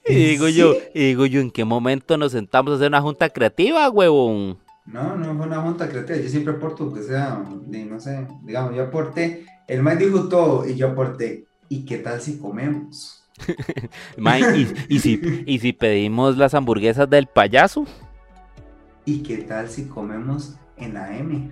y 0.05 0.13
digo 0.13 0.47
yo, 0.49 0.73
y 0.93 1.07
digo 1.07 1.25
yo, 1.25 1.41
¿en 1.41 1.51
qué 1.51 1.65
momento 1.65 2.17
nos 2.17 2.31
sentamos 2.31 2.73
a 2.73 2.75
hacer 2.75 2.87
una 2.87 3.01
junta 3.01 3.29
creativa, 3.29 3.89
huevón? 3.89 4.57
No, 4.85 5.17
no 5.17 5.35
fue 5.35 5.47
una 5.47 5.61
junta 5.61 5.89
creativa, 5.89 6.17
yo 6.17 6.29
siempre 6.29 6.53
aporto 6.53 6.93
que 6.93 7.03
sea, 7.03 7.43
no 7.43 7.99
sé, 7.99 8.25
digamos, 8.43 8.75
yo 8.75 8.83
aporté, 8.83 9.45
el 9.67 9.83
man 9.83 9.97
dijo 9.97 10.29
todo 10.29 10.67
y 10.67 10.75
yo 10.75 10.89
aporté, 10.89 11.45
¿y 11.67 11.85
qué 11.85 11.97
tal 11.97 12.21
si 12.21 12.37
comemos? 12.37 13.25
y, 14.89 14.99
si, 14.99 15.43
¿Y 15.45 15.59
si 15.59 15.73
pedimos 15.73 16.37
las 16.37 16.53
hamburguesas 16.53 17.09
del 17.09 17.27
payaso? 17.27 17.85
¿Y 19.05 19.19
qué 19.23 19.37
tal 19.37 19.69
si 19.69 19.85
comemos 19.85 20.55
en 20.77 20.93
la 20.93 21.17
M? 21.17 21.51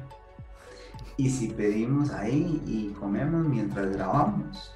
¿Y 1.17 1.29
si 1.29 1.47
pedimos 1.47 2.11
ahí 2.11 2.61
y 2.65 2.93
comemos 2.99 3.47
mientras 3.47 3.95
grabamos? 3.95 4.71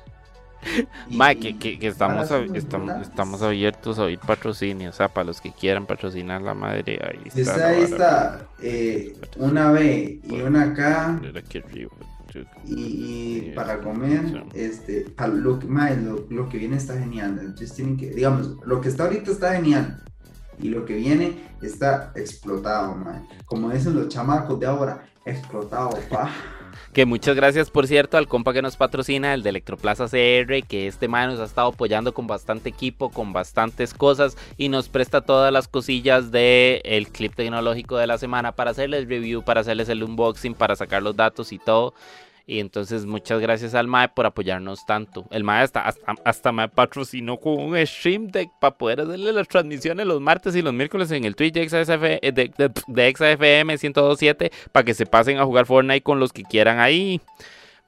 Mike, 1.09 1.57
que, 1.57 1.87
estamos, 1.87 2.29
estamos, 2.53 3.01
estamos, 3.01 3.41
abiertos 3.41 3.99
a 3.99 4.03
oír 4.03 4.19
patrocinio, 4.19 4.89
o 4.89 4.93
sea, 4.93 5.07
para 5.07 5.25
los 5.25 5.41
que 5.41 5.51
quieran 5.51 5.85
patrocinar 5.85 6.41
la 6.41 6.53
madre, 6.53 6.99
ahí 7.01 7.21
está. 7.25 7.67
ahí 7.67 7.81
está, 7.81 8.47
eh, 8.61 9.17
una 9.37 9.71
B 9.71 10.19
y 10.23 10.41
una 10.41 10.73
K. 10.73 11.21
Y, 12.65 13.51
para 13.55 13.79
comer, 13.79 14.43
este, 14.53 15.09
para 15.15 15.33
lo, 15.33 15.59
lo, 16.29 16.49
que 16.49 16.57
viene 16.57 16.77
está 16.77 16.97
genial. 16.99 17.39
Entonces 17.39 17.73
tienen 17.73 17.97
que, 17.97 18.11
digamos, 18.11 18.55
lo 18.65 18.81
que 18.81 18.89
está 18.89 19.05
ahorita 19.05 19.31
está 19.31 19.53
genial. 19.53 20.03
Y 20.59 20.69
lo 20.69 20.85
que 20.85 20.93
viene 20.95 21.39
está 21.61 22.11
explotado, 22.15 22.95
man. 22.95 23.27
Como 23.45 23.71
dicen 23.71 23.95
los 23.95 24.09
chamacos 24.09 24.59
de 24.59 24.67
ahora, 24.67 25.05
explotado, 25.25 25.89
pa. 26.09 26.29
Que 26.93 27.05
muchas 27.05 27.35
gracias, 27.35 27.69
por 27.69 27.87
cierto, 27.87 28.17
al 28.17 28.27
compa 28.27 28.53
que 28.53 28.61
nos 28.61 28.77
patrocina, 28.77 29.33
el 29.33 29.43
de 29.43 29.49
Electroplaza 29.49 30.05
CR, 30.05 30.67
que 30.67 30.87
este 30.87 31.07
man 31.07 31.29
nos 31.29 31.39
ha 31.39 31.45
estado 31.45 31.69
apoyando 31.69 32.13
con 32.13 32.27
bastante 32.27 32.69
equipo, 32.69 33.11
con 33.11 33.31
bastantes 33.31 33.93
cosas 33.93 34.37
y 34.57 34.69
nos 34.69 34.89
presta 34.89 35.21
todas 35.21 35.53
las 35.53 35.67
cosillas 35.67 36.31
del 36.31 36.81
el 36.83 37.09
clip 37.09 37.35
tecnológico 37.35 37.97
de 37.97 38.07
la 38.07 38.17
semana 38.17 38.53
para 38.53 38.71
hacerles 38.71 39.07
review, 39.07 39.43
para 39.43 39.61
hacerles 39.61 39.89
el 39.89 40.03
unboxing, 40.03 40.55
para 40.55 40.75
sacar 40.75 41.03
los 41.03 41.15
datos 41.15 41.51
y 41.51 41.59
todo. 41.59 41.93
Y 42.49 42.61
entonces 42.61 43.05
muchas 43.05 43.39
gracias 43.39 43.75
al 43.75 43.85
MAE 43.85 44.09
por 44.09 44.25
apoyarnos 44.25 44.83
tanto. 44.83 45.27
El 45.29 45.43
MAE 45.43 45.61
hasta, 45.61 45.93
hasta, 46.25 46.51
me 46.51 46.67
patrocinó 46.67 47.37
con 47.37 47.59
un 47.59 47.85
stream 47.85 48.29
deck 48.29 48.49
para 48.59 48.75
poder 48.75 49.01
hacerle 49.01 49.31
las 49.33 49.47
transmisiones 49.47 50.07
los 50.07 50.19
martes 50.19 50.55
y 50.55 50.63
los 50.63 50.73
miércoles 50.73 51.11
en 51.11 51.25
el 51.25 51.35
Twitch 51.35 51.53
de, 51.53 51.69
XFM, 51.69 52.17
eh, 52.23 52.31
de, 52.31 52.51
de, 52.87 53.13
XFM 53.15 53.77
1027 53.77 54.51
para 54.71 54.83
que 54.83 54.95
se 54.95 55.05
pasen 55.05 55.37
a 55.37 55.45
jugar 55.45 55.67
Fortnite 55.67 56.01
con 56.01 56.19
los 56.19 56.33
que 56.33 56.41
quieran 56.41 56.79
ahí. 56.79 57.21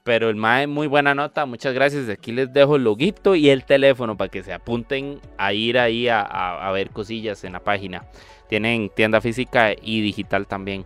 Pero 0.04 0.30
el 0.30 0.36
MAE, 0.36 0.68
muy 0.68 0.86
buena 0.86 1.16
nota, 1.16 1.48
muchas 1.48 1.74
gracias. 1.74 2.08
Aquí 2.08 2.32
les 2.32 2.54
dejo 2.54 2.76
el 2.76 2.84
loguito 2.84 3.34
y 3.34 3.50
el 3.50 3.66
teléfono 3.66 4.16
para 4.16 4.30
que 4.30 4.44
se 4.44 4.54
apunten 4.54 5.20
a 5.40 5.54
ir 5.54 5.80
ahí 5.80 6.08
a 6.08 6.70
ver 6.72 6.92
cosillas 6.92 7.44
en 7.46 7.54
la 7.54 7.62
página. 7.62 8.06
Tienen 8.48 8.92
tienda 8.96 9.22
física 9.22 9.74
y 9.74 10.02
digital 10.02 10.46
también. 10.46 10.86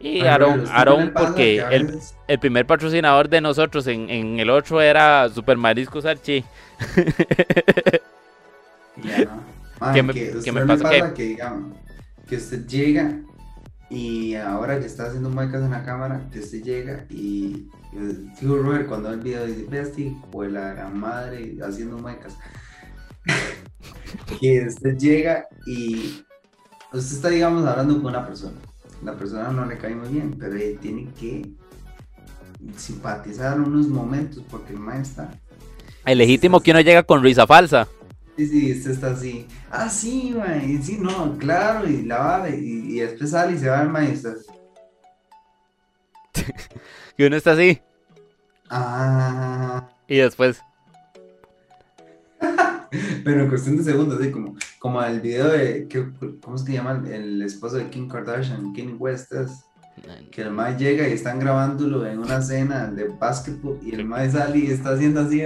Y 0.00 0.20
Aaron, 0.22 1.12
porque 1.14 1.58
el, 1.70 1.98
el, 2.28 2.38
primer 2.38 2.66
patrocinador 2.66 3.28
de 3.28 3.40
nosotros 3.40 3.86
en, 3.86 4.10
en 4.10 4.38
el 4.38 4.50
otro 4.50 4.80
era 4.80 5.28
Super 5.28 5.56
Mariscos 5.56 6.04
Archie. 6.04 6.44
¿Qué 9.92 10.02
me, 10.02 10.14
¿qué 10.14 10.52
me 10.52 10.66
pasa? 10.66 11.14
que, 11.14 11.22
digamos, 11.22 11.76
que 12.28 12.36
usted 12.36 12.66
llega 12.66 13.20
y 13.90 14.34
ahora 14.34 14.78
que 14.78 14.86
está 14.86 15.06
haciendo 15.06 15.30
muecas 15.30 15.62
en 15.62 15.70
la 15.70 15.84
cámara, 15.84 16.28
que 16.32 16.40
usted 16.40 16.62
llega 16.62 17.06
y 17.10 17.68
digo 18.40 18.56
Robert 18.56 18.88
cuando 18.88 19.10
ve 19.10 19.14
el 19.14 19.20
video 19.20 19.46
dice, 19.46 19.66
Bestie, 19.68 20.16
o 20.32 20.44
la 20.44 20.74
gran 20.74 20.98
madre 20.98 21.56
haciendo 21.62 21.98
muecas. 21.98 22.36
que 24.40 24.66
usted 24.66 24.96
llega 24.96 25.46
y 25.66 26.24
usted 26.92 27.16
está, 27.16 27.28
digamos, 27.28 27.66
hablando 27.66 27.94
con 27.94 28.06
una 28.06 28.26
persona 28.26 28.56
la 29.04 29.16
persona 29.16 29.50
no 29.50 29.66
le 29.66 29.78
cae 29.78 29.94
muy 29.94 30.08
bien, 30.08 30.34
pero 30.38 30.56
tiene 30.80 31.08
que 31.18 31.46
simpatizar 32.76 33.60
unos 33.60 33.88
momentos 33.88 34.42
porque 34.50 34.72
el 34.72 34.78
maestro 34.80 35.24
está. 35.24 35.38
El 36.06 36.18
legítimo 36.18 36.60
que 36.60 36.70
uno 36.70 36.80
llega 36.80 37.02
con 37.02 37.22
risa 37.22 37.46
falsa. 37.46 37.86
Sí, 38.36 38.46
sí, 38.46 38.70
este 38.70 38.92
está 38.92 39.12
así. 39.12 39.46
Ah, 39.70 39.88
sí, 39.88 40.34
man. 40.36 40.82
Sí, 40.82 40.98
no, 40.98 41.36
claro, 41.38 41.88
y 41.88 42.02
la 42.02 42.18
va, 42.18 42.48
y, 42.48 42.98
después 42.98 43.30
sale 43.30 43.54
y 43.54 43.58
se 43.58 43.68
va 43.68 43.82
el 43.82 43.90
maestro. 43.90 44.32
que 47.16 47.26
uno 47.26 47.36
está 47.36 47.52
así. 47.52 47.80
Ah. 48.68 49.88
Y 50.08 50.16
después. 50.16 50.60
Pero 53.24 53.42
en 53.42 53.48
cuestión 53.48 53.76
de 53.76 53.84
segundos, 53.84 54.20
así 54.20 54.30
como, 54.30 54.56
como 54.84 55.02
el 55.02 55.22
video 55.22 55.48
de, 55.48 55.88
¿cómo 56.42 56.56
es 56.56 56.62
que 56.62 56.74
llama 56.74 57.02
el 57.10 57.40
esposo 57.40 57.76
de 57.76 57.88
Kim 57.88 58.06
Kardashian, 58.06 58.74
Kim 58.74 58.96
West? 58.98 59.32
que 60.30 60.42
el 60.42 60.50
Mae 60.50 60.76
llega 60.76 61.08
y 61.08 61.12
están 61.12 61.38
grabándolo 61.38 62.06
en 62.06 62.18
una 62.18 62.42
cena 62.42 62.88
de 62.88 63.08
básquetbol 63.08 63.78
y 63.82 63.94
el 63.94 64.04
Mae 64.04 64.30
sale 64.30 64.58
y 64.58 64.66
está 64.70 64.90
haciendo 64.90 65.22
así 65.22 65.42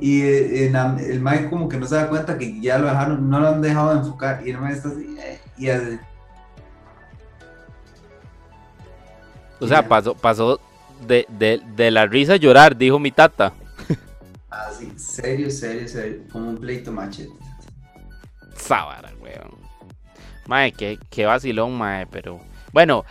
y 0.00 0.20
eh, 0.20 0.66
el 0.66 1.20
Mae 1.22 1.48
como 1.48 1.66
que 1.66 1.78
no 1.78 1.86
se 1.86 1.94
da 1.94 2.10
cuenta 2.10 2.36
que 2.36 2.60
ya 2.60 2.76
lo 2.78 2.88
dejaron, 2.88 3.30
no 3.30 3.40
lo 3.40 3.48
han 3.48 3.62
dejado 3.62 3.94
de 3.94 4.00
enfocar 4.00 4.46
y 4.46 4.50
el 4.50 4.58
Mae 4.58 4.74
está 4.74 4.88
así 4.90 5.16
eh, 5.18 5.40
y 5.56 5.70
hace 5.70 5.98
o 9.60 9.66
sea, 9.66 9.88
pasó, 9.88 10.14
pasó 10.14 10.60
de, 11.08 11.26
de, 11.30 11.62
de 11.74 11.90
la 11.90 12.04
risa 12.04 12.34
a 12.34 12.36
llorar, 12.36 12.76
dijo 12.76 12.98
mi 12.98 13.10
tata. 13.10 13.54
Así, 14.50 14.92
serio, 14.96 15.50
serio, 15.50 15.88
serio, 15.88 16.24
como 16.30 16.50
un 16.50 16.58
pleito 16.58 16.92
machete. 16.92 17.43
Sábara, 18.64 19.12
weón. 19.20 19.58
Mae, 20.46 20.72
qué, 20.72 20.98
qué 21.10 21.26
vacilón, 21.26 21.76
mae, 21.76 22.06
pero... 22.06 22.40
Bueno, 22.72 23.04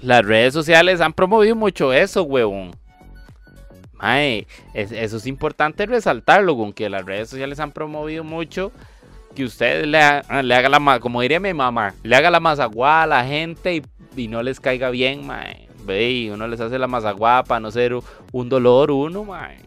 las 0.00 0.24
redes 0.24 0.54
sociales 0.54 1.00
han 1.00 1.12
promovido 1.12 1.54
mucho 1.54 1.92
eso, 1.92 2.22
weón. 2.22 2.70
Mae, 3.94 4.46
eso 4.72 5.16
es 5.18 5.26
importante 5.26 5.84
resaltarlo, 5.84 6.56
con 6.56 6.72
que 6.72 6.88
las 6.88 7.04
redes 7.04 7.28
sociales 7.28 7.60
han 7.60 7.72
promovido 7.72 8.24
mucho 8.24 8.72
que 9.34 9.44
usted 9.44 9.84
le, 9.84 9.98
haga 9.98 10.68
la 10.68 11.00
como 11.00 11.20
diría 11.20 11.38
mi 11.38 11.54
mamá, 11.54 11.94
le 12.02 12.16
haga 12.16 12.30
la 12.30 12.40
mazaguada 12.40 13.02
a 13.02 13.06
la 13.06 13.24
gente 13.24 13.76
y, 13.76 13.82
y 14.16 14.28
no 14.28 14.42
les 14.42 14.58
caiga 14.58 14.90
bien, 14.90 15.26
mae. 15.26 15.68
Ve, 15.84 16.30
uno 16.32 16.48
les 16.48 16.60
hace 16.60 16.78
la 16.78 16.86
mazaguada 16.86 17.44
para 17.44 17.60
no 17.60 17.70
ser 17.70 17.94
un 18.32 18.48
dolor 18.48 18.90
uno, 18.90 19.24
mae. 19.24 19.58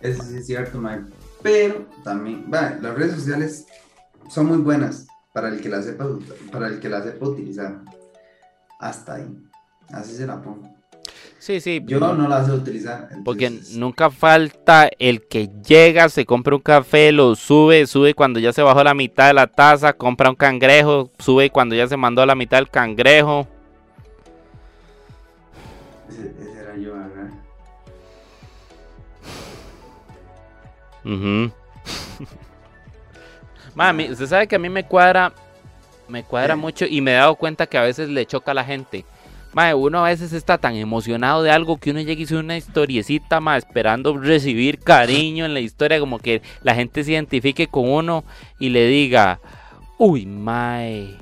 Eso 0.00 0.22
sí 0.22 0.36
es 0.36 0.46
cierto, 0.46 0.78
Mike. 0.78 1.15
Pero 1.46 1.86
también, 2.02 2.50
va, 2.52 2.76
las 2.80 2.94
redes 2.96 3.14
sociales 3.14 3.66
son 4.28 4.46
muy 4.46 4.58
buenas 4.58 5.06
para 5.32 5.48
el 5.48 5.60
que 5.60 5.68
la 5.68 5.80
sepa, 5.80 6.04
para 6.50 6.66
el 6.66 6.80
que 6.80 6.88
la 6.88 7.04
sepa 7.04 7.28
utilizar. 7.28 7.82
Hasta 8.80 9.14
ahí. 9.14 9.28
Así 9.88 10.16
se 10.16 10.26
la 10.26 10.42
pongo. 10.42 10.68
Sí, 11.38 11.60
sí. 11.60 11.80
Yo 11.86 12.00
no 12.00 12.26
la 12.26 12.44
sé 12.44 12.50
utilizar. 12.50 13.08
Porque 13.24 13.60
nunca 13.74 14.10
falta 14.10 14.90
el 14.98 15.28
que 15.28 15.48
llega, 15.64 16.08
se 16.08 16.26
compra 16.26 16.56
un 16.56 16.62
café, 16.62 17.12
lo 17.12 17.36
sube, 17.36 17.86
sube 17.86 18.14
cuando 18.14 18.40
ya 18.40 18.52
se 18.52 18.62
bajó 18.62 18.82
la 18.82 18.94
mitad 18.94 19.28
de 19.28 19.34
la 19.34 19.46
taza, 19.46 19.92
compra 19.92 20.30
un 20.30 20.34
cangrejo, 20.34 21.12
sube 21.20 21.50
cuando 21.50 21.76
ya 21.76 21.86
se 21.86 21.96
mandó 21.96 22.22
a 22.22 22.26
la 22.26 22.34
mitad 22.34 22.58
el 22.58 22.68
cangrejo. 22.68 23.46
Mami, 33.74 34.10
usted 34.10 34.26
sabe 34.26 34.46
que 34.46 34.56
a 34.56 34.58
mí 34.58 34.68
me 34.68 34.84
cuadra, 34.84 35.32
me 36.08 36.24
cuadra 36.24 36.56
mucho 36.56 36.84
y 36.86 37.00
me 37.00 37.12
he 37.12 37.14
dado 37.14 37.36
cuenta 37.36 37.66
que 37.66 37.78
a 37.78 37.82
veces 37.82 38.08
le 38.08 38.26
choca 38.26 38.50
a 38.50 38.54
la 38.54 38.64
gente. 38.64 39.04
Uno 39.74 40.04
a 40.04 40.08
veces 40.10 40.34
está 40.34 40.58
tan 40.58 40.74
emocionado 40.76 41.42
de 41.42 41.50
algo 41.50 41.78
que 41.78 41.90
uno 41.90 42.00
llega 42.00 42.20
y 42.20 42.24
hizo 42.24 42.38
una 42.38 42.58
historiecita, 42.58 43.40
más 43.40 43.64
esperando 43.64 44.14
recibir 44.18 44.78
cariño 44.78 45.46
en 45.46 45.54
la 45.54 45.60
historia, 45.60 45.98
como 45.98 46.18
que 46.18 46.42
la 46.62 46.74
gente 46.74 47.02
se 47.02 47.12
identifique 47.12 47.66
con 47.66 47.88
uno 47.88 48.22
y 48.58 48.68
le 48.68 48.86
diga, 48.86 49.40
uy, 49.96 50.26
mae, 50.26 51.16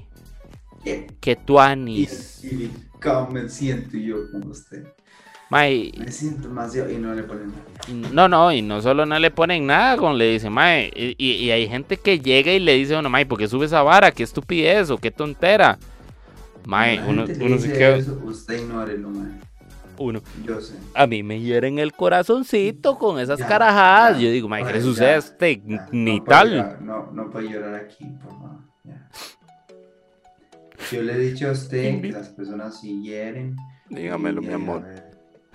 que 1.21 1.37
tú 1.37 1.61
anis. 1.61 2.43
Y, 2.43 2.73
cómo 3.05 3.31
me 3.31 3.49
siento 3.49 3.97
yo 3.97 4.31
con 4.33 4.49
usted. 4.51 4.85
Mae, 5.51 5.93
me 5.99 6.11
siento 6.11 6.49
demasiado 6.49 6.91
y 6.91 6.97
no 6.97 7.15
le 7.15 7.23
ponen 7.23 7.49
nada. 7.49 8.13
No, 8.13 8.29
no, 8.29 8.51
y 8.51 8.63
no 8.63 8.81
solo 8.81 9.05
no 9.05 9.19
le 9.19 9.31
ponen 9.31 9.67
nada, 9.67 9.97
como 9.97 10.15
le 10.15 10.33
dice, 10.33 10.49
mae, 10.49 10.91
y, 10.97 11.15
y, 11.19 11.51
hay 11.51 11.69
gente 11.69 11.99
que 11.99 12.19
llega 12.19 12.51
y 12.51 12.59
le 12.59 12.75
dice, 12.75 12.95
bueno, 12.95 13.11
mae, 13.11 13.27
¿por 13.27 13.39
qué 13.39 13.47
sube 13.47 13.67
esa 13.67 13.83
vara? 13.83 14.11
¿Qué 14.11 14.23
estupidez 14.23 14.91
o 14.91 14.99
qué 14.99 15.11
tontera? 15.11 15.79
Mae, 16.67 16.99
uno, 17.07 17.27
uno 17.41 17.59
se 17.59 17.73
queda. 17.73 17.99
usted 18.25 18.63
ignórelo, 18.63 19.11
mae. 19.11 19.41
Uno. 19.99 20.23
Yo 20.45 20.61
sé. 20.61 20.75
A 20.95 21.07
mí 21.07 21.23
me 21.23 21.39
hieren 21.41 21.79
el 21.79 21.93
corazoncito 21.93 22.99
con 22.99 23.21
esas 23.21 23.39
carajadas. 23.39 24.19
Yo 24.19 24.31
digo, 24.31 24.49
mae, 24.49 24.65
¿qué 24.65 24.73
le 24.73 24.81
sucede 24.81 25.19
este? 25.19 25.63
Ni 25.93 26.21
tal. 26.23 26.79
no, 26.81 27.13
no 27.13 27.31
puede 27.31 27.51
llorar 27.51 27.75
aquí, 27.75 28.07
por 28.23 28.33
favor. 28.33 28.65
Yo 30.91 31.03
le 31.03 31.15
he 31.15 31.19
dicho 31.19 31.49
a 31.49 31.53
usted 31.53 32.01
que 32.01 32.13
las 32.13 32.29
personas 32.29 32.81
si 32.81 33.03
hieren. 33.03 33.57
Dígamelo, 33.89 34.43
mi 34.43 34.53
amor. 34.53 34.85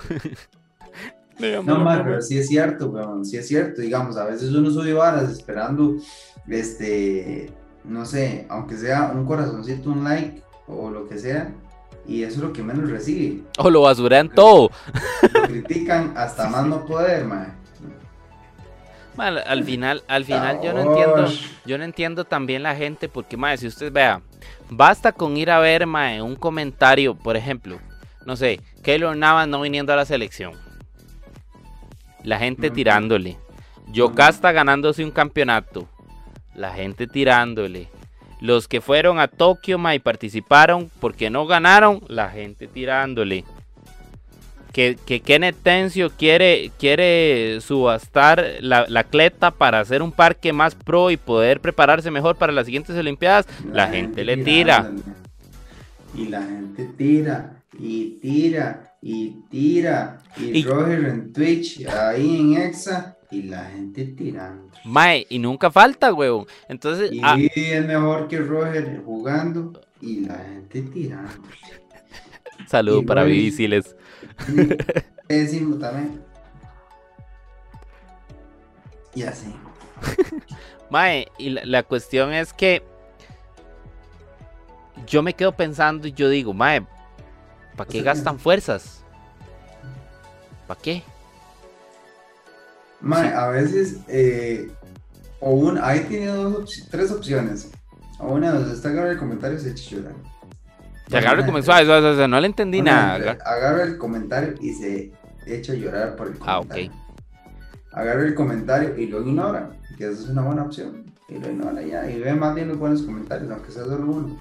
no, 1.64 1.80
mae, 1.80 2.04
pero 2.04 2.22
sí 2.22 2.38
es 2.38 2.48
cierto, 2.48 2.90
weón. 2.90 3.26
Sí 3.26 3.38
es 3.38 3.48
cierto. 3.48 3.82
Digamos, 3.82 4.18
a 4.18 4.26
veces 4.26 4.52
uno 4.52 4.72
sube 4.72 4.94
varas 4.94 5.30
esperando, 5.30 5.98
este, 6.48 7.52
no 7.84 8.06
sé, 8.06 8.46
aunque 8.50 8.78
sea 8.78 9.12
un 9.14 9.26
corazoncito, 9.26 9.90
un 9.90 10.04
like 10.04 10.44
o 10.68 10.90
lo 10.90 11.08
que 11.08 11.18
sea, 11.18 11.54
y 12.08 12.24
eso 12.24 12.38
es 12.38 12.42
lo 12.42 12.54
que 12.54 12.64
menos 12.64 12.90
recibe. 12.90 13.44
O 13.58 13.70
lo 13.70 13.82
basuran 13.82 14.30
todo. 14.30 14.72
Lo 15.34 15.42
critican 15.44 16.14
hasta 16.16 16.50
más 16.50 16.66
no 16.66 16.86
poder, 16.86 17.26
man. 17.26 17.56
al 19.18 19.64
final, 19.64 20.04
al 20.08 20.26
final 20.26 20.60
yo 20.62 20.74
no 20.74 20.82
entiendo, 20.82 21.28
yo 21.66 21.78
no 21.78 21.84
entiendo 21.84 22.26
también 22.26 22.64
la 22.64 22.76
gente, 22.76 23.10
porque 23.10 23.38
mae, 23.38 23.58
si 23.58 23.68
usted 23.68 23.92
vea, 23.92 24.22
basta 24.70 25.12
con 25.12 25.38
ir 25.38 25.52
a 25.52 25.60
ver 25.60 25.86
mae, 25.86 26.22
un 26.22 26.36
comentario, 26.36 27.16
por 27.16 27.38
ejemplo, 27.38 27.80
no 28.26 28.36
sé, 28.36 28.60
Keylor 28.84 29.16
Navas 29.16 29.48
no 29.48 29.62
viniendo 29.62 29.94
a 29.94 29.96
la 29.96 30.06
selección. 30.06 30.54
La 32.24 32.38
gente 32.38 32.70
tirándole. 32.70 33.38
Yocasta 33.92 34.52
ganándose 34.52 35.04
un 35.04 35.12
campeonato. 35.12 35.88
La 36.54 36.74
gente 36.74 37.08
tirándole. 37.08 37.90
Los 38.42 38.68
que 38.68 38.82
fueron 38.82 39.20
a 39.20 39.28
Tokio 39.28 39.80
y 39.94 40.00
participaron 40.00 40.92
porque 41.00 41.30
no 41.30 41.46
ganaron, 41.46 42.02
la 42.08 42.30
gente 42.30 42.68
tirándole. 42.68 43.46
Que, 44.72 44.98
que 45.04 45.20
Kenneth 45.22 45.58
Tencio 45.64 46.12
quiere, 46.12 46.72
quiere 46.78 47.60
subastar 47.60 48.46
la, 48.62 48.86
la, 48.88 49.04
cleta 49.04 49.50
para 49.50 49.80
hacer 49.80 50.04
un 50.04 50.12
parque 50.12 50.54
más 50.54 50.76
pro 50.76 51.10
y 51.10 51.18
poder 51.18 51.60
prepararse 51.60 52.12
mejor 52.12 52.36
para 52.36 52.54
las 52.54 52.66
siguientes 52.66 52.96
Olimpiadas, 52.96 53.48
la, 53.74 53.88
gente, 53.88 54.24
le 54.24 54.38
tira. 54.38 54.92
Y 56.16 56.26
la 56.26 56.44
gente 56.44 56.90
tira, 56.98 57.64
y 57.80 58.20
tira, 58.22 58.94
y 59.02 59.32
tira. 59.50 60.20
Y, 60.38 60.60
y 60.60 60.64
Roger 60.64 61.06
en 61.06 61.34
Twitch, 61.34 61.86
ahí 61.88 62.40
en 62.40 62.62
Exa, 62.62 63.18
y 63.32 63.44
la 63.44 63.66
gente 63.66 64.06
tirando. 64.06 64.70
Mae, 64.86 65.26
y 65.30 65.40
nunca 65.40 65.70
falta, 65.72 66.14
huevón. 66.14 66.46
Entonces. 66.68 67.12
Y 67.12 67.22
ah, 67.24 67.38
es 67.38 67.86
mejor 67.86 68.28
que 68.28 68.38
Roger 68.38 69.02
jugando 69.06 69.82
y 70.02 70.22
la 70.22 70.38
gente 70.38 70.82
tirando. 70.82 71.32
Saludo 72.68 73.04
para 73.04 73.24
Vivisiles. 74.48 74.86
Decimos 75.28 75.80
también. 75.80 76.22
Y 79.16 79.24
así. 79.24 79.54
Mae, 80.90 81.28
y 81.38 81.50
la, 81.50 81.84
cuestión 81.84 82.34
es 82.34 82.52
que 82.54 82.84
yo 85.06 85.22
me 85.22 85.34
quedo 85.34 85.52
pensando 85.52 86.08
y 86.08 86.14
yo 86.14 86.30
digo, 86.30 86.54
Mae, 86.54 86.86
¿para 87.76 87.90
qué 87.90 88.02
gastan 88.02 88.40
fuerzas? 88.40 89.04
¿Para 90.68 90.80
qué? 90.80 91.04
a 93.12 93.48
veces, 93.48 93.98
eh, 94.08 94.72
o 95.40 95.52
un, 95.52 95.78
ahí 95.78 96.02
tiene 96.02 96.28
dos, 96.28 96.88
tres 96.90 97.12
opciones. 97.12 97.70
O 98.20 98.34
una 98.34 98.52
de 98.52 98.74
está 98.74 98.90
agarra 98.90 99.12
el 99.12 99.18
comentario 99.18 99.58
y 99.58 99.62
se 99.62 99.72
echa 99.72 99.96
Se 101.10 101.18
agarra 101.18 101.42
el 101.42 101.46
comentario, 101.46 102.28
no 102.28 102.40
le 102.40 102.48
entendí 102.48 102.82
nada. 102.82 103.38
Agarra 103.46 103.84
el 103.84 103.98
comentario 103.98 104.54
y 104.62 104.74
se 104.74 105.12
echa 105.46 105.74
a 105.74 105.76
llorar 105.76 106.16
por 106.16 106.28
el 106.28 106.38
comentario. 106.38 106.92
Ah, 106.92 107.40
ok. 107.40 107.94
Agarra 107.94 108.22
el 108.22 108.36
comentario 108.36 108.98
y 108.98 109.08
lo 109.08 109.22
ignora, 109.22 109.72
que 109.98 110.06
esa 110.06 110.24
es 110.24 110.30
una 110.30 110.44
buena 110.44 110.64
opción. 110.64 111.06
Y 111.28 111.40
lo 111.40 111.50
ignora 111.50 111.82
ya, 111.82 112.10
y 112.10 112.20
ve 112.20 112.34
más 112.34 112.56
bien 112.56 112.70
los 112.70 112.78
buenos 112.78 113.02
comentarios, 113.04 113.52
aunque 113.52 113.72
sea 113.72 113.84
solo 113.84 114.06
uno. 114.06 114.38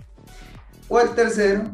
O 0.88 1.00
el 1.00 1.10
tercero, 1.10 1.64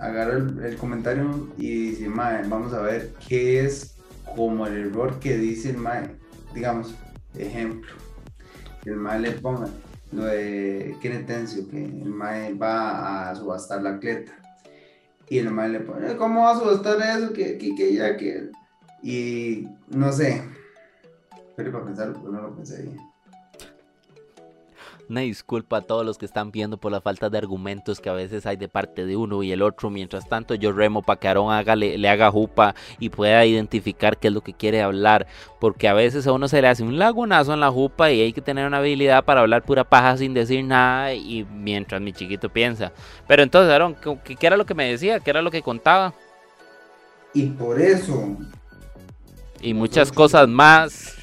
agarra 0.00 0.34
el, 0.34 0.76
comentario 0.76 1.48
y 1.56 1.90
dice, 1.90 2.08
mae, 2.08 2.46
vamos 2.46 2.72
a 2.72 2.80
ver 2.80 3.12
qué 3.28 3.64
es 3.64 3.96
como 4.36 4.66
el 4.66 4.88
error 4.88 5.18
que 5.18 5.36
dice 5.36 5.70
el 5.70 5.78
mae 5.78 6.20
digamos, 6.54 6.94
ejemplo, 7.36 7.90
que 8.82 8.90
el 8.90 8.96
mae 8.96 9.20
le 9.20 9.32
ponga 9.32 9.68
lo 10.12 10.24
de 10.24 10.96
Tencio, 11.26 11.68
que 11.68 11.84
el 11.84 12.10
mae 12.10 12.54
va 12.54 13.30
a 13.30 13.34
subastar 13.34 13.82
la 13.82 13.98
cleta. 13.98 14.32
Y 15.28 15.38
el 15.38 15.50
mae 15.50 15.68
le 15.68 15.80
pone, 15.80 16.16
¿cómo 16.16 16.42
va 16.42 16.52
a 16.52 16.58
subastar 16.58 17.00
eso? 17.00 17.32
Que, 17.32 17.56
que, 17.56 17.94
ya, 17.94 18.16
que... 18.16 18.50
Y 19.02 19.68
no 19.88 20.12
sé, 20.12 20.42
pero 21.56 21.72
para 21.72 21.84
pensar, 21.84 22.12
pues 22.12 22.32
no 22.32 22.42
lo 22.42 22.54
pensé 22.54 22.82
bien. 22.82 23.09
Una 25.10 25.22
disculpa 25.22 25.78
a 25.78 25.80
todos 25.80 26.06
los 26.06 26.18
que 26.18 26.24
están 26.24 26.52
viendo 26.52 26.76
por 26.76 26.92
la 26.92 27.00
falta 27.00 27.28
de 27.28 27.36
argumentos 27.36 27.98
que 27.98 28.08
a 28.08 28.12
veces 28.12 28.46
hay 28.46 28.56
de 28.56 28.68
parte 28.68 29.04
de 29.04 29.16
uno 29.16 29.42
y 29.42 29.50
el 29.50 29.60
otro. 29.60 29.90
Mientras 29.90 30.28
tanto, 30.28 30.54
yo 30.54 30.70
remo 30.70 31.02
para 31.02 31.18
que 31.18 31.26
Aaron 31.26 31.52
haga, 31.52 31.74
le, 31.74 32.08
haga 32.08 32.30
jupa 32.30 32.76
y 33.00 33.08
pueda 33.08 33.44
identificar 33.44 34.18
qué 34.18 34.28
es 34.28 34.34
lo 34.34 34.40
que 34.40 34.54
quiere 34.54 34.82
hablar. 34.82 35.26
Porque 35.58 35.88
a 35.88 35.94
veces 35.94 36.28
a 36.28 36.32
uno 36.32 36.46
se 36.46 36.62
le 36.62 36.68
hace 36.68 36.84
un 36.84 36.96
lagunazo 36.96 37.52
en 37.52 37.58
la 37.58 37.72
jupa 37.72 38.12
y 38.12 38.20
hay 38.20 38.32
que 38.32 38.40
tener 38.40 38.68
una 38.68 38.76
habilidad 38.76 39.24
para 39.24 39.40
hablar 39.40 39.64
pura 39.64 39.82
paja 39.82 40.16
sin 40.16 40.32
decir 40.32 40.64
nada. 40.64 41.12
Y 41.12 41.44
mientras 41.44 42.00
mi 42.00 42.12
chiquito 42.12 42.48
piensa. 42.48 42.92
Pero 43.26 43.42
entonces, 43.42 43.72
Aaron, 43.72 43.96
¿qué, 43.96 44.36
qué 44.36 44.46
era 44.46 44.56
lo 44.56 44.64
que 44.64 44.74
me 44.74 44.88
decía? 44.92 45.18
¿Qué 45.18 45.30
era 45.30 45.42
lo 45.42 45.50
que 45.50 45.60
contaba? 45.60 46.14
Y 47.34 47.46
por 47.46 47.80
eso. 47.80 48.36
Y 49.60 49.74
muchas 49.74 50.12
cosas 50.12 50.46
más 50.46 51.19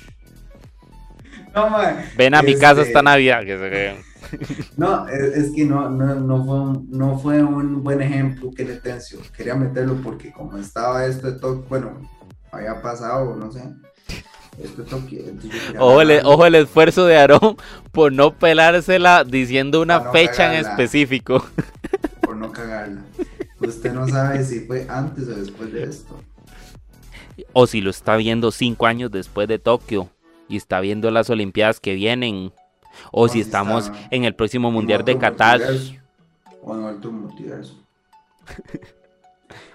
Ven 2.16 2.36
a 2.36 2.42
mi 2.42 2.56
casa 2.56 2.82
esta 2.82 3.00
este, 3.00 3.04
Navidad, 3.04 3.44
que 3.44 3.58
se 3.58 4.08
No, 4.78 5.08
es, 5.08 5.52
que 5.56 5.66
no, 5.66 5.90
no, 5.90 6.16
no, 6.16 6.46
fue 6.46 6.60
un, 6.60 6.88
no 6.92 7.20
fue 7.20 7.44
un 7.44 7.84
buen 7.84 8.02
ejemplo 8.02 8.52
que 8.52 8.66
le 8.66 8.76
tencio. 8.76 9.20
Quería 9.36 9.56
meterlo 9.56 9.96
porque 10.04 10.32
como 10.32 10.58
estaba 10.58 11.06
esto 11.06 11.32
de 11.32 11.40
todo, 11.40 11.64
bueno, 11.70 12.10
había 12.52 12.82
pasado, 12.82 13.36
no 13.36 13.52
sé. 13.52 13.64
Esto 14.58 14.84
ojo, 15.78 16.02
el, 16.02 16.22
ojo 16.26 16.46
el 16.48 16.56
esfuerzo 16.56 17.06
de 17.06 17.16
Aarón 17.16 17.58
por 17.92 18.12
no 18.12 18.34
pelársela 18.34 19.24
diciendo 19.24 19.82
una 19.82 20.12
fecha 20.12 20.52
en 20.52 20.66
específico. 20.66 21.46
Por 22.22 22.36
no 22.36 22.52
cagarla. 22.52 23.04
Usted 23.60 23.94
no 23.94 24.08
sabe 24.08 24.44
si 24.44 24.62
fue 24.62 24.88
antes 24.90 25.28
o 25.28 25.36
después 25.36 25.72
de 25.72 25.84
esto. 25.84 26.20
O 27.54 27.68
si 27.68 27.82
lo 27.82 27.92
está 27.92 28.16
viendo 28.16 28.52
cinco 28.52 28.88
años 28.88 29.12
después 29.12 29.48
de 29.48 29.60
Tokio 29.60 30.10
y 30.48 30.58
está 30.58 30.80
viendo 30.80 31.12
las 31.12 31.30
Olimpiadas 31.30 31.80
que 31.80 31.96
vienen. 31.96 32.52
O 33.12 33.28
si 33.28 33.42
estamos 33.42 33.92
en 34.10 34.24
el 34.24 34.36
próximo 34.36 34.72
Mundial 34.72 35.06
de 35.06 35.18
Qatar. 35.18 35.62
O 36.64 36.76
en 36.76 36.84
otro 36.84 37.12
multiverso. 37.12 37.78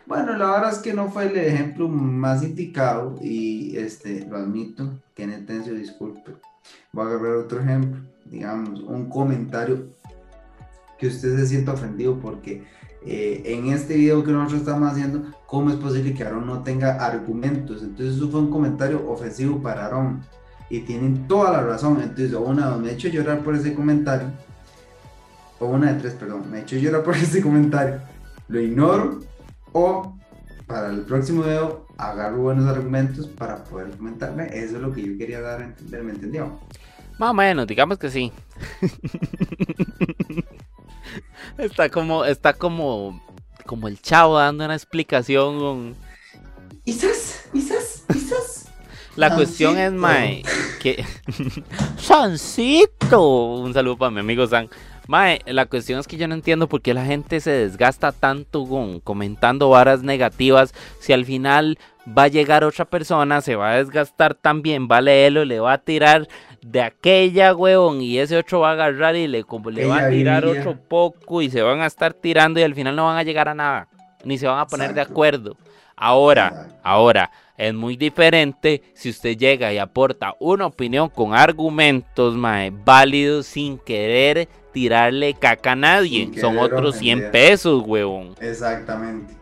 Bueno, 0.05 0.37
la 0.37 0.51
verdad 0.51 0.73
es 0.73 0.79
que 0.79 0.93
no 0.93 1.11
fue 1.11 1.27
el 1.27 1.37
ejemplo 1.39 1.89
más 1.89 2.43
indicado 2.43 3.19
y 3.23 3.77
este, 3.77 4.27
lo 4.27 4.37
admito, 4.37 4.99
que 5.15 5.23
en 5.23 5.47
Tencio, 5.47 5.75
disculpe. 5.75 6.33
Voy 6.93 7.07
a 7.07 7.09
agarrar 7.09 7.37
otro 7.37 7.61
ejemplo, 7.61 8.03
digamos, 8.25 8.81
un 8.81 9.09
comentario 9.09 9.87
que 10.99 11.07
usted 11.07 11.37
se 11.37 11.47
sienta 11.47 11.73
ofendido 11.73 12.19
porque 12.19 12.65
eh, 13.07 13.43
en 13.45 13.69
este 13.69 13.97
video 13.97 14.23
que 14.23 14.33
nosotros 14.33 14.61
estamos 14.61 14.91
haciendo, 14.91 15.23
¿cómo 15.47 15.71
es 15.71 15.77
posible 15.77 16.15
que 16.15 16.25
Aaron 16.25 16.47
no 16.47 16.63
tenga 16.63 17.05
argumentos? 17.05 17.83
Entonces 17.83 18.17
eso 18.17 18.29
fue 18.29 18.41
un 18.41 18.51
comentario 18.51 19.09
ofensivo 19.09 19.63
para 19.63 19.87
Aaron 19.87 20.23
y 20.73 20.81
tienen 20.81 21.29
toda 21.29 21.53
la 21.53 21.63
razón. 21.63 22.01
Entonces, 22.01 22.33
una, 22.33 22.75
me 22.79 22.89
he 22.89 22.93
hecho 22.95 23.09
llorar 23.09 23.41
por 23.41 23.55
ese 23.55 23.75
comentario, 23.75 24.29
o 25.61 25.67
una 25.67 25.93
de 25.93 26.01
tres, 26.01 26.15
perdón, 26.15 26.51
me 26.51 26.59
he 26.59 26.63
hecho 26.63 26.77
llorar 26.77 27.03
por 27.03 27.15
ese 27.17 27.43
comentario, 27.43 28.01
lo 28.49 28.59
ignoro 28.59 29.21
o 29.73 30.17
para 30.67 30.89
el 30.89 31.03
próximo 31.03 31.43
video 31.43 31.87
agarro 31.99 32.39
buenos 32.39 32.67
argumentos 32.67 33.27
para 33.27 33.63
poder 33.65 33.91
comentarme. 33.99 34.47
Eso 34.47 34.77
es 34.77 34.83
lo 34.83 34.95
que 34.95 35.03
yo 35.03 35.19
quería 35.19 35.43
dar 35.43 35.61
a 35.61 35.65
entender, 35.65 36.03
¿me 36.03 36.13
entendió? 36.13 36.59
Más 37.19 37.31
o 37.31 37.35
menos, 37.35 37.67
digamos 37.67 37.99
que 37.99 38.11
sí. 38.11 38.33
está 41.59 41.91
como, 41.91 42.25
está 42.25 42.55
como, 42.55 43.23
como 43.67 43.89
el 43.89 44.01
chavo 44.01 44.39
dando 44.39 44.65
una 44.65 44.75
explicación 44.75 45.59
con... 45.59 45.97
Quizás, 46.83 47.45
quizás, 47.53 48.05
quizás. 48.11 48.62
La 49.17 49.35
cuestión 49.35 49.79
es, 49.79 49.93
Mae, 49.93 50.43
que... 50.81 51.05
Sancito. 51.99 53.57
Un 53.57 53.75
saludo 53.75 53.99
para 53.99 54.11
mi 54.11 54.21
amigo 54.21 54.47
San. 54.47 54.69
Mae, 55.07 55.41
la 55.47 55.67
cuestión 55.67 56.01
es 56.01 56.07
que 56.07 56.17
yo 56.17 56.29
no 56.29 56.35
entiendo 56.35 56.69
por 56.69 56.81
qué 56.81 56.95
la 56.95 57.05
gente 57.05 57.41
se 57.41 57.51
desgasta 57.51 58.13
tanto 58.13 58.65
con 58.67 59.01
comentando 59.01 59.69
varas 59.69 60.03
negativas 60.03 60.73
si 61.01 61.13
al 61.13 61.25
final 61.25 61.79
va 62.07 62.25
a 62.25 62.29
llegar 62.29 62.65
otra 62.65 62.85
persona, 62.85 63.41
se 63.41 63.57
va 63.57 63.73
a 63.73 63.77
desgastar 63.77 64.35
también, 64.35 64.89
va 64.91 64.99
a 64.99 65.03
leerlo, 65.03 65.45
le 65.45 65.61
va 65.61 65.75
a 65.75 65.79
tirar 65.79 66.29
de 66.63 66.83
aquella, 66.83 67.55
huevón, 67.55 68.01
y 68.01 68.19
ese 68.19 68.37
otro 68.37 68.61
va 68.61 68.71
a 68.71 68.73
agarrar 68.73 69.17
y 69.17 69.27
le, 69.27 69.45
como, 69.45 69.71
le 69.71 69.87
va 69.87 70.05
a 70.05 70.09
tirar 70.09 70.45
otro 70.45 70.77
poco 70.77 71.43
y 71.43 71.51
se 71.51 71.63
van 71.63 71.81
a 71.81 71.87
estar 71.87 72.15
tirando 72.15 72.61
y 72.61 72.63
al 72.63 72.75
final 72.75 72.97
no 72.97 73.07
van 73.07 73.19
a 73.19 73.23
llegar 73.23 73.49
a 73.49 73.55
nada, 73.55 73.89
ni 74.25 74.39
se 74.39 74.47
van 74.47 74.61
a 74.61 74.67
poner 74.67 74.95
de 74.95 75.01
acuerdo. 75.01 75.57
Ahora, 75.97 76.69
ahora, 76.83 77.31
es 77.69 77.75
muy 77.75 77.97
diferente 77.97 78.83
si 78.95 79.11
usted 79.11 79.37
llega 79.37 79.73
y 79.73 79.79
aporta 79.79 80.35
una 80.41 80.67
opinión 80.67 81.09
con 81.09 81.35
argumentos 81.35 82.35
mae, 82.35 82.71
válidos 82.71 83.47
sin 83.47 83.79
querer 83.79 84.49
tirarle 84.73 85.35
caca 85.35 85.73
a 85.73 85.77
nadie. 85.77 86.31
Son 86.41 86.59
otros 86.59 86.97
100 86.97 87.31
pesos, 87.31 87.85
huevón. 87.87 88.35
Exactamente. 88.41 89.35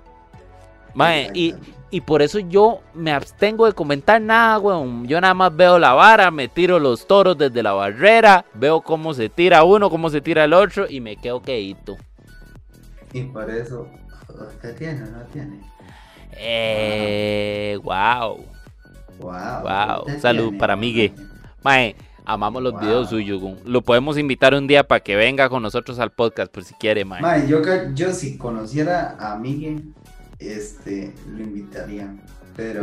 Mae, 0.93 1.31
y, 1.33 1.55
y 1.91 2.01
por 2.03 2.21
eso 2.21 2.41
yo 2.41 2.83
me 2.93 3.12
abstengo 3.12 3.64
de 3.64 3.73
comentar 3.73 4.21
nada, 4.21 4.59
weón. 4.59 5.07
Yo 5.07 5.21
nada 5.21 5.35
más 5.35 5.57
veo 5.57 5.79
la 5.79 5.95
vara, 5.95 6.31
me 6.31 6.49
tiro 6.49 6.79
los 6.79 7.07
toros 7.07 7.39
desde 7.39 7.62
la 7.62 7.73
barrera, 7.73 8.45
veo 8.53 8.83
cómo 8.83 9.14
se 9.14 9.31
tira 9.31 9.64
uno, 9.64 9.89
cómo 9.89 10.11
se 10.11 10.21
tira 10.21 10.45
el 10.45 10.53
otro 10.53 10.87
y 10.89 11.01
me 11.01 11.16
quedo 11.16 11.41
quedito. 11.41 11.97
Y 13.12 13.23
por 13.23 13.49
eso, 13.51 13.89
¿usted 14.29 14.77
tiene 14.77 15.03
o 15.05 15.07
no 15.07 15.23
tiene? 15.33 15.61
Eh, 16.37 17.78
wow. 17.83 18.45
Wow. 19.18 19.62
Wow. 19.62 20.20
Salud 20.20 20.57
para 20.59 20.76
Migue. 20.76 21.12
Mae, 21.62 21.97
amamos 22.24 22.62
los 22.62 22.81
videos 22.81 23.11
suyos. 23.11 23.43
Lo 23.64 23.83
podemos 23.83 24.18
invitar 24.18 24.55
un 24.55 24.66
día 24.66 24.87
para 24.87 25.01
que 25.01 25.16
venga 25.16 25.49
con 25.49 25.62
nosotros 25.62 25.99
al 25.99 26.11
podcast, 26.11 26.53
por 26.53 26.64
si 26.64 26.74
quiere, 26.74 27.05
mae. 27.05 27.20
Mae, 27.20 27.49
yo, 27.49 27.61
yo 27.95 28.12
si 28.12 28.39
conociera 28.39 29.16
a 29.18 29.37
Migue 29.37 29.83
este, 30.41 31.12
lo 31.28 31.43
invitaría. 31.43 32.16
Pero 32.57 32.81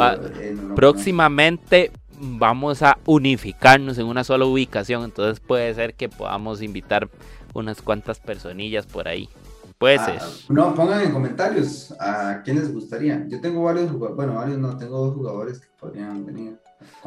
próximamente 0.76 1.92
vamos 2.20 2.82
a 2.82 2.98
unificarnos 3.06 3.98
en 3.98 4.06
una 4.06 4.24
sola 4.24 4.46
ubicación, 4.46 5.04
entonces 5.04 5.40
puede 5.40 5.74
ser 5.74 5.94
que 5.94 6.10
podamos 6.10 6.62
invitar 6.62 7.10
unas 7.54 7.82
cuantas 7.82 8.20
personillas 8.20 8.86
por 8.86 9.08
ahí. 9.08 9.30
Puede 9.78 9.96
ah, 9.98 10.06
ser. 10.06 10.22
No, 10.50 10.74
pongan 10.74 11.02
en 11.02 11.12
comentarios 11.12 11.94
a 12.00 12.42
quién 12.44 12.58
les 12.58 12.74
gustaría. 12.74 13.26
Yo 13.28 13.40
tengo 13.40 13.64
varios 13.64 13.92
jugadores, 13.92 14.16
bueno, 14.16 14.34
varios 14.36 14.58
no, 14.58 14.76
tengo 14.78 15.06
dos 15.06 15.16
jugadores 15.16 15.60
que 15.60 15.68
podrían 15.80 16.26
venir. 16.26 16.58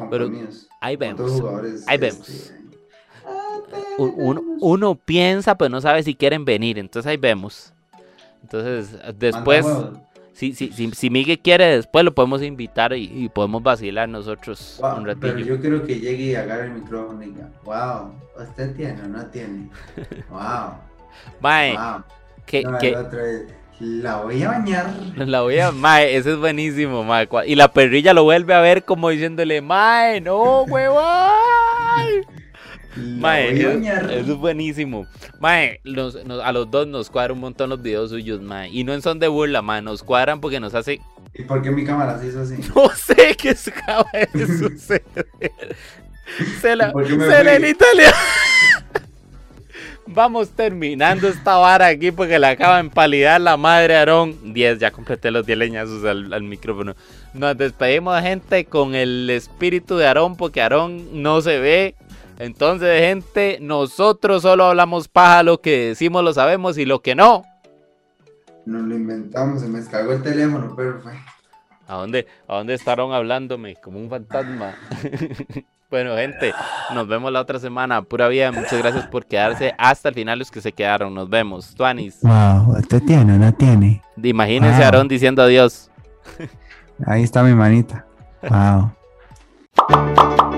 Pero 0.09 0.29
ahí 0.79 0.95
vemos. 0.95 1.43
ahí 1.87 1.97
vemos. 1.97 2.53
Uno, 3.97 4.41
uno, 4.59 4.95
piensa, 4.95 5.57
pero 5.57 5.69
no 5.69 5.81
sabe 5.81 6.01
si 6.03 6.15
quieren 6.15 6.45
venir, 6.45 6.79
entonces 6.79 7.09
ahí 7.09 7.17
vemos. 7.17 7.73
Entonces, 8.41 8.97
después 9.17 9.65
si, 10.33 10.53
si, 10.53 10.71
si, 10.71 10.89
si, 10.91 11.09
Miguel 11.09 11.39
quiere, 11.39 11.75
después 11.75 12.03
lo 12.03 12.15
podemos 12.15 12.41
invitar 12.41 12.93
y, 12.93 13.29
podemos 13.29 13.61
vacilar 13.61 14.09
nosotros 14.09 14.79
un 14.81 15.05
ratillo. 15.05 15.35
Pero 15.35 15.39
yo 15.45 15.59
quiero 15.59 15.85
que 15.85 15.99
llegue 15.99 16.23
y 16.23 16.35
agarre 16.35 16.65
el 16.65 16.73
micrófono 16.73 17.21
y 17.21 17.27
diga, 17.27 17.49
wow, 17.63 18.13
¿usted 18.41 18.75
tiene 18.75 19.01
o 19.03 19.07
no 19.07 19.25
tiene? 19.27 19.69
Wow. 20.29 20.77
Mae, 21.41 21.77
Que, 22.45 22.63
la 23.81 24.17
voy 24.17 24.43
a 24.43 24.49
bañar. 24.49 24.93
La 25.17 25.41
voy 25.41 25.57
a, 25.57 25.71
mae, 25.71 26.15
ese 26.15 26.33
es 26.33 26.37
buenísimo, 26.37 27.03
mae. 27.03 27.27
Y 27.47 27.55
la 27.55 27.73
perrilla 27.73 28.13
lo 28.13 28.23
vuelve 28.23 28.53
a 28.53 28.61
ver 28.61 28.85
como 28.85 29.09
diciéndole, 29.09 29.61
mae, 29.61 30.21
no, 30.21 30.63
huevón. 30.63 31.01
Mae, 32.95 33.57
eso, 33.57 34.09
es 34.09 34.27
buenísimo. 34.27 35.07
Mae, 35.39 35.79
a 36.43 36.51
los 36.51 36.69
dos 36.69 36.87
nos 36.87 37.09
cuadran 37.09 37.37
un 37.37 37.39
montón 37.39 37.69
los 37.69 37.81
videos 37.81 38.09
suyos, 38.09 38.41
mae. 38.41 38.69
Y 38.69 38.83
no 38.83 38.99
son 39.01 39.17
de 39.17 39.29
burla, 39.29 39.61
mae. 39.61 39.81
Nos 39.81 40.03
cuadran 40.03 40.41
porque 40.41 40.59
nos 40.59 40.75
hace. 40.75 40.99
¿Y 41.33 41.43
por 41.43 41.61
qué 41.61 41.71
mi 41.71 41.85
cámara 41.85 42.19
se 42.19 42.27
hizo 42.27 42.41
así? 42.41 42.55
No 42.75 42.89
sé 42.89 43.35
qué 43.37 43.51
acaba 43.51 44.09
de 44.33 44.45
suceder. 44.45 45.25
se 46.59 46.75
la, 46.75 46.91
se 46.91 47.43
la 47.43 47.55
en 47.55 47.67
Italia. 47.67 48.13
Vamos 50.13 50.49
terminando 50.49 51.27
esta 51.27 51.57
vara 51.57 51.87
aquí 51.87 52.11
porque 52.11 52.37
le 52.37 52.47
acaba 52.47 52.75
de 52.75 52.81
empalidar 52.81 53.39
la 53.39 53.55
madre 53.55 53.95
Aarón. 53.95 54.53
10, 54.53 54.79
ya 54.79 54.91
completé 54.91 55.31
los 55.31 55.45
10 55.45 55.57
leñazos 55.57 56.03
al, 56.03 56.33
al, 56.33 56.43
micrófono. 56.43 56.95
Nos 57.33 57.57
despedimos, 57.57 58.19
gente, 58.21 58.65
con 58.65 58.93
el 58.93 59.29
espíritu 59.29 59.97
de 59.97 60.07
Aarón 60.07 60.35
porque 60.35 60.61
Aarón 60.61 61.21
no 61.21 61.41
se 61.41 61.59
ve. 61.59 61.95
Entonces, 62.39 62.99
gente, 63.01 63.59
nosotros 63.61 64.41
solo 64.41 64.65
hablamos 64.65 65.07
paja, 65.07 65.43
lo 65.43 65.61
que 65.61 65.87
decimos 65.89 66.23
lo 66.23 66.33
sabemos 66.33 66.77
y 66.77 66.85
lo 66.85 67.01
que 67.01 67.15
no. 67.15 67.43
Nos 68.65 68.81
lo 68.83 68.95
inventamos, 68.95 69.61
se 69.61 69.67
me 69.67 69.79
descargó 69.79 70.13
el 70.13 70.21
teléfono, 70.21 70.73
pero 70.75 70.99
fue. 71.01 71.13
¿A 71.87 71.95
dónde, 71.95 72.27
¿A 72.47 72.57
dónde 72.57 72.73
estaron 72.73 73.13
hablándome? 73.13 73.75
Como 73.75 73.99
un 73.99 74.09
fantasma. 74.09 74.75
bueno, 75.91 76.15
gente, 76.15 76.53
nos 76.93 77.07
vemos 77.07 77.31
la 77.31 77.41
otra 77.41 77.59
semana. 77.59 78.01
Pura 78.01 78.29
vida, 78.29 78.51
muchas 78.51 78.79
gracias 78.79 79.05
por 79.07 79.25
quedarse 79.25 79.75
hasta 79.77 80.09
el 80.09 80.15
final 80.15 80.39
los 80.39 80.49
que 80.49 80.61
se 80.61 80.71
quedaron. 80.71 81.13
Nos 81.13 81.29
vemos. 81.29 81.75
Tuanis. 81.75 82.19
Wow, 82.21 82.77
¿usted 82.79 83.03
tiene 83.03 83.35
o 83.35 83.37
no 83.37 83.53
tiene? 83.53 84.01
Imagínense 84.23 84.81
a 84.81 84.85
Aarón 84.85 85.09
diciendo 85.09 85.43
adiós. 85.43 85.91
Ahí 87.05 87.23
está 87.23 87.43
mi 87.43 87.53
manita. 87.53 88.05
Wow. 88.41 88.95